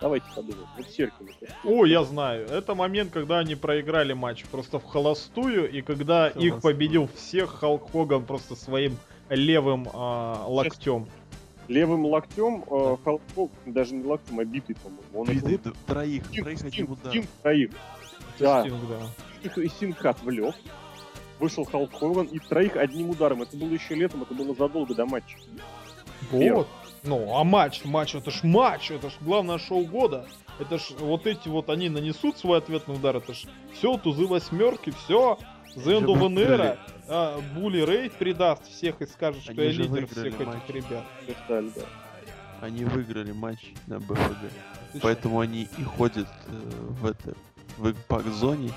[0.00, 0.66] Давайте подумаем.
[0.78, 1.28] Вот Серкин.
[1.64, 2.46] О, я знаю.
[2.46, 6.60] Это момент, когда они проиграли матч просто в холостую, и когда их Холостую.
[6.60, 8.96] победил всех Халк Хоган просто своим
[9.28, 11.06] левым а, локтем.
[11.70, 15.02] Левым локтем э, Халков, даже не локтем, а битый, по-моему.
[15.14, 17.10] Он его- д- троих, Стинг, троих Стинг, одним ударом.
[17.10, 17.70] Стинг троих.
[18.40, 18.60] Да.
[18.62, 19.62] Стинг, да.
[19.62, 20.54] И Стинг отвлек.
[21.38, 23.42] Вышел Халк Хоган и троих одним ударом.
[23.42, 25.36] Это было еще летом, это было задолго до матча.
[26.32, 26.66] Вот.
[27.04, 30.26] Ну, а матч, матч, это ж матч, это ж главное шоу года.
[30.58, 34.90] Это ж вот эти вот, они нанесут свой ответный удар, это ж все, тузы восьмерки,
[34.90, 35.38] все.
[35.76, 40.46] An Era, а, Були Рейд предаст всех и скажет, что Они я лидер всех этих
[40.46, 40.62] матч.
[40.68, 41.04] ребят.
[41.24, 41.82] Все стали, да.
[42.60, 44.36] Они выиграли матч на БФГ.
[45.02, 46.52] Поэтому они и ходят э,
[47.00, 47.34] в это
[47.78, 48.70] в импакт-зоне,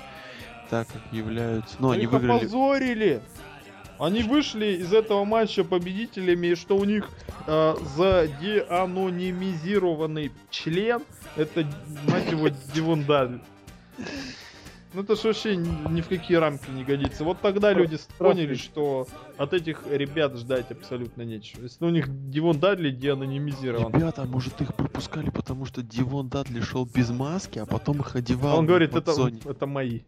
[0.70, 1.76] так как являются...
[1.78, 2.38] Ну, они их выиграли...
[2.38, 3.20] опозорили.
[3.98, 7.08] Они вышли из этого матча победителями, и что у них
[7.46, 11.02] э, задеанонимизированный член,
[11.36, 11.64] это,
[12.08, 13.40] мать его, Дивон Дадли.
[14.94, 17.24] Ну это ж вообще ни в какие рамки не годится.
[17.24, 21.62] Вот тогда люди поняли, что от этих ребят ждать абсолютно нечего.
[21.62, 23.92] Если у них Дивон Дадли деанонимизирован.
[23.92, 28.14] Ребята, а может их пропускали, потому что Дивон Дадли шел без маски, а потом их
[28.14, 29.12] одевал Он говорит, это,
[29.44, 30.02] это мои.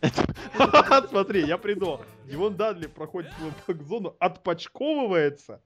[1.08, 2.00] Смотри, я придумал.
[2.24, 3.30] Дивон Дадли проходит
[3.68, 5.62] в зону, отпочковывается,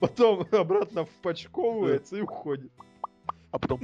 [0.00, 2.72] потом обратно впочковывается и уходит.
[3.52, 3.80] А потом...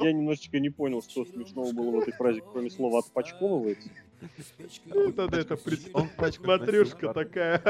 [0.00, 3.88] Я немножечко не понял, что смешного было в этой фразе, кроме слова «отпочковывается».
[4.86, 7.62] Ну, тогда это Смотрюшка носил такая.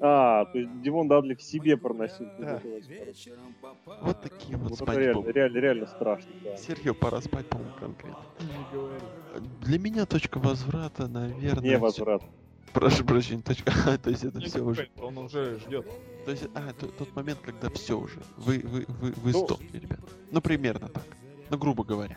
[0.00, 2.28] А, то есть Дивон Дадли к себе проносил.
[2.38, 2.60] Да.
[2.62, 6.56] Вот, Вот такие вот, это спать реально, реально, реально страшно, да.
[6.56, 8.22] Серхио, пора спать, по-моему, конкретно.
[9.62, 11.62] Для меня точка возврата, наверное...
[11.62, 12.22] Не возврат.
[12.72, 13.72] Прошу прощения, точка...
[13.86, 14.88] А, то есть это все уже...
[15.00, 15.86] Он уже ждет.
[16.24, 18.20] То есть, а, тот момент, когда все уже.
[18.36, 20.00] Вы, вы, вы, вы Ну- сдохли, ребят.
[20.30, 21.04] Ну, примерно так.
[21.50, 22.16] Ну, грубо говоря.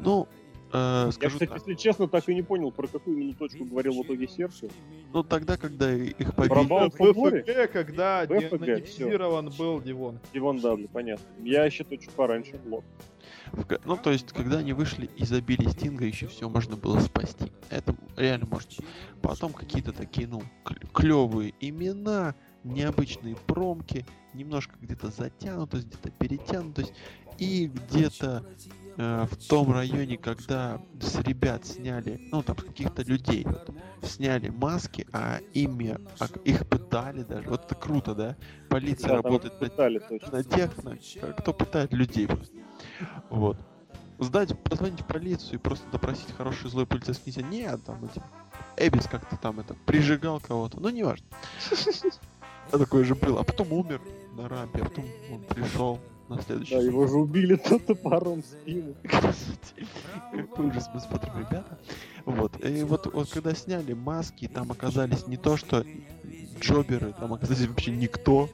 [0.00, 0.28] Ну,
[0.72, 1.58] э, Я, скажу кстати, так.
[1.58, 4.68] если честно, так и не понял, про какую именно точку говорил в итоге Серхио.
[5.12, 6.90] Ну, тогда, когда их Про побили...
[6.90, 7.42] Футболе?
[7.42, 10.18] ФФГ, когда монетизирован был Дивон.
[10.32, 11.24] Дивон Дадли, понятно.
[11.42, 12.60] Я считаю, чуть пораньше.
[12.66, 12.84] Вот.
[13.84, 17.50] Ну, то есть, когда они вышли и забили Стинга, еще все можно было спасти.
[17.68, 18.70] Это реально можно.
[19.22, 20.42] Потом какие-то такие, ну,
[20.94, 26.92] клевые имена, необычные промки, немножко где-то затянутость, где-то перетянутость.
[27.38, 28.44] И где-то
[28.96, 33.70] э, в том районе, когда с ребят сняли, ну, там, с каких-то людей, вот,
[34.02, 37.48] сняли маски, а ими, а их пытали даже.
[37.48, 38.36] Вот это круто, да?
[38.68, 40.32] Полиция Да, работает пытали точно.
[40.32, 40.96] на тех, на-
[41.34, 42.54] кто пытает людей просто.
[43.30, 43.56] Вот.
[44.18, 47.48] Сдать, позвонить в полицию и просто допросить хороший злой полицейский нельзя.
[47.48, 48.22] Нет, там эти...
[48.76, 50.78] Эбис как-то там это прижигал кого-то.
[50.80, 51.26] Ну, неважно.
[52.70, 53.40] А Такое же было.
[53.40, 54.00] А потом умер
[54.36, 55.98] на рампе, а потом он пришел
[56.30, 58.94] на следующий Да, его же убили тут топором в спину.
[60.30, 61.78] Какой ужас мы смотрим, ребята.
[62.24, 62.64] Вот.
[62.64, 65.84] И вот, вот когда сняли маски, там оказались не то, что
[66.60, 68.48] джоберы, там оказались вообще никто.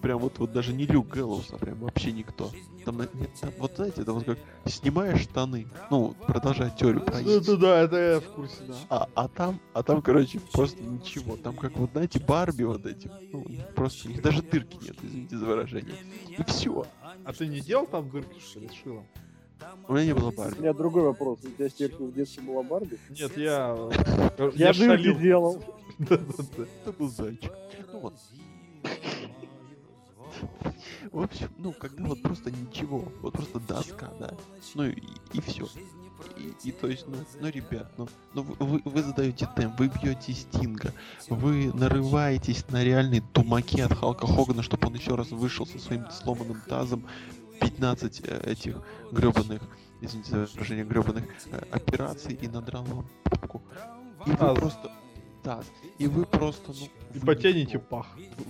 [0.00, 2.52] Прям вот, вот даже не Люк Гэллоус, а прям вообще никто.
[2.84, 7.18] Там, на- нет, там, вот знаете, это вот как снимаешь штаны, ну, продолжая теорию про
[7.20, 8.74] Ну, это да, это я в курсе, да.
[8.88, 11.36] а, а там, а там, короче, просто ничего.
[11.36, 13.44] Там как вот, знаете, Барби вот эти, ну,
[13.74, 15.96] просто у них даже дырки нет, извините за выражение.
[16.28, 16.86] И все.
[17.24, 19.06] А ты не делал там дырки, что ли, с шилом?
[19.88, 20.60] У меня не было У Барби.
[20.60, 21.40] меня другой вопрос.
[21.44, 22.98] У тебя Серхио в детстве была Барби?
[23.10, 23.76] Нет, я...
[24.54, 25.62] Я, дырки делал.
[25.98, 26.64] Да-да-да.
[26.82, 27.52] Это был зайчик.
[27.92, 28.14] Ну вот.
[31.10, 34.34] В общем, ну, когда вот просто ничего, вот просто доска, да,
[34.74, 35.00] ну и,
[35.32, 35.66] и все.
[36.36, 40.32] И, и то есть, ну, ну, ребят, ну, ну вы- вы, задаете темп, вы бьете
[40.32, 40.92] Стинга,
[41.28, 46.10] вы нарываетесь на реальные тумаки от Халка Хогана, чтобы он еще раз вышел со своим
[46.10, 47.04] сломанным тазом,
[47.60, 49.62] 15 э, этих гребаных,
[50.00, 53.62] извините за выражение, гребаных э, операций и надрал вам попку.
[54.26, 54.92] И вы просто...
[55.42, 55.66] Таз.
[55.98, 57.32] И вы просто, ну...
[57.32, 57.78] И никто.
[57.78, 58.06] пах.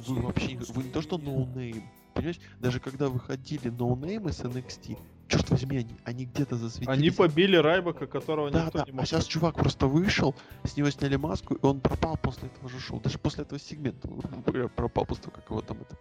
[0.07, 1.85] Вы, вы вообще вы не то что no name.
[2.14, 4.99] Понимаешь, даже когда выходили ноунеймы с NXT,
[5.29, 6.89] черт возьми, они, они где-то засветились.
[6.89, 9.07] Они побили Райбака, которого Да, никто да, не а мог.
[9.07, 13.01] сейчас чувак просто вышел, с него сняли маску, и он пропал после этого же шоу.
[13.01, 15.97] Даже после этого сегмента он пропал после того, как его там это...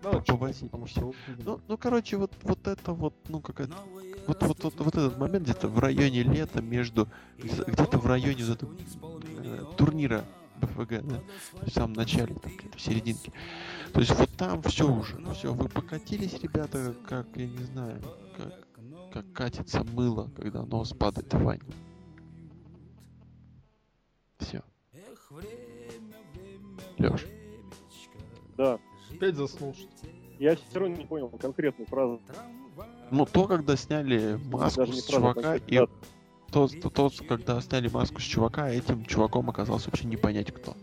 [0.00, 1.12] Ну, по- чё, повозить потому всё.
[1.12, 1.34] что...
[1.44, 3.74] Ну, ну, короче, вот, вот это вот, ну, какая-то...
[4.28, 7.08] Вот, вот, вот, вот этот момент где-то в районе лета между...
[7.36, 8.76] Где-то в районе вот этого,
[9.42, 10.24] э, турнира
[10.60, 11.20] БФГ, да?
[11.66, 13.32] В самом начале, там, в серединке.
[13.92, 18.00] То есть вот там все уже, все, вы покатились, ребята, как, я не знаю,
[18.36, 18.52] как,
[19.12, 21.62] как катится мыло, когда нос падает в ванне.
[24.38, 24.62] Все.
[26.98, 27.26] Леш,
[28.56, 28.78] Да.
[29.10, 29.74] Опять заснул?
[30.38, 32.20] Я все равно не понял конкретную фразу.
[33.10, 35.80] ну то, когда сняли маску Даже с а чувака, и
[36.52, 40.74] тот, тот, тот, когда сняли маску с чувака, этим чуваком оказался вообще не понять кто.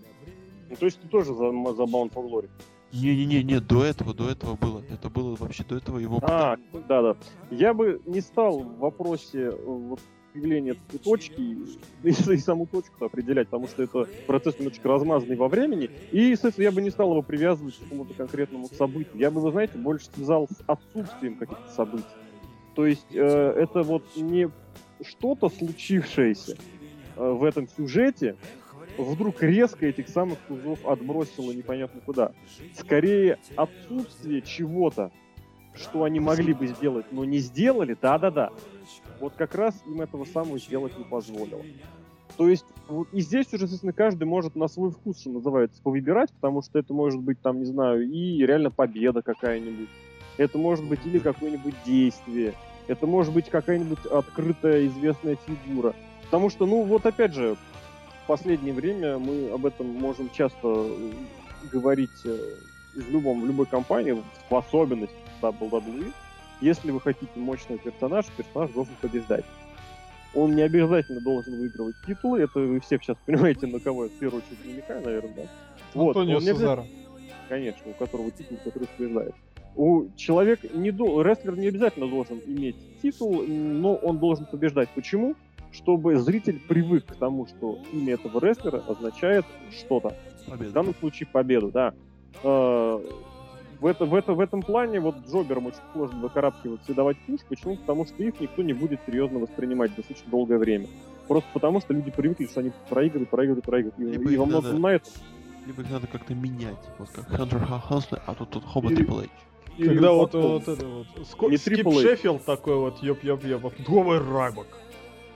[0.69, 2.49] Ну, то есть ты тоже за, за Bound for Glory.
[2.95, 4.81] Не-не-не, до этого, до этого было.
[4.89, 6.19] Это было вообще до этого его...
[6.23, 7.15] А, да, да.
[7.51, 9.99] Я бы не стал в вопросе э, вот,
[10.33, 11.41] этой точки
[12.03, 15.89] и, и саму точку определять, потому что это процесс немножечко размазанный во времени.
[16.11, 19.13] И, соответственно, я бы не стал его привязывать к какому-то конкретному событию.
[19.15, 22.05] Я бы, вы знаете, больше связал с отсутствием каких-то событий.
[22.75, 24.49] То есть э, это вот не
[25.01, 26.57] что-то случившееся
[27.15, 28.35] э, в этом сюжете,
[28.97, 32.31] вдруг резко этих самых тузов отбросило непонятно куда.
[32.73, 35.11] Скорее отсутствие чего-то,
[35.73, 38.51] что они могли бы сделать, но не сделали, да-да-да.
[39.19, 41.61] Вот как раз им этого самого сделать не позволило.
[42.37, 46.33] То есть, вот и здесь уже, естественно, каждый может на свой вкус, что называется, повыбирать,
[46.33, 49.89] потому что это может быть, там, не знаю, и реально победа какая-нибудь.
[50.37, 52.53] Это может быть или какое-нибудь действие.
[52.87, 55.95] Это может быть какая-нибудь открытая известная фигура.
[56.25, 57.55] Потому что, ну, вот опять же,
[58.25, 61.11] в последнее время мы об этом можем часто э,
[61.71, 62.35] говорить э,
[62.95, 64.19] в, любом, в любой компании,
[64.49, 66.11] в особенности WWE.
[66.59, 69.45] Если вы хотите мощного персонажа, персонаж должен побеждать.
[70.33, 74.13] Он не обязательно должен выигрывать титулы, это вы все сейчас понимаете, на кого я в
[74.13, 75.41] первую очередь намекаю, наверное, да?
[75.93, 76.85] Вот, Антонио Сезаро.
[77.47, 79.35] конечно, у которого титул, который побеждает.
[79.75, 81.21] У человека не до...
[81.21, 84.89] рестлер не обязательно должен иметь титул, но он должен побеждать.
[84.95, 85.35] Почему?
[85.75, 90.15] Чтобы зритель привык к тому, что имя этого рестлера означает что-то.
[90.47, 90.71] В Победа.
[90.71, 91.93] данном случае победу, да.
[92.43, 92.99] Э,
[93.81, 97.41] В, это, в, это, в этом плане вот джоберам очень сложно выкарабкиваться и давать пуш.
[97.49, 97.75] Почему?
[97.77, 100.87] Потому что их никто не будет серьезно воспринимать достаточно долгое время.
[101.27, 103.99] Просто потому, что люди привыкли, что они проигрывают, проигрывают, проигрывают.
[103.99, 105.11] И, Либо и во многом надо- на этом.
[105.65, 106.77] Либо их надо как-то менять.
[106.99, 109.29] Вот как Хантер Хансли, а тут, тут Хоба Трипл Эйч.
[109.77, 110.51] Когда вот, потом.
[110.53, 111.07] вот это вот.
[111.27, 111.91] Ско- Не Скип.
[111.91, 114.67] Шеффилд такой вот, ёп-ёп-ёп, вот новый Райбок.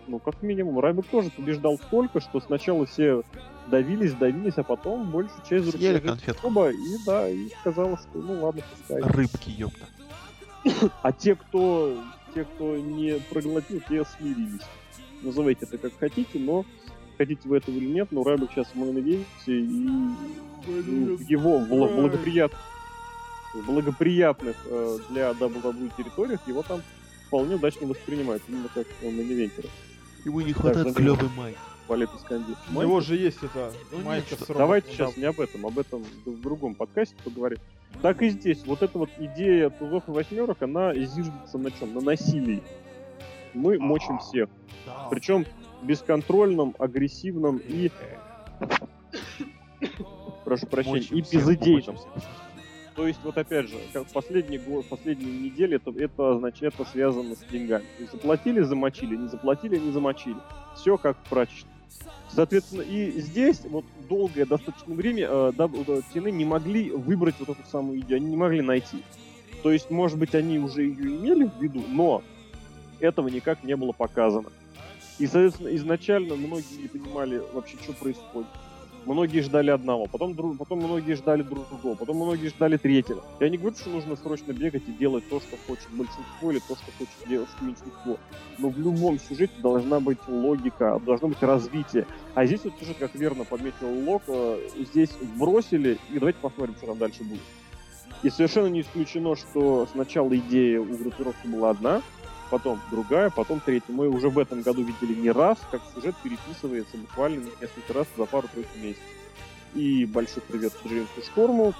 [0.09, 3.21] Ну, как минимум, Райбек тоже побеждал столько, что сначала все
[3.67, 6.41] давились, давились, а потом большую часть Съели конфетку.
[6.41, 9.03] клуба, и да, и сказала, что ну ладно, пускай.
[9.03, 9.85] Рыбки, ёпта.
[11.03, 12.03] А те, кто,
[12.33, 14.65] те, кто не проглотил, те смирились.
[15.21, 16.65] Называйте это как хотите, но
[17.19, 20.15] хотите вы этого или нет, но Райбек сейчас в main и ну,
[21.27, 22.59] его бл- благоприятных,
[23.67, 26.81] благоприятных э, для WWE территориях его там
[27.27, 29.69] вполне удачно воспринимают, именно как main-eventer а.
[30.25, 31.57] Ему не хватает за клевый майк.
[31.87, 32.53] Валет Исканди.
[32.75, 36.05] У него же есть это Ну, майка с Давайте сейчас не об этом, об этом
[36.25, 37.57] в другом подкасте поговорим.
[38.03, 38.63] Так и здесь.
[38.65, 41.95] Вот эта вот идея тузов и восьмерок, она зиждется на чем?
[41.95, 42.61] На насилии.
[43.55, 44.19] Мы мочим А.
[44.19, 44.49] всех.
[45.09, 45.47] Причем
[45.81, 47.89] бесконтрольном, агрессивном и,
[50.45, 51.95] прошу прощения, Мочим и безыдейном.
[51.95, 52.23] мочим всех.
[52.99, 57.33] То есть, вот опять же, как последний год, последние недели, это, это значит, это связано
[57.33, 57.85] с деньгами.
[57.97, 60.35] То заплатили, замочили, не заплатили, не замочили.
[60.75, 61.71] Все как в прачечной.
[62.29, 67.57] Соответственно, и здесь вот долгое достаточно время э, да, э, TNA не могли выбрать вот
[67.57, 69.01] эту самую идею, они не могли найти.
[69.63, 72.21] То есть, может быть, они уже ее имели в виду, но
[72.99, 74.49] этого никак не было показано.
[75.19, 78.49] И, соответственно, изначально многие не понимали вообще, что происходит.
[79.05, 83.23] Многие ждали одного, потом, дру- потом многие ждали другого, потом многие ждали третьего.
[83.39, 86.75] Я не говорю, что нужно срочно бегать и делать то, что хочет большинство, или то,
[86.75, 88.17] что хочет делать меньшинство.
[88.57, 92.05] Но в любом сюжете должна быть логика, должно быть развитие.
[92.35, 96.87] А здесь вот сюжет, как верно подметил Лок, э, здесь бросили, и давайте посмотрим, что
[96.87, 97.41] там дальше будет.
[98.21, 102.01] И совершенно не исключено, что сначала идея у группировки была одна,
[102.49, 103.93] потом другая, потом третья.
[103.93, 108.25] Мы уже в этом году видели не раз, как сюжет переписывается буквально несколько раз за
[108.25, 109.03] пару-тройку месяцев.
[109.75, 111.73] И большой привет Джеймсу Шторму,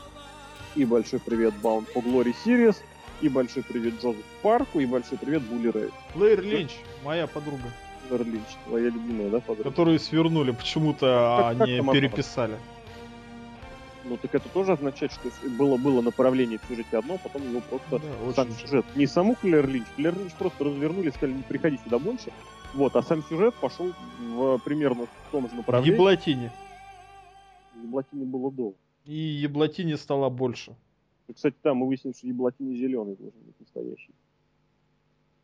[0.75, 2.77] и большой привет Bound for Glory Series,
[3.21, 5.89] и большой привет Джозефу Парку, и большой привет Булли Рэй.
[6.15, 6.71] Лейр Линч,
[7.03, 7.73] моя подруга,
[8.09, 9.69] Лэр Линч, твоя любимая, да, подруга?
[9.69, 12.57] которую свернули почему-то, а не там она?
[14.09, 17.99] Ну так это тоже означает, что было, было направление в сюжете одно, потом его просто
[17.99, 18.85] Да, сам очень сюжет.
[18.95, 19.85] Не саму Клэр Линч.
[19.95, 22.31] Клэр Линч просто развернули, сказали, не приходи сюда больше.
[22.73, 25.93] Вот, а сам сюжет пошел в примерно в том же направлении.
[25.93, 26.51] Еблатине.
[27.83, 28.73] Еблатине было до.
[29.05, 30.75] И еблатине стало больше.
[31.27, 34.13] И, Кстати, там мы выяснили, что Еблатине зеленый должен быть настоящий.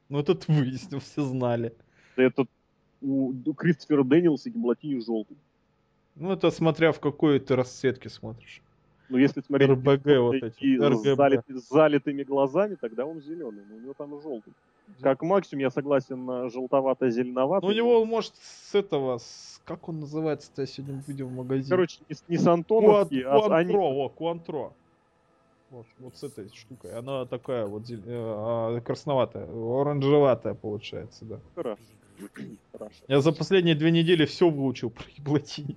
[0.09, 1.71] Ну это ты выяснил, все знали.
[2.17, 2.47] Да Это
[3.01, 5.37] у у Кристофера Дэниелса Еблатине желтый.
[6.15, 8.61] Ну это смотря в какой ты расцветке смотришь.
[9.09, 13.75] Но если смотреть РБГ вот эти, с, залит- с залитыми глазами, тогда он зеленый, но
[13.75, 14.53] у него там желтый.
[15.01, 17.67] Как максимум я согласен на желтовато-зеленоватый.
[17.67, 21.69] Ну у него, может, с этого, с- как он называется-то, я сегодня видел в магазине.
[21.69, 24.73] Короче, не, не с Куан- Антоновский, а с они- Куантро, во, Куантро.
[25.71, 26.93] Вот, вот с этой штукой.
[26.95, 31.39] Она такая вот зель- э, а, красноватая, оранжеватая получается, да.
[31.55, 31.81] Хорошо.
[32.71, 32.95] Хорошо.
[33.07, 35.75] Я за последние две недели все выучил про еблатини,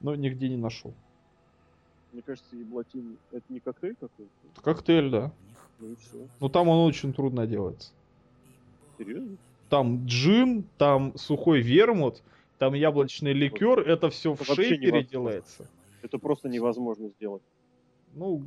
[0.00, 0.92] но нигде не нашел.
[2.12, 4.60] Мне кажется, еблатин это не коктейль какой-то.
[4.62, 5.32] Коктейль, да.
[5.80, 6.28] Ну и все.
[6.40, 7.92] Но там он очень трудно делается.
[8.98, 9.36] Серьезно?
[9.68, 12.22] Там джин, там сухой вермут,
[12.58, 15.68] там яблочный ликер, это все в Это вообще шейкере делается.
[16.02, 17.42] Это просто невозможно сделать.
[18.14, 18.44] Ну,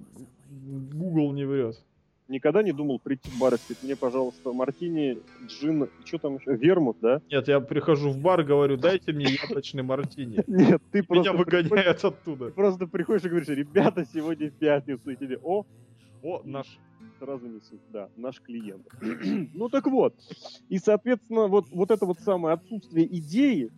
[0.93, 1.83] Google не врет.
[2.27, 6.55] Никогда не думал прийти в бар и сказать, мне, пожалуйста, мартини, джин, что там еще,
[6.55, 7.21] вермут, да?
[7.31, 10.43] Нет, я прихожу в бар, говорю, дайте мне яблочный мартини.
[10.47, 12.49] Нет, ты Меня просто выгоняют оттуда.
[12.51, 15.65] просто приходишь и говоришь, ребята, сегодня пятница, и тебе, о,
[16.21, 16.79] О, наш.
[17.19, 18.85] сразу несут, да, наш клиент.
[19.53, 20.13] ну так вот.
[20.67, 23.71] И, соответственно, вот, вот это вот самое отсутствие идеи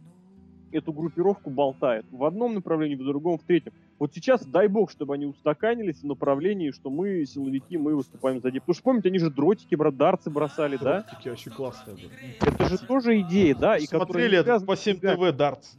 [0.72, 2.06] эту группировку болтает.
[2.12, 3.74] В одном направлении, в другом, в третьем.
[4.00, 8.50] Вот сейчас, дай бог, чтобы они устаканились в направлении, что мы, силовики, мы выступаем за
[8.50, 11.02] Потому что, помните, они же дротики, брадарцы бросали, да?
[11.02, 12.10] Такие вообще классные были.
[12.40, 13.78] Это же тоже идеи, да?
[13.78, 15.32] И Смотрели это по с 7 деньгами.
[15.32, 15.76] ТВ Дартс.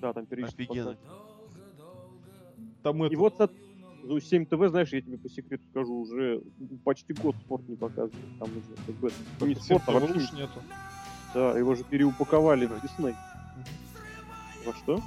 [0.00, 0.96] Да, там Офигенно.
[2.82, 3.18] Там И это...
[3.18, 3.52] вот от-
[4.02, 6.42] ну, 7 ТВ, знаешь, я тебе по секрету скажу, уже
[6.84, 8.38] почти год спорт не показывает.
[8.40, 10.62] Там уже как бы ну, не 7 спорт, а вообще нету.
[11.34, 13.14] Да, его же переупаковали в Дисней.
[14.64, 15.00] Во что?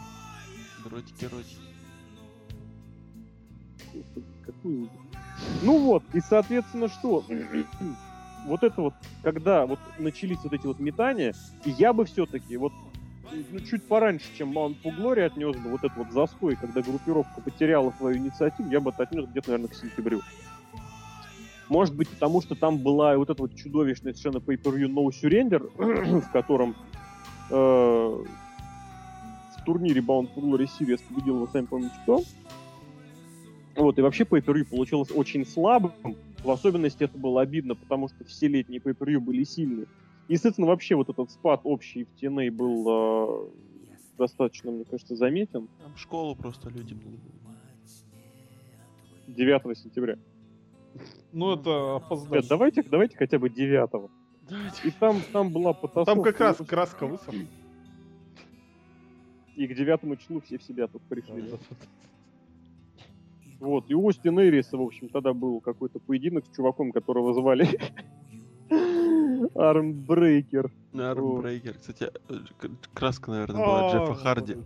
[0.86, 1.73] Дротики, ротики.
[4.64, 4.90] Ужас.
[5.62, 7.24] Ну вот, и соответственно что?
[8.46, 11.34] вот это вот, когда вот начались вот эти вот метания,
[11.66, 12.74] и я бы все-таки, вот
[13.32, 17.92] ну, чуть пораньше, чем for Glory отнес бы вот этот вот застой, когда группировка потеряла
[17.92, 20.22] свою инициативу, я бы это отнес где-то, наверное, к сентябрю.
[21.70, 26.32] Может быть, потому что там была вот эта вот чудовищная совершенно pay-per-view No Surrender, в
[26.32, 26.76] котором
[27.50, 28.26] э, в
[29.66, 30.68] турнире Bound for Glory
[31.08, 32.22] победил, вы сами помните, кто.
[33.76, 35.94] Вот, и вообще pay-per-view получилось очень слабым.
[36.44, 39.88] В особенности это было обидно, потому что все летние pay-per-view были сильные.
[40.28, 43.50] Естественно, вообще вот этот спад общий в TNA был э,
[44.18, 45.68] достаточно, мне кажется, заметен.
[45.80, 47.34] Там школу просто людям надо было.
[49.28, 50.18] 9 сентября.
[51.32, 52.48] Ну, это Нет, опоздать.
[52.48, 53.90] давайте, давайте хотя бы 9
[54.84, 56.14] И там, там была потасовка.
[56.14, 57.34] Там как раз краска высохла.
[59.56, 61.50] И к 9 числу все в себя тут пришли.
[63.64, 67.80] Вот, и у Остин Эриса, в общем, тогда был какой-то поединок с чуваком, которого звали
[69.56, 70.70] Армбрейкер.
[70.94, 71.78] Армбрейкер.
[71.78, 72.36] Кстати, э,
[72.94, 74.58] краска, наверное, была А, Джеффа Харди.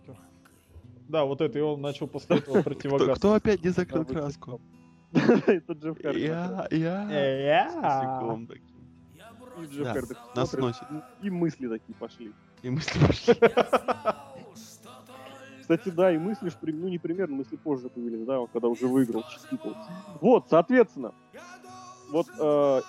[1.10, 3.20] Да, вот это, и он начал после этого противогаз.
[3.20, 4.60] кто опять не закрыл краску?
[5.14, 6.22] Это Джефф Харди.
[6.22, 7.70] Я, я.
[9.62, 10.88] Джефф Харди нас носит.
[11.22, 12.34] И мысли такие пошли.
[12.64, 13.36] И мысли пошли.
[15.68, 19.74] Кстати, да, и мысли, ну не примерно, мысли позже появились, да, когда уже выиграл титул.
[20.22, 21.14] Вот, соответственно,
[22.10, 22.82] вот э,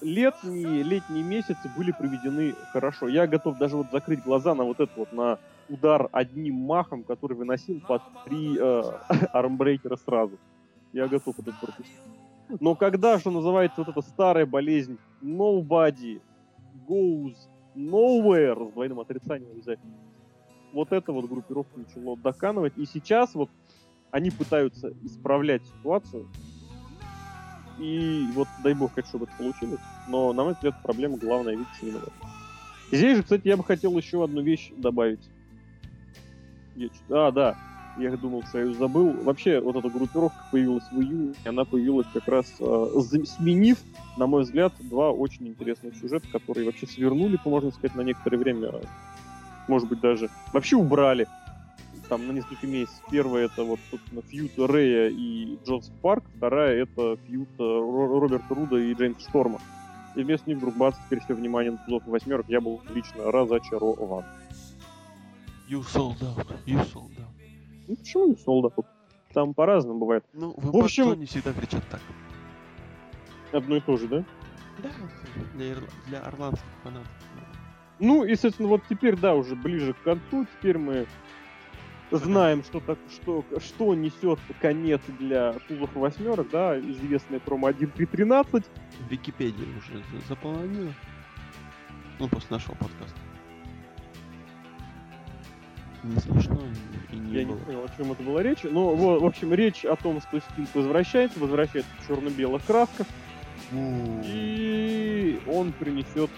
[0.00, 3.08] летние, летние месяцы были проведены хорошо.
[3.08, 5.38] Я готов даже вот закрыть глаза на вот этот вот, на
[5.68, 8.82] удар одним махом, который выносил под три э,
[9.34, 10.38] армбрейкера сразу.
[10.94, 12.00] Я готов это пропустить.
[12.60, 16.22] Но когда, что называется, вот эта старая болезнь nobody
[16.88, 17.36] goes
[17.74, 19.92] nowhere с двойным отрицанием обязательно,
[20.72, 22.74] вот эта вот группировка начала доканывать.
[22.76, 23.50] И сейчас вот
[24.10, 26.28] они пытаются исправлять ситуацию.
[27.78, 29.80] И вот дай бог, конечно, чтобы это получилось.
[30.08, 32.96] Но, на мой взгляд, проблема главная видится именно в.
[32.96, 35.26] Здесь же, кстати, я бы хотел еще одну вещь добавить.
[36.76, 37.56] Я А, да.
[37.98, 39.12] Я думал, что я ее забыл.
[39.22, 41.34] Вообще, вот эта группировка появилась в июне.
[41.44, 43.78] Она появилась как раз э, сменив,
[44.16, 48.72] на мой взгляд, два очень интересных сюжета, которые вообще свернули, можно сказать, на некоторое время
[49.68, 51.26] может быть, даже вообще убрали
[52.08, 53.02] там на несколько месяцев.
[53.10, 58.54] Первая это вот, собственно, фьюд Рэя и Джозеф Парк, вторая это фьюд э, Ро- Роберта
[58.54, 59.60] Руда и Джеймса Шторма.
[60.14, 64.24] И вместо них вдруг бац, теперь все внимание на тузов восьмерок, я был лично разочарован.
[65.70, 66.46] You sold out.
[66.66, 67.32] You sold out.
[67.88, 68.74] Ну почему не солдат?
[69.32, 70.24] Там по-разному бывает.
[70.34, 72.00] Ну, в, В общем- не всегда кричат так.
[73.52, 74.24] Одно и то же, да?
[74.82, 74.90] Да.
[75.54, 77.08] Для, ирла- для орландских фанатов.
[78.02, 81.06] Ну, и, соответственно, вот теперь, да, уже ближе к концу, теперь мы
[82.10, 88.64] знаем, что, так, что, что несет конец для тузов восьмерок, да, известная промо 1.3.13,
[88.98, 90.92] В Википедии уже за- заполонила.
[92.18, 93.16] Ну, после нашего подкаста.
[96.02, 96.60] Не смешно
[97.12, 97.54] и не Я было.
[97.56, 98.64] не понял, о чем это была речь.
[98.64, 103.06] Но, во- в общем, речь о том, что Стинг возвращается, возвращается в черно-белых красках,
[103.72, 106.30] и он принесет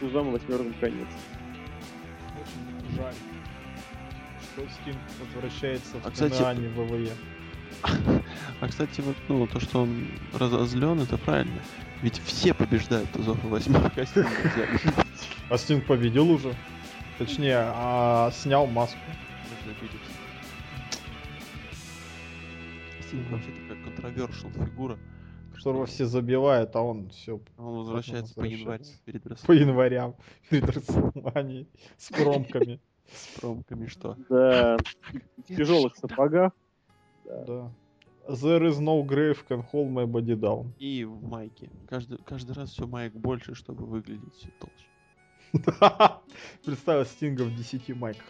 [0.00, 1.08] тузам восьмеркам конец.
[2.40, 3.14] Очень жаль,
[4.42, 7.12] что Стинг возвращается в А, кстати- а не в ВВЕ.
[8.60, 11.60] А, кстати, вот, ну, то, что он разозлен, это правильно.
[12.00, 14.04] Ведь все побеждают тузов и восьмерок, а.
[15.50, 16.54] А Стинг победил уже.
[17.18, 18.98] Точнее, а, снял маску.
[23.06, 24.98] Стинг вообще такая контровершил фигура.
[25.56, 29.02] Которого все забивают, а он все Он возвращается по январю возвращается.
[29.04, 30.14] перед по январям
[30.50, 32.80] перед Расселманией с промками.
[33.10, 34.16] с промками, что?
[34.28, 34.76] Да,
[35.38, 36.52] в тяжелых сапогах.
[37.24, 37.72] Да.
[38.28, 40.72] There is no grave can hold my body down.
[40.78, 41.70] И в майке.
[41.88, 44.86] Каждый, каждый раз все майк больше, чтобы выглядеть все толще.
[46.64, 48.26] Представил Стинга в 10 майках.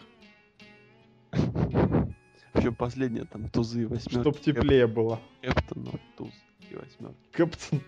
[2.53, 4.21] Причем последние там тузы и восьмерки.
[4.21, 5.19] Чтоб теплее было.
[5.41, 6.33] Кэптон, ну, туз
[6.81, 7.17] восьмерки.
[7.33, 7.81] Кэптон.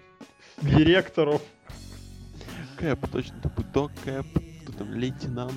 [0.63, 1.41] Директору.
[2.79, 4.27] Кэп, точно такой док Кэп,
[4.63, 5.53] кто там, лейтенант.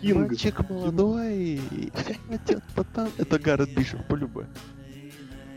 [0.00, 0.28] Кинг.
[0.28, 1.60] Мальчик молодой,
[2.28, 3.08] хотят потан.
[3.18, 4.46] Это Гаррет Бишев, полюбе.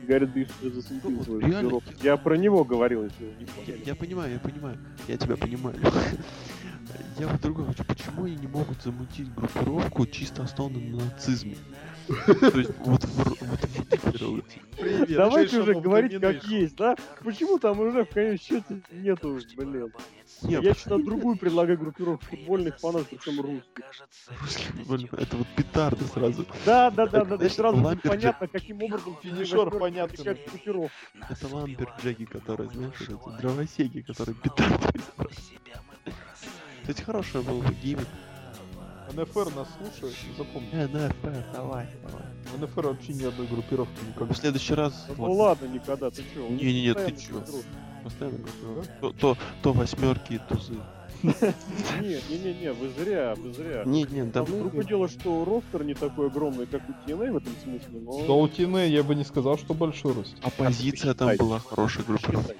[0.07, 1.69] Гарри Бишев засветил Ну, реально.
[1.69, 2.03] группировку.
[2.03, 4.77] Я про него говорил, если вы не Я, я понимаю, я понимаю.
[5.07, 5.75] Я тебя понимаю.
[7.19, 7.83] Я вот другой хочу.
[7.83, 11.57] Почему они не могут замутить группировку чисто основанную на нацизме?
[15.09, 16.95] Давайте уже говорить как есть, да?
[17.23, 19.91] Почему там уже в конечном счете нету, блин.
[20.41, 23.83] Не, Я что-то другую предлагаю группировку футбольных фанатов, причем русских.
[24.41, 26.45] русский футбольный- это вот петарда сразу.
[26.65, 30.91] Да, да, да, да, да, сразу понятно, каким образом финишер группировку.
[31.29, 33.07] Это lumberjack и, которые, знаешь,
[33.41, 35.01] дровосеки, которые петарды.
[36.81, 38.07] Кстати, хорошая был бы гиммик.
[39.13, 40.69] НФР нас слушает, запомни.
[40.71, 42.23] Э, да, да, давай, давай.
[42.53, 44.33] В НФР вообще ни одной группировки В никогда.
[44.33, 45.07] следующий раз...
[45.17, 46.47] Ну ладно, никогда, ты чё?
[46.47, 47.43] Не-не-не, ты чё?
[48.03, 48.83] Постоянно говорю.
[49.01, 50.77] То, то, то восьмерки и тузы.
[51.21, 53.83] Нет, не-не-не, вы зря, вы зря.
[53.85, 57.37] Не, не, да Там другое дело, что roster не такой огромный, как у TNA в
[57.37, 58.25] этом смысле, но...
[58.25, 60.33] Да у TNA я бы не сказал, что большой roster.
[60.41, 61.45] оппозиция там Считай.
[61.45, 62.53] была хорошая группировка.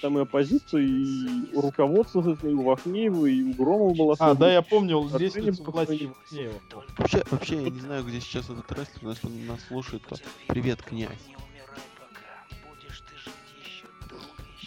[0.00, 4.52] Там и оппозиция, и у руководства, и у Вахнеева, и у Громова была А, да,
[4.52, 6.06] я помнил были власти.
[6.06, 6.54] Вахнеева.
[6.96, 10.16] Вообще, вообще, я не знаю, где сейчас этот рестлер, но если он нас слушает, то
[10.46, 11.10] привет, князь.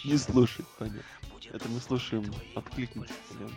[0.04, 1.02] Не слушай, понятно.
[1.54, 2.24] Это мы слушаем,
[2.56, 3.10] откликнись.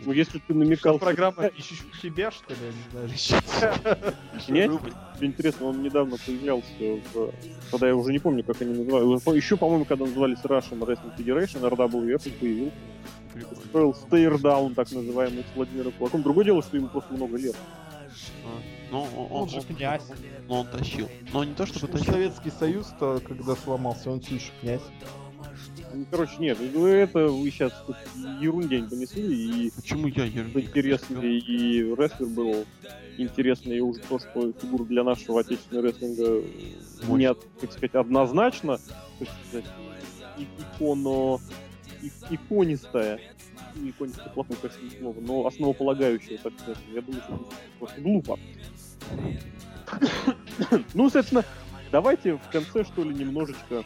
[0.04, 1.00] Ну, если ты намекал...
[1.00, 4.12] Программа «Ищу тебя», что ли, я не знаю.
[4.46, 6.68] Князь, интересно, он недавно появлялся
[7.12, 7.32] в...
[7.72, 9.26] Когда я уже не помню, как они называют.
[9.34, 12.76] Еще, по-моему, когда назывались Russian Wrestling Federation, RWF, он появился.
[13.66, 16.22] Строил стейрдаун, так называемый, с Владимиром Кулаком.
[16.22, 17.56] Другое дело, что ему просто много лет.
[18.92, 20.02] Ну, он, Он же князь.
[20.46, 21.08] Но он тащил.
[21.32, 22.12] Но не то, чтобы Ну, тащил.
[22.12, 24.82] Советский Союз-то, когда сломался, он все еще князь.
[26.10, 27.96] Короче, нет, ну, это вы сейчас тут
[28.40, 30.60] ерундень понесли, и Почему я ерунду?
[30.60, 32.64] интересный, и рестлер был
[33.16, 36.42] интересный, и уже то, что фигура для нашего отечественного рестлинга
[37.08, 38.78] не, от- так сказать, однозначно,
[39.18, 39.64] так сказать,
[40.36, 41.38] иконо,
[42.30, 43.20] иконистая,
[43.82, 47.44] иконистая плохое, конечно, слово, но основополагающая, так сказать, я думаю, что это
[47.78, 48.38] просто глупо.
[50.92, 51.44] Ну, соответственно,
[51.90, 53.84] давайте в конце, что ли, немножечко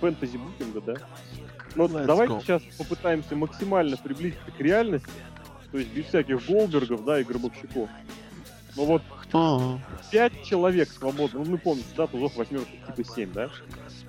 [0.00, 0.94] фэнтези букинга, да?
[1.74, 2.42] Ну, Let's давайте go.
[2.42, 5.10] сейчас попытаемся максимально приблизиться к реальности,
[5.72, 7.88] то есть без всяких Голдбергов, да, и Гробовщиков.
[8.76, 9.02] Ну вот
[10.10, 12.66] пять человек свободно, ну, вы помните, да, тузов восьмерок
[12.96, 13.50] типа 7, да?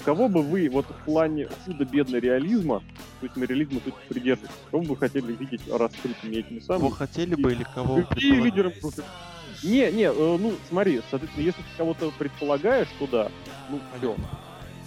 [0.04, 2.80] Кого бы вы вот в плане худо-бедно реализма,
[3.20, 6.94] то есть мы реализма тут придерживаемся, кого бы вы хотели видеть раскрытыми этими кого самыми?
[6.94, 8.44] хотели бы или кого Какие предполагали?
[8.44, 9.04] лидером группы?
[9.66, 13.32] Не, не, э, ну смотри, соответственно, если ты кого-то предполагаешь, то да,
[13.70, 14.16] ну все.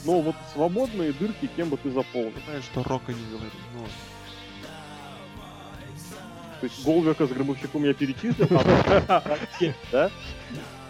[0.04, 2.32] Но вот свободные дырки, кем бы ты заполнил?
[2.46, 3.52] Знаешь, что Рока не говорит.
[3.74, 3.84] Ну,
[6.60, 9.38] То есть Голверка с Гробовщиком я перечислил, а
[9.92, 10.10] да?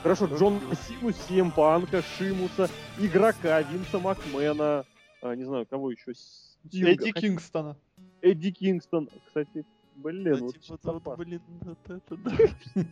[0.02, 4.85] Хорошо, Джон Сину, Сием Панка, Шимуса, игрока, Винса Макмена,
[5.23, 6.12] а, не знаю, кого еще,
[6.73, 7.77] Эдди Кингстона.
[8.20, 9.65] Эдди Кингстон, кстати,
[10.03, 12.37] блин, да, вот типа, вот, блин, вот это да.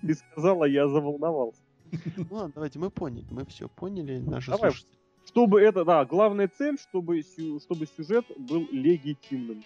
[0.03, 1.61] ты сказала, я заволновался.
[2.17, 4.71] Ну ладно, давайте, мы поняли, мы все поняли, наши Давай.
[4.71, 4.97] слушатели.
[5.27, 7.23] Чтобы это, да, главная цель, чтобы,
[7.61, 9.63] чтобы сюжет был легитимным.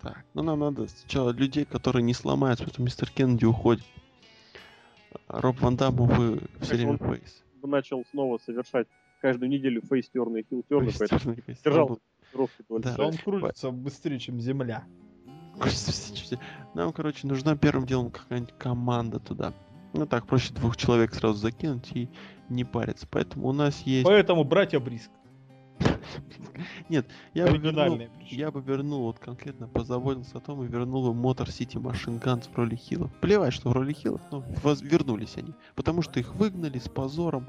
[0.00, 3.84] Так, ну нам надо сначала людей, которые не сломаются, потому что мистер Кеннеди уходит.
[5.28, 7.42] Роб Ван Дамму вы все время он- фейс.
[7.62, 8.86] Начал снова совершать
[9.20, 11.98] каждую неделю фейстерны и хилтерны, поэтому держал
[12.68, 12.94] Ну, Да.
[12.98, 14.86] Он крутится быстрее, чем земля.
[16.74, 19.52] Нам, короче, нужна первым делом какая-нибудь команда туда.
[19.92, 22.08] Ну так, проще двух человек сразу закинуть и
[22.48, 23.06] не париться.
[23.10, 24.04] Поэтому у нас есть...
[24.04, 25.10] Поэтому братья Бриск.
[26.88, 31.50] Я бы, вернул, я бы вернул, вот конкретно позаботился о том и вернул бы Мотор
[31.50, 33.12] Сити Машин Ганс в роли хилов.
[33.20, 35.54] Плевать, что в роли хилов, но воз- вернулись они.
[35.76, 37.46] Потому что их выгнали с позором.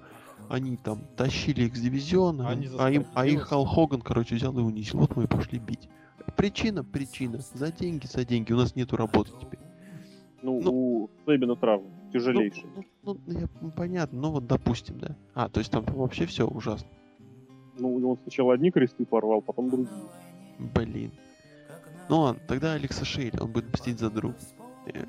[0.48, 3.44] Они там тащили их с дивизиона, Они а, им, а их.
[3.44, 4.99] Хал Хоган, короче, взял и унизил.
[4.99, 5.90] Вот мы и пошли бить.
[6.35, 7.39] Причина, причина.
[7.53, 8.53] За деньги, за деньги.
[8.53, 9.59] У нас нету работы теперь.
[10.41, 10.71] Ну, Ну.
[10.71, 12.65] у Сейбина травма тяжелейшая.
[12.75, 15.15] Ну, ну, ну, я- ну, понятно, ну вот допустим, да.
[15.33, 16.87] А, то есть там вообще все ужасно.
[17.77, 20.01] Ну, он сначала одни кресты порвал, потом другие.
[20.59, 21.11] Блин.
[22.09, 24.34] Ну ладно, тогда Алекса Шейли, он будет мстить за друга.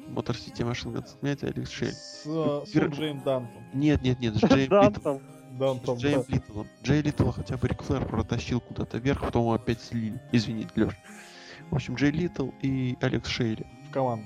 [0.08, 1.92] Motor City Machine отменяет, Алекс Шейли.
[1.92, 3.62] С э, Вер- Сонджеем Дантом.
[3.72, 4.68] Нет, нет, нет, с Джейм
[5.60, 5.86] Да, Литтл.
[5.86, 5.96] там.
[5.96, 6.34] Дантом, С Джейм да.
[6.34, 6.66] Литтлом.
[6.82, 10.20] Джей Литтл хотя бы Рик Флэр протащил куда-то вверх, потом его опять слили.
[10.32, 10.94] Извините, Леш.
[11.70, 13.66] В общем, Джей Литтл и Алекс Шейли.
[13.88, 14.24] в команду.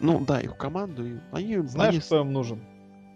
[0.00, 1.04] Ну да, их в команду.
[1.06, 2.00] И они, Знаешь, они...
[2.00, 2.58] кто им нужен?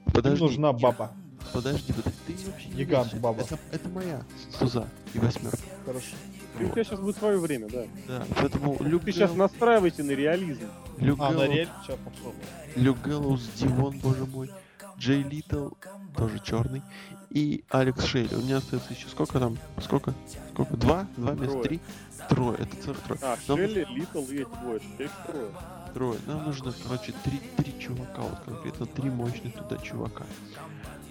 [0.06, 1.12] Им Подожди, нужна баба.
[1.52, 2.18] подожди, подожди.
[2.26, 3.40] Ты вообще не Гигант баба.
[3.42, 4.22] Это, это моя
[4.58, 5.58] туза и восьмерка.
[5.86, 6.16] Хорошо.
[6.60, 7.84] И у тебя сейчас будет свое время, да.
[8.08, 10.66] Да, поэтому Люк, Ты сейчас настраивайся на реализм.
[10.98, 11.68] Люк А, на Гэллоу- рель?
[11.84, 12.42] Сейчас попробую.
[12.76, 14.50] Люк Гэллоус, Дивон, боже мой,
[14.98, 15.68] Джей Литтл,
[16.16, 16.82] тоже черный,
[17.30, 18.34] и Алекс Шейли.
[18.34, 19.56] У меня остается еще сколько там?
[19.82, 20.14] Сколько?
[20.52, 20.76] Сколько?
[20.76, 21.06] Два?
[21.16, 21.34] Два?
[21.34, 21.62] Трое.
[21.62, 21.80] Три?
[22.28, 22.56] Трое.
[22.59, 23.20] Это целых трое.
[23.22, 24.80] А, Нам- Шелли, Литл и двое.
[25.26, 25.50] Трое.
[25.94, 26.18] Трое.
[26.26, 30.24] Нам нужно, короче, три, три чувака, вот конкретно три мощных туда чувака.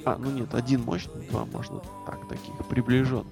[0.05, 3.25] А, ну нет, один мощный, два можно так, таких, приближен.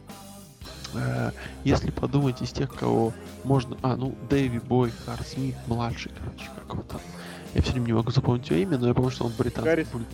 [1.64, 3.14] Если подумать из тех, кого
[3.44, 3.78] можно...
[3.84, 7.02] А, ну, Дэви Бой, Хар Смит, младший, короче, как его там.
[7.54, 9.84] Я все время не могу запомнить его имя, но я помню, что он британский.
[9.84, 10.06] Пуль-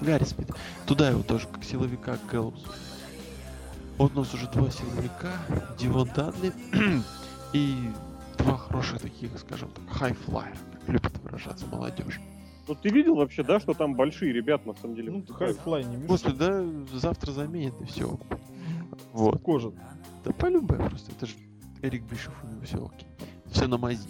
[0.00, 0.50] Гарри Смит.
[0.86, 2.68] Туда его тоже, как силовика, к Гэллоусу.
[3.98, 5.32] Вот у нас уже два силовика,
[5.78, 6.52] Дивон Дадли
[7.52, 7.90] и
[8.38, 12.18] два хороших таких, скажем так, хайфлайер, как любит выражаться молодежь.
[12.66, 15.10] Ну ты видел вообще, да, что там большие ребята на самом деле?
[15.10, 16.86] Ну, хайфлай не После, мешает.
[16.86, 18.18] да, завтра заменит и все.
[19.12, 19.42] Вот.
[19.42, 19.72] Кожа.
[20.24, 21.10] Да полюбе просто.
[21.12, 21.34] Это же
[21.82, 23.08] Эрик Бишев у него все окей.
[23.50, 24.08] Все на мази.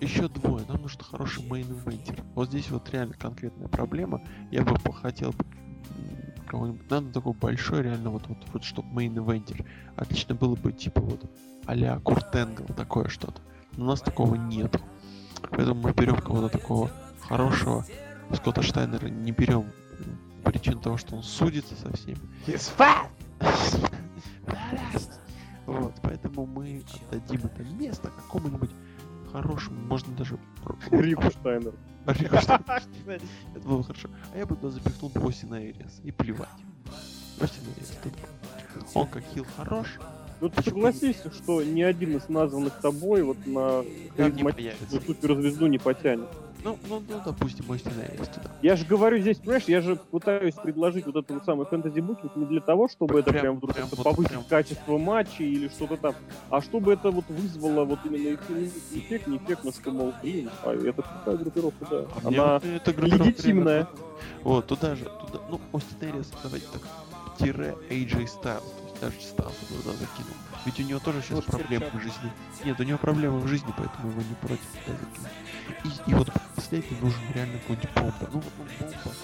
[0.00, 0.64] Еще двое.
[0.68, 2.22] Нам нужен хороший мейн-инвентер.
[2.34, 4.22] Вот здесь вот реально конкретная проблема.
[4.50, 5.34] Я бы хотел
[6.46, 6.88] кого-нибудь.
[6.90, 9.64] Надо такой большой, реально, вот, вот, вот чтобы main-eventer.
[9.96, 11.30] Отлично было бы, типа, вот,
[11.66, 13.40] а-ля Курт Энгл, такое что-то.
[13.76, 14.80] Но у нас такого нет.
[15.50, 17.84] Поэтому мы берем кого-то такого хорошего.
[18.34, 19.66] Скотта Штайнера не берем.
[20.44, 22.18] Причина того, что он судится со всеми.
[25.66, 28.70] Вот, поэтому мы отдадим это место какому-нибудь
[29.32, 30.38] хорошему, можно даже...
[30.90, 31.74] Рику Штайнер.
[32.06, 32.82] Рику Штайнер.
[33.54, 34.08] Это было хорошо.
[34.32, 36.00] А я бы туда запихнул бы Остина Эриас.
[36.04, 36.48] И плевать.
[37.40, 38.12] Остин Эриас тут.
[38.94, 39.98] Он как хил хорош,
[40.40, 43.82] Ну ты согласись, что ни один из названных тобой вот на
[44.16, 45.00] появится.
[45.00, 46.28] суперзвезду не потянет.
[46.64, 48.50] Ну, ну, ну, допустим, Остин Эриас туда.
[48.62, 52.34] Я же говорю здесь, понимаешь, я же пытаюсь предложить вот это вот самое фэнтези букинг
[52.36, 54.44] не для того, чтобы это Прям- прям вдруг прям вот повысить прям.
[54.44, 56.14] качество матча или что-то там,
[56.50, 60.72] а чтобы это вот вызвало вот именно эффект, не эффект, но что, мол, блин, а
[60.74, 62.04] это крутая группировка, да.
[62.24, 63.86] А мне Она эта группировка легитимная.
[64.42, 66.82] Вот, туда же, туда, ну, Остин Эриас, давайте так,
[67.38, 68.62] тире AJ Styles,
[69.00, 70.34] даже я туда закинул.
[70.64, 72.32] Ведь у него тоже сейчас Вот проблемы в жизни.
[72.64, 75.32] Нет, у него проблемы в жизни, поэтому его не против туда закинуть.
[75.84, 78.30] И, и вот последний нужен реально какой-нибудь бомба.
[78.32, 79.16] Ну, вот ну, бомба.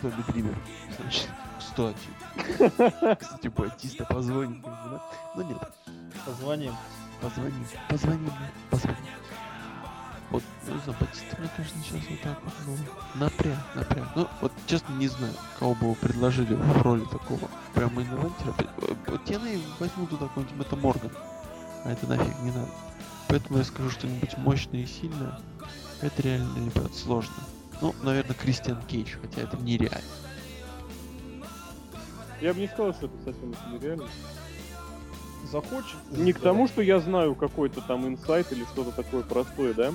[0.00, 0.58] Томми Дример.
[0.98, 1.28] Значит,
[1.58, 3.18] кстати.
[3.20, 5.02] Кстати, Батиста позвонит ему, да?
[5.36, 5.58] Ну нет,
[6.26, 6.74] Позвоним.
[7.20, 8.32] позвоним, позвоним,
[8.70, 8.98] позвоним.
[10.32, 12.76] Вот, ну, не знаю, Батиста, мне кажется, сейчас вот так вот, ну,
[13.20, 14.08] напряг, напряг.
[14.16, 18.54] Ну, вот, честно, не знаю, кого бы вы предложили в роли такого прям инвентера.
[19.26, 21.12] TNA возьму туда какой-нибудь Мэтта Морган,
[21.84, 22.70] а это нафиг не надо.
[23.28, 25.38] Поэтому я скажу что-нибудь мощное и сильное.
[26.00, 27.34] Это реально, ребят, сложно.
[27.82, 30.00] Ну, наверное, Кристиан Кейдж, хотя это нереально.
[32.40, 34.08] Я бы не сказал, что это совсем нереально.
[35.50, 35.96] Захочет.
[36.10, 39.92] Не к тому, что я знаю какой-то там инсайт или что-то такое простое, да?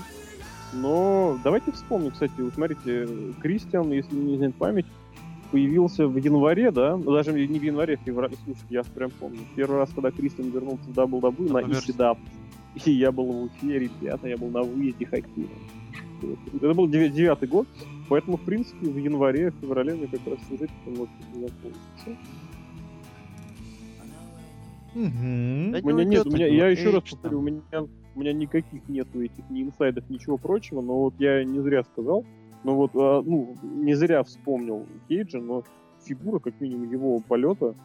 [0.74, 3.08] Но давайте вспомним, кстати, вот смотрите,
[3.40, 4.86] Кристиан, если не изменяет память,
[5.52, 6.98] появился в январе, да?
[6.98, 8.36] Ну, Даже не в январе, а в феврале.
[8.44, 9.40] Слушай, я прям помню.
[9.56, 11.80] Первый раз, когда Кристиан вернулся в WWE на Наверное.
[11.80, 12.18] ECW.
[12.86, 15.08] И я был в Уфе, ребята, я был на выезде.
[16.22, 16.38] Вот.
[16.54, 17.68] Это был девя- девятый год,
[18.10, 22.18] поэтому, в принципе, в январе, в феврале мне как раз сюжет немножко не запомнился.
[24.96, 25.72] Мгм.
[25.72, 27.62] Да У меня не нет, у меня, я еще раз повторю, у меня,
[28.18, 32.26] у меня никаких нету этих ни инсайдов, ничего прочего, но вот я не зря сказал,
[32.64, 35.64] но вот, а, ну, не зря вспомнил Кейджа, но
[36.04, 37.76] фигура, как минимум, его полета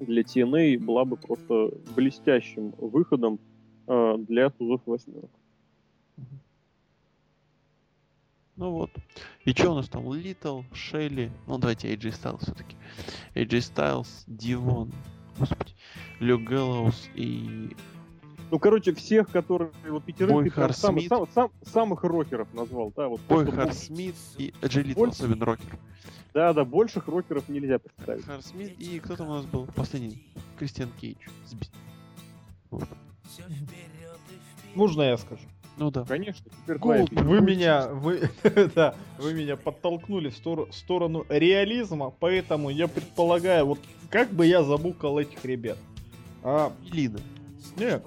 [0.00, 3.40] для TNA была бы просто блестящим выходом
[3.86, 5.30] а, для тузов восьмерок.
[8.56, 8.90] Ну вот.
[9.46, 10.12] И что у нас там?
[10.12, 11.32] Литл, Шелли.
[11.46, 12.76] Ну давайте AJ Styles все-таки.
[13.34, 14.92] AJ Styles, Дивон.
[15.38, 15.72] Господи.
[16.20, 17.70] Люк Гэллоус и...
[18.54, 23.20] Ну, короче, всех, которые вот пятерых, ты сам- сам- сам- самых рокеров назвал, да, вот.
[23.28, 25.76] Бой просто Хар больше- Смит и Джей больше- особенно рокер.
[26.34, 28.24] Да, да, больших рокеров нельзя представить.
[28.24, 29.66] Хар Смит и кто там у нас был?
[29.74, 30.24] Последний.
[30.56, 31.16] Кристиан Кейдж.
[32.70, 32.84] Вот.
[34.76, 35.42] Можно я скажу?
[35.76, 36.04] Ну да.
[36.04, 38.30] Конечно, теперь Голд, Вы меня, вы,
[38.76, 44.62] да, вы меня подтолкнули в стор- сторону реализма, поэтому я предполагаю, вот как бы я
[44.62, 45.76] забукал этих ребят.
[46.44, 47.18] А, Лина.
[47.76, 48.06] нет.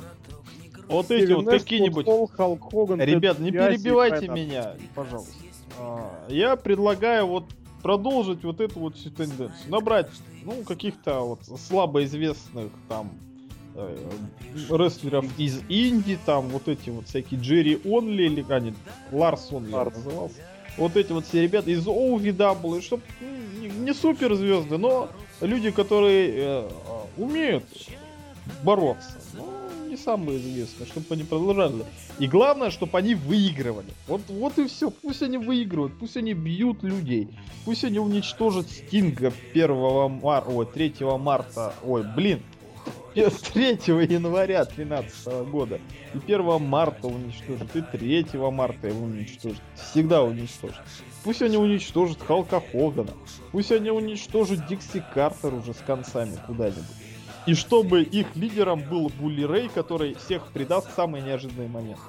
[0.87, 2.05] Вот эти вот какие-нибудь...
[3.05, 5.33] Ребят, не перебивайте меня, пожалуйста.
[5.79, 7.45] А, Я предлагаю вот
[7.83, 9.51] продолжить вот эту вот всю тенденцию.
[9.67, 10.07] Набрать,
[10.43, 13.11] ну, каких-то вот слабо известных там
[13.75, 13.97] э,
[14.71, 18.73] рестлеров из Индии, там вот эти вот всякие Джерри Онли, или а, нет,
[19.11, 19.95] Ларс Онли Ларс.
[19.95, 20.35] назывался.
[20.77, 25.09] Вот эти вот все ребята из OVW, чтоб м, не, не суперзвезды, но
[25.41, 26.69] люди, которые э,
[27.17, 27.65] умеют
[28.63, 29.16] бороться.
[29.97, 31.83] Не самые известные, чтобы они продолжали.
[32.19, 33.87] И главное, чтобы они выигрывали.
[34.07, 34.91] Вот, вот и все.
[34.91, 37.29] Пусть они выигрывают, пусть они бьют людей.
[37.65, 42.41] Пусть они уничтожат Стинга 1 марта, ой, 3 марта, ой, блин,
[43.15, 45.79] 3 января 2013 года.
[46.13, 49.61] И 1 марта уничтожат, и 3 марта его уничтожат.
[49.75, 50.85] Всегда уничтожат.
[51.23, 53.13] Пусть они уничтожат Халка Хогана.
[53.51, 56.85] Пусть они уничтожат Дикси Картер уже с концами куда-нибудь.
[57.47, 61.99] И чтобы их лидером был Булли Рэй, который всех предаст в самый неожиданный момент.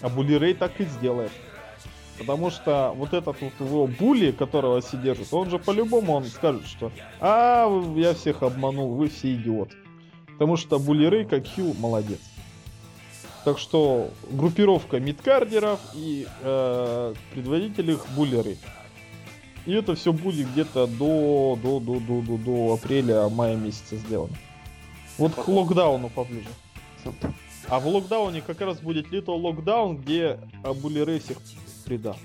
[0.00, 1.30] А Булли Рэй так и сделает.
[2.18, 6.66] Потому что вот этот вот его Булли, которого все держат, он же по-любому он скажет,
[6.66, 9.76] что «А, я всех обманул, вы все идиоты».
[10.32, 12.20] Потому что Булли Рэй как хил молодец.
[13.44, 18.56] Так что группировка мидкардеров и э, предводитель их буллеры.
[19.66, 24.36] И это все будет где-то до, до, до, до, до, до апреля-мая месяца сделано.
[25.16, 26.48] Вот к локдауну поближе.
[27.68, 30.38] А в локдауне как раз будет Little Локдаун, где
[30.82, 31.38] буллеры всех
[31.84, 32.16] предал.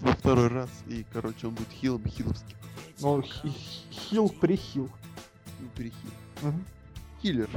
[0.00, 2.56] Во второй раз, и, короче, он будет хилом хиловским.
[3.00, 3.52] Ну, хи-
[3.90, 4.88] хил прихил.
[5.60, 6.10] Ну, перехил.
[6.42, 6.64] Мгм.
[7.22, 7.48] Хиллер.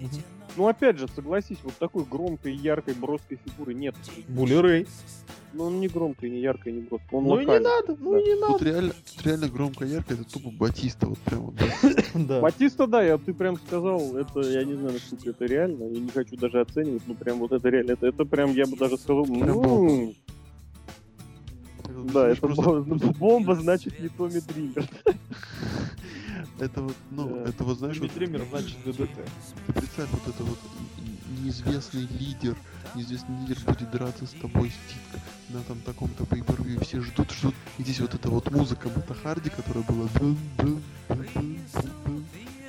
[0.00, 0.22] Мгм.
[0.56, 3.94] Ну, опять же, согласись, вот такой громкой, яркой, броской фигуры нет.
[4.28, 4.86] Буллеры.
[5.56, 7.18] Ну, он не громкая, не яркая, не броская.
[7.18, 7.70] Он Ну и не локальный.
[7.70, 8.64] надо, ну и не Тут надо.
[8.66, 11.54] реально, тут реально громко ярко, это тупо Батиста, вот прям вот.
[11.56, 11.64] да.
[12.14, 12.40] Да.
[12.40, 16.10] Батиста, да, я, ты прям сказал, это, я не знаю, насколько это реально, я не
[16.10, 19.24] хочу даже оценивать, ну, прям вот это реально, это, это прям, я бы даже сказал,
[19.24, 20.14] Прям ну,
[22.12, 24.86] да, это просто- бомба, значит, не Томми Дример.
[26.58, 27.50] Это вот, ну, Да.
[27.50, 29.08] это вот, знаешь, вот, Триммер значит ДДТ.
[29.66, 30.58] ты представь, вот это вот
[31.42, 32.56] неизвестный лидер,
[32.94, 37.82] неизвестный лидер будет драться с тобой ститка на там таком-то pay все ждут, ждут, и
[37.82, 40.08] здесь вот эта вот музыка Мата Харди, которая была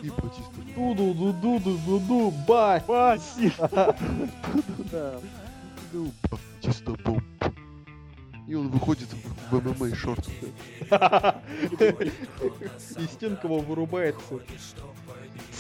[0.02, 0.62] и Батиста.
[0.76, 2.86] Дуду, дуду, дуду, дуду, бать.
[2.88, 3.52] Баси!
[5.92, 7.24] Ну, Батиста бомб.
[8.48, 10.30] И он выходит в, в ММА шорт.
[12.98, 14.40] И стенка его вырубается.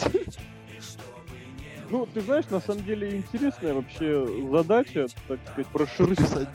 [1.89, 5.67] Ну, ты знаешь, на самом деле интересная вообще задача, так сказать,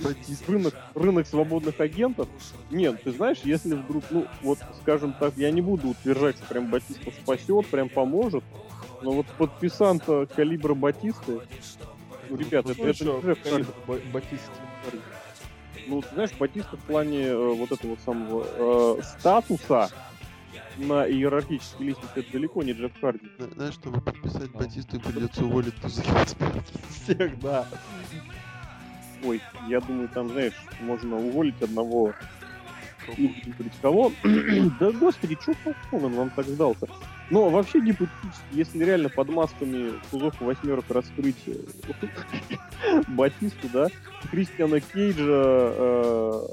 [0.03, 0.53] Батиста.
[0.53, 2.29] рынок, рынок свободных агентов.
[2.71, 6.71] Нет, ты знаешь, если вдруг, ну, вот, скажем так, я не буду утверждать, что прям
[6.71, 8.45] Батиста спасет, прям поможет,
[9.01, 11.41] но вот подписанта калибра Батисты,
[12.29, 13.73] ну, ребят, это, Ну, это чё, не Джефф калибр
[14.13, 14.51] Батисты.
[15.87, 19.91] Ну, ты знаешь, Батиста в плане э, вот этого самого э, статуса
[20.79, 23.29] на иерархической лестнице это далеко не Джефф Харди.
[23.39, 24.59] Зна- Знаешь, чтобы подписать А.
[24.59, 26.37] Батисту, придется уволить Тузакица.
[26.91, 27.67] Всех, да.
[29.25, 32.13] Ой, я думаю, там, знаешь, можно уволить одного
[33.81, 34.13] кого.
[34.81, 36.87] да господи, чё Фалкон он вам так сдался?
[37.31, 41.55] Но вообще гипотетически, если реально под масками тузов восьмерок раскрыть э,
[43.09, 43.89] Батисту, да,
[44.31, 46.47] Кристиана Кейджа, э,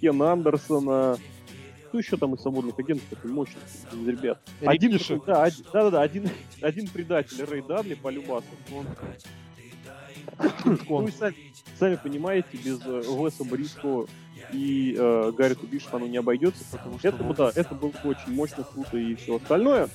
[0.00, 1.16] Кен Андерсона,
[1.88, 3.60] кто еще там из свободных агентов такой мощный
[3.92, 4.40] из ребят?
[4.60, 6.28] Один, да, один, да, да, один,
[6.60, 8.46] один предатель Рэй Дадли по любасу.
[8.72, 8.86] Он,
[10.88, 11.34] ну, сами,
[11.78, 14.06] сами понимаете, без э, Уэса Бриско
[14.52, 16.64] и э, Гаррита Бишману не обойдется.
[16.70, 19.88] Потому что Это, да, это было бы очень мощно, круто и все остальное.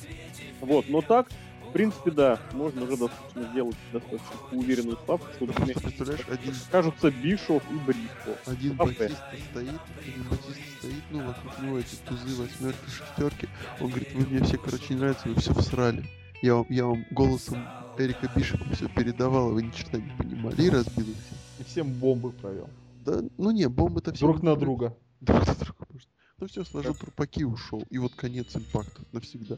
[0.61, 1.29] Вот, но так,
[1.71, 7.11] в принципе, да, можно уже достаточно сделать достаточно уверенную ставку, что Ты мне один, кажутся
[7.11, 8.37] Бишов и Бриско.
[8.45, 9.09] один Кафе.
[9.09, 13.47] Стоит, один Батиста стоит, ну, вокруг него эти тузы, восьмерки, шестерки.
[13.79, 16.03] Он говорит, вы мне все, короче, не нравится, вы все всрали.
[16.41, 17.65] Я вам, я вам голосом
[17.97, 20.61] Эрика Бишопа все передавал, а вы ни черта не понимали.
[20.61, 21.37] И разбил их всех.
[21.59, 22.69] И всем бомбы провел.
[23.05, 24.25] Да, ну не, бомбы-то все...
[24.25, 24.97] Друг на друга.
[25.21, 26.09] Друг на друга, может.
[26.37, 27.81] Ну все, сложил трупаки, ушел.
[27.89, 29.57] И вот конец импакта навсегда.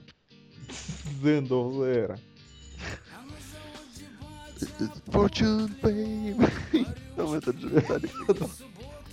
[1.22, 2.20] The end of the era.
[5.12, 6.50] Fortune, babe.
[7.16, 8.12] Там этот же Виталик.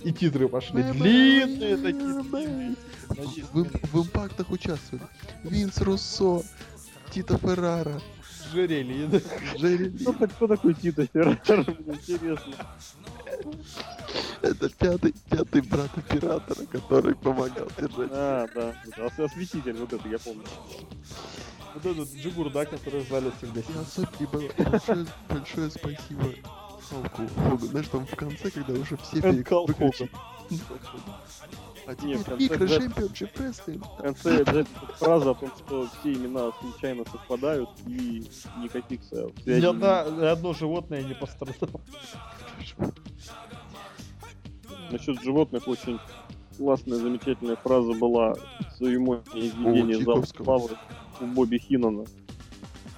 [0.03, 0.83] И титры пошли.
[0.83, 2.75] Длинные такие.
[3.53, 3.63] В,
[3.93, 5.05] в импактах участвовали
[5.43, 6.43] Винс Руссо,
[7.11, 8.01] Тита Феррара,
[8.51, 9.05] Жерели.
[9.07, 9.19] да.
[9.67, 9.89] Ли.
[10.19, 11.07] так- кто такой Тита?
[11.13, 11.33] Мне
[11.87, 12.53] Интересно.
[14.41, 18.09] Это пятый, пятый брат оператора, который помогал держать.
[18.11, 20.43] А, да, да, ос- осветитель, вот это я помню.
[21.73, 26.23] Вот этот Джигурда, который в зале всегда И особенно большое, большое спасибо
[26.89, 27.57] Халку Хогану.
[27.67, 29.43] Знаешь, там в конце, когда уже все Это
[31.87, 32.23] А Не, в
[34.01, 34.65] конце
[34.97, 38.23] фраза о том, что все имена случайно совпадают и
[38.61, 39.05] никаких Ни,
[39.43, 39.65] связей.
[39.65, 41.81] одна, ни одно животное не пострадало.
[44.91, 45.99] Насчет животных очень
[46.57, 50.43] классная, замечательная фраза была в церемонии зала Чайковского.
[50.43, 50.77] славы
[51.21, 52.05] у Бобби Хиннона.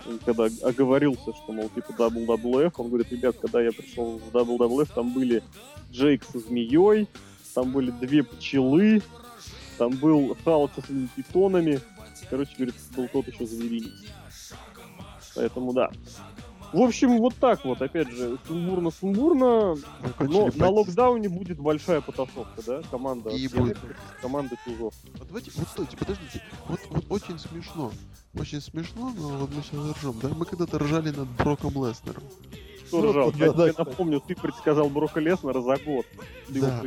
[0.06, 4.90] Он когда оговорился, что, мол, типа WWF, он говорит, ребят, когда я пришел в WWF,
[4.94, 5.44] там были
[5.92, 7.08] Джейк со змеей,
[7.54, 9.02] там были две пчелы,
[9.78, 11.80] там был Халк со своими питонами.
[12.30, 13.92] Короче, говорит, был тот еще зверинец.
[15.36, 15.92] Поэтому да.
[16.72, 19.76] В общем, вот так вот, опять же, сумбурно-сумбурно,
[20.20, 22.82] но на локдауне будет большая потасовка, да?
[22.90, 23.78] Команда И будет.
[24.24, 24.96] команда Тузов.
[25.14, 26.42] Вот давайте, вот стойте, подождите.
[26.68, 27.92] Вот, вот очень смешно.
[28.34, 30.30] Очень смешно, но вот мы сейчас ржем, да?
[30.30, 32.24] Мы когда-то ржали над Броком Леснером.
[33.02, 33.32] Ну, ржал?
[33.32, 36.06] да, Я да, тебе напомню, ты предсказал Брока Леснера за год
[36.49, 36.82] Да.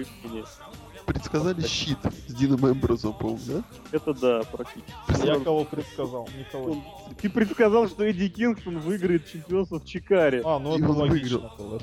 [1.06, 3.62] предсказали щит с Дином Эмброзом, по-моему, да?
[3.92, 4.92] Это да, практически.
[5.24, 6.28] Я кого предсказал?
[6.36, 6.82] Никого.
[7.20, 10.42] Ты предсказал, что Эдди Кингстон выиграет чемпионство в Чикаре.
[10.44, 11.38] А, ну И это он логично.
[11.38, 11.80] выиграл.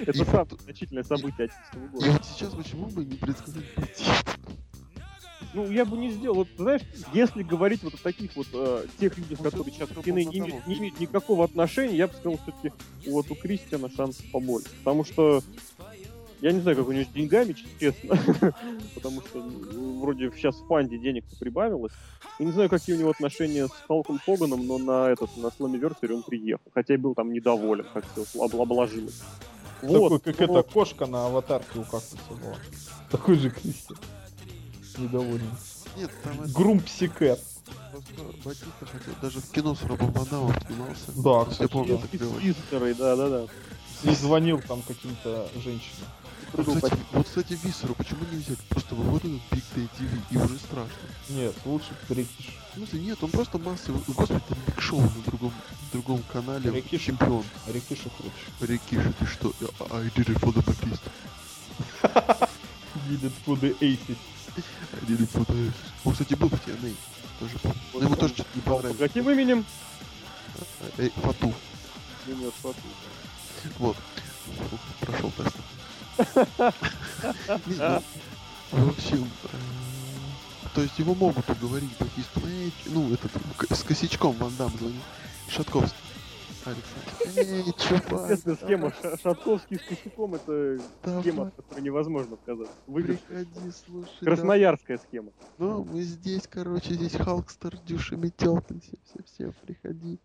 [0.00, 2.10] это и самое значительное событие отечественного И года.
[2.12, 4.24] вот сейчас почему бы не предсказать против?
[5.54, 6.36] Ну, я бы не сделал.
[6.36, 10.02] Вот, знаешь, если говорить вот о таких вот э, тех людях, Вот которые сейчас к
[10.02, 12.72] кино не, имеют- не имеют никакого отношения, я бы сказал, все-таки
[13.06, 14.68] вот у Кристиана шансов побольше.
[14.82, 15.42] Потому что
[16.40, 18.16] я не знаю, как у него с деньгами, честно.
[18.94, 21.92] Потому что ну, вроде сейчас в панде денег-то прибавилось.
[22.38, 26.14] И не знаю, какие у него отношения с Халком Хоганом, но на этот, на Сламиверсере
[26.14, 26.64] он приехал.
[26.74, 29.20] Хотя и был там недоволен, как все обложилось.
[29.82, 32.56] Такой, как но- эта кошка на аватарке у кактуса была.
[33.10, 33.94] Такой же Кристи.
[34.98, 35.50] Недовольный.
[35.96, 37.40] Нет, там это Грумпсикет.
[37.90, 38.12] просто
[38.44, 41.12] Батиста хотел, даже в кино с Робом Адамом снимался.
[41.16, 41.94] Да, кстати, да.
[41.94, 42.40] это И клево.
[42.40, 43.46] с да-да-да.
[44.10, 46.08] И звонил там каким-то женщинам.
[46.54, 48.58] Вот, кстати, вот, кстати, Виссеру почему не взять?
[48.68, 50.92] Просто выходит этот Big Day TV, и уже страшно.
[51.30, 52.50] Нет, лучше Рикиш.
[52.72, 54.02] В смысле, нет, он просто массовый.
[54.06, 55.52] Господи, там Биг Шоу на другом,
[55.92, 56.70] другом канале.
[56.70, 57.00] Рикиш.
[57.02, 57.44] Чемпион.
[57.68, 58.72] Рикиша круче.
[58.72, 59.52] Рикиша, ты что?
[59.90, 61.10] I did it for the Batista.
[63.08, 64.18] Did it for the aces.
[64.54, 65.72] For the...
[66.04, 66.94] Он, кстати, был в TNA.
[67.40, 67.78] Тоже помню.
[67.94, 68.98] Но ему тоже что-то не понравилось.
[68.98, 69.64] каким именем?
[70.98, 71.54] Эй, Фату.
[72.26, 72.76] Нет, Фату.
[73.78, 73.96] Вот.
[75.00, 75.56] Прошел тест.
[77.66, 78.02] Не, ну,
[78.70, 79.48] В общем, э,
[80.74, 81.96] то есть его могут уговорить
[82.82, 83.30] ч- ну, этот,
[83.70, 85.00] с косячком Ван Дам звонит.
[85.48, 85.96] Шатковский.
[86.64, 87.36] Александр.
[87.36, 88.24] Эй, чувак.
[88.30, 88.92] Известная схема.
[89.02, 92.74] Ша- Шатковский с косяком это схема, давай, от которой невозможно отказаться.
[92.86, 93.18] Выигрыш.
[93.20, 94.10] Приходи, слушай.
[94.20, 94.26] да.
[94.26, 95.32] Красноярская схема.
[95.58, 100.18] Ну, мы здесь, короче, здесь Халкстер, Дюша Метелкин, все-все-все, приходи.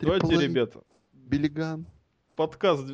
[0.00, 0.80] Давайте, ребята,
[1.12, 1.86] Белиган.
[2.36, 2.84] подкаст,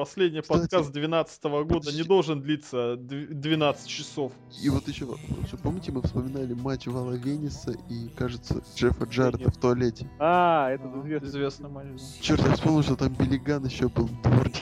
[0.00, 4.32] последний Кстати, подкаст 12 года не должен длиться дв- 12 часов.
[4.62, 5.60] И вот еще вопрос.
[5.62, 10.08] Помните, мы вспоминали матч Вала Венеса и, кажется, Джеффа Джарда в туалете?
[10.18, 12.00] А, это А, известный Известный матч.
[12.20, 14.54] Черт, я вспомнил, что там Белиган еще был дворник.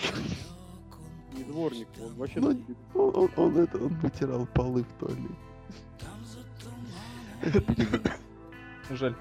[1.37, 2.51] не дворник, он вообще Ну,
[2.95, 5.35] Он, он, он это, он вытирал полы в туалете.
[8.91, 9.15] Жаль.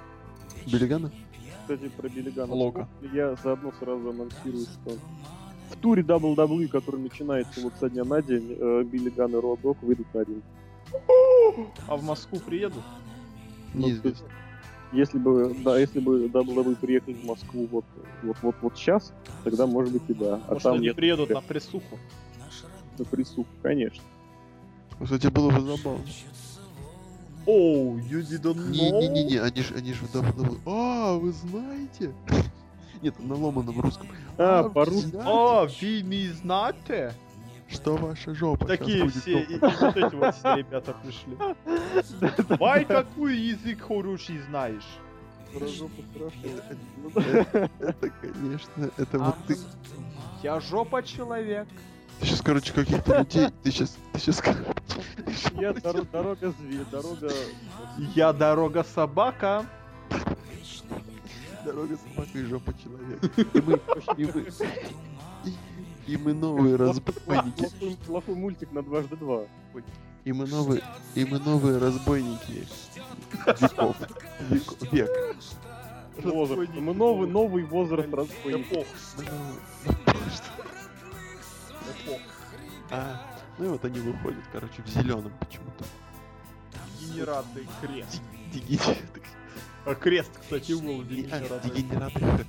[0.65, 1.11] Белигана?
[1.61, 2.53] кстати, про Белигана.
[2.53, 2.87] Лока.
[3.13, 4.97] Я заодно сразу анонсирую, что
[5.69, 10.07] в туре WWE, который начинается вот со дня на день, э, Биллиган и Родок выйдут
[10.13, 10.43] на ринг.
[11.87, 12.81] А в Москву приеду?
[13.73, 14.27] Ну, Неизвестно.
[14.93, 17.83] Если бы, да, если бы WWE приехали в Москву вот,
[18.23, 19.13] вот, вот, вот сейчас,
[19.43, 20.39] тогда может быть и да.
[20.47, 21.97] А Может, там они нет приедут на присуху?
[22.97, 24.03] на присуху, конечно.
[25.01, 26.03] Кстати, было бы забавно.
[27.45, 28.69] Оу, you didn't know?
[28.69, 30.59] Не-не-не, они же они ж в WWE.
[30.65, 32.13] А, вы знаете?
[33.01, 34.07] Нет, на ломаном русском.
[34.37, 35.07] А, вы по-русски.
[35.07, 37.13] знаете, А, вы не знаете?
[37.69, 41.37] Что ваша жопа Такие будет все, и, и вот эти вот все ребята пришли.
[42.59, 44.87] Вай, какой язык хороший знаешь?
[45.53, 46.35] Про жопу хорошо.
[46.43, 47.69] Это, Ну да.
[47.79, 49.57] это, конечно, это А, вот ты...
[50.43, 51.67] Я жопа человек.
[52.19, 53.47] Ты сейчас, короче, каких-то людей...
[53.63, 53.97] Ты сейчас...
[54.13, 54.41] Ты сейчас...
[55.59, 57.31] Я доро- дорога зверь, дорога...
[58.15, 59.65] Я дорога собака.
[61.67, 63.27] Дорога собака и жопа человека.
[63.53, 63.81] И мы...
[64.15, 64.45] И мы...
[66.07, 67.67] И, мы новые разбойники.
[68.05, 69.43] Плохой, мультик на дважды два.
[70.23, 70.81] И мы новые...
[71.13, 72.65] И мы новые разбойники.
[73.59, 73.97] Веков.
[74.49, 74.93] Век.
[74.93, 75.35] Век.
[76.23, 76.71] Возраст.
[76.73, 78.87] Мы новый, новый возраст разбойников.
[82.89, 83.21] А,
[83.57, 85.83] ну и вот они выходят, короче, в зеленом почему-то.
[87.01, 88.21] Дегенераты крест.
[88.53, 89.21] Дегенераты.
[89.87, 91.03] А крест, кстати, был А,
[91.63, 92.45] дегенераты.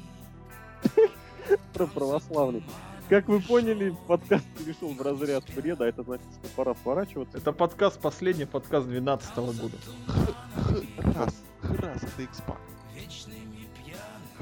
[1.73, 2.65] Про православный.
[3.09, 7.39] Как вы поняли, подкаст перешел в разряд бреда, это значит, что пора сворачиваться.
[7.39, 9.77] Это подкаст, последний подкаст 12 года.
[10.98, 11.43] Храс.
[11.62, 12.59] Храс, это экспак.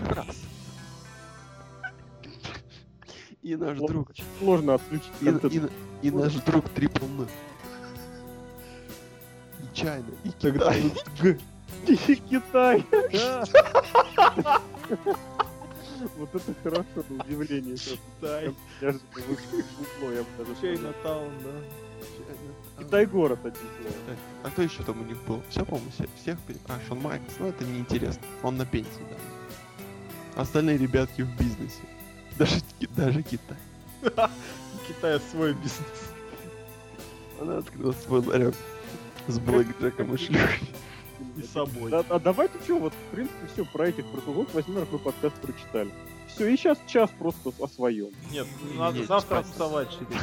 [0.09, 0.37] Храс.
[3.43, 3.91] И наш Вот.
[3.91, 4.09] друг.
[4.39, 5.55] Сложно отключить И, концепт.
[6.03, 7.29] и- и наш друг Трипл Н.
[9.63, 11.39] И Чайна, и Тогда Китай.
[11.85, 12.85] Китай!
[16.17, 17.77] Вот это хорошо, на удивление.
[17.77, 18.55] Китай.
[18.81, 19.03] Неожиданно
[19.79, 20.61] вышло, я бы даже.
[20.61, 22.83] Чайнатаун, да.
[22.83, 24.19] Китай город, словом.
[24.43, 25.43] А кто еще там у них был?
[25.49, 26.39] Все, по-моему, все, всех
[26.69, 28.23] А, Шон Майклс, ну это неинтересно.
[28.43, 30.43] Он на пенсии, да.
[30.43, 31.81] Остальные ребятки в бизнесе.
[32.39, 32.57] Даже,
[32.95, 33.57] даже Китай.
[34.03, 36.11] У Китая свой бизнес.
[37.41, 38.55] Она открыла свой ларек
[39.29, 40.69] с Блэк Джеком и шлюхой.
[41.37, 41.91] И собой.
[41.91, 45.91] Да, а давайте что, вот, в принципе, все про этих протузов восьмерок мы подкаст прочитали.
[46.29, 48.11] все, и сейчас час просто о своем.
[48.31, 48.47] Нет,
[48.77, 49.47] надо Нет, завтра спать.
[49.47, 50.23] вставать через,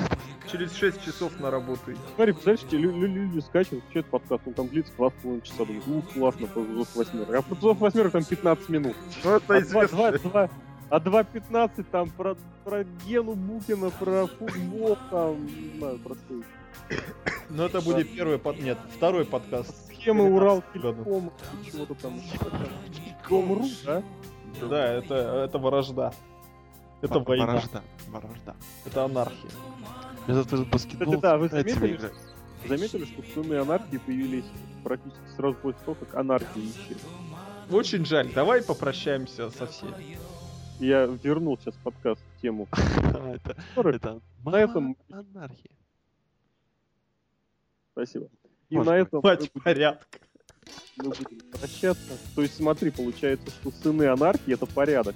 [0.51, 1.79] через 6 часов на работу.
[2.15, 6.09] Смотри, представляешь, лю- лю- люди скачивают, включают подкаст, он там длится 2,5 часа, думают, ух,
[6.13, 7.35] классно, про восьмерок.
[7.35, 8.95] А про восьмерок там 15 минут.
[9.23, 10.49] Ну, это А 2, 2, 2,
[10.89, 17.01] а 2.15 там про, про Гену Букина, про футбол, там, не знаю, про что еще.
[17.49, 18.59] Но это будет первый под...
[18.59, 19.82] Нет, второй подкаст.
[20.03, 21.03] Схемы Урал, 13 году.
[21.05, 21.31] Телеком,
[21.65, 22.21] чего-то там.
[23.25, 24.03] Ком.ру, да?
[24.69, 26.13] Да, это, это вражда.
[27.01, 27.45] Это Во- война.
[27.45, 27.83] Ворожда.
[28.09, 28.55] Ворожда.
[28.85, 29.49] Это анархия.
[30.27, 32.11] Я завтра баскетбол Кстати, да, вы заметили.
[32.67, 34.45] Заметили, что сыны анархии появились
[34.83, 37.09] практически сразу после того, как анархия исчезла.
[37.71, 38.29] Очень жаль.
[38.33, 40.17] Давай попрощаемся со всеми.
[40.79, 42.67] Я вернул сейчас подкаст в тему.
[43.33, 45.71] Это, это На этом- анархия.
[47.93, 48.27] Спасибо.
[48.73, 50.03] И Может на этом будем, порядка.
[50.97, 52.17] мы будем прощаться.
[52.35, 55.15] То есть, смотри, получается, что сыны анархии это порядок.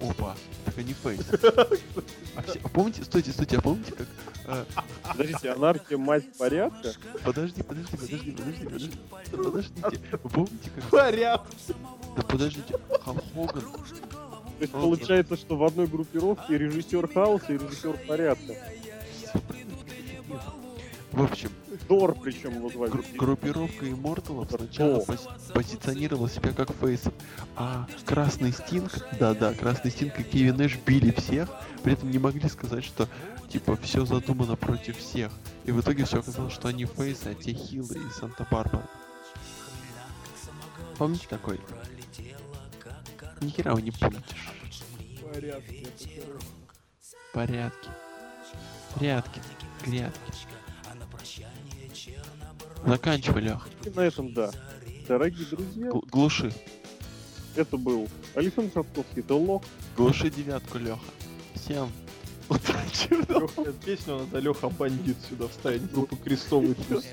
[0.00, 0.34] Опа,
[0.64, 1.20] так они фейс.
[2.36, 4.06] А, все- а помните, стойте, стойте, а помните, как...
[4.46, 4.64] э,
[5.08, 6.92] Подождите, анархия мать порядка?
[7.24, 8.90] подожди, подожди, подожди, подожди, подожди.
[9.32, 10.18] Подождите.
[10.22, 10.84] Вы помните, как...
[10.84, 11.46] Порядок.
[12.16, 13.48] Да подождите, Хоган...
[13.50, 18.54] То есть получается, что в одной группировке режиссер хаоса и режиссер порядка.
[21.18, 21.50] В общем,
[21.88, 22.92] Дор причем звали.
[22.92, 27.12] гру- группировка Immortals сначала пози- позиционировала себя как фейсов,
[27.56, 31.48] а Красный Стинг, да-да, Красный Стинг и Кевин Нэш били всех,
[31.82, 33.08] при этом не могли сказать, что
[33.48, 35.32] типа все задумано против всех.
[35.64, 38.86] И в итоге все оказалось, что они фейсы, а те хилы из Санта-Барбары.
[40.98, 41.60] Помните такой?
[43.40, 44.22] Ни хера вы не помнишь.
[47.34, 47.88] Порядки.
[48.94, 49.40] Порядки.
[49.84, 50.20] Грядки.
[52.86, 53.68] Заканчивай, Лех.
[53.84, 54.50] И на этом да.
[55.06, 56.52] Дорогие друзья, Гл- Глуши.
[57.56, 59.62] это был Александр Шатковский, это Лох.
[59.96, 60.98] Глуши девятку, Леха.
[61.54, 61.90] Всем
[62.48, 63.08] удачи.
[63.30, 65.90] Лёха, Песню надо Леха Бандит сюда вставить.
[65.92, 67.04] Группу Крестовый туз.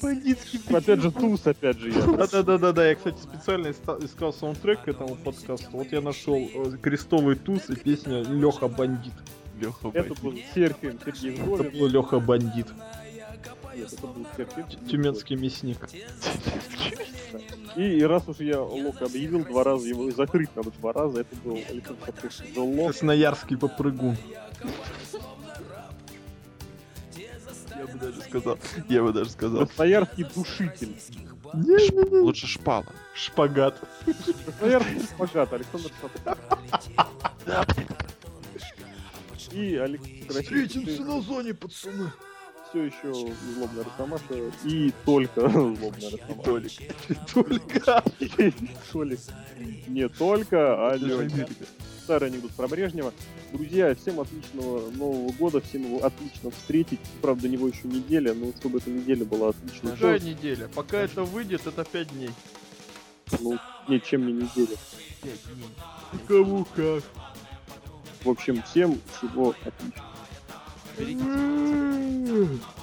[0.00, 2.00] Бандитский Опять же, Туз, опять же, я.
[2.26, 5.68] Да-да-да-да, я, кстати, специально искал саундтрек к этому подкасту.
[5.72, 9.12] Вот я нашел э, Крестовый туз и песня Леха Бандит.
[9.60, 12.66] Леха Это был Серхием Сергей Это был Леха Бандит.
[13.74, 15.78] Нет, это был Серхием Сергей Тюменский мясник.
[17.76, 21.20] И, и раз уж я Лох объявил два раза, его и закрыть надо два раза,
[21.20, 22.12] это был Александр
[22.56, 22.90] Лох.
[22.92, 24.16] Красноярский попрыгун.
[27.76, 28.58] Я бы даже сказал.
[28.88, 29.66] Я бы даже сказал.
[29.66, 30.96] Красноярский душитель.
[32.20, 32.86] Лучше шпала.
[33.14, 33.80] Шпагат.
[34.58, 35.90] Красноярский шпагат, Александр
[37.46, 37.88] блин.
[39.52, 42.10] И Алексей на зоне, пацаны.
[42.72, 43.12] Все еще
[43.54, 44.34] злобная Росомаха
[44.64, 46.42] и только злобная Росомаха.
[46.42, 46.72] Толик.
[47.32, 48.04] Только.
[48.92, 49.20] Толик.
[49.88, 50.98] Не только, а.
[52.04, 53.12] Старый анекдот про Брежнева.
[53.52, 56.98] Друзья, всем отличного Нового года, всем его отлично встретить.
[57.20, 59.92] Правда, него еще неделя, но чтобы эта неделя была отличной.
[59.92, 60.68] Какая неделя?
[60.74, 62.30] Пока это выйдет, это 5 дней.
[63.40, 64.76] Ну, нет, чем не неделя.
[66.26, 67.04] Кому как.
[68.24, 70.11] В общем, всем всего отличного.
[70.98, 72.81] 嗯。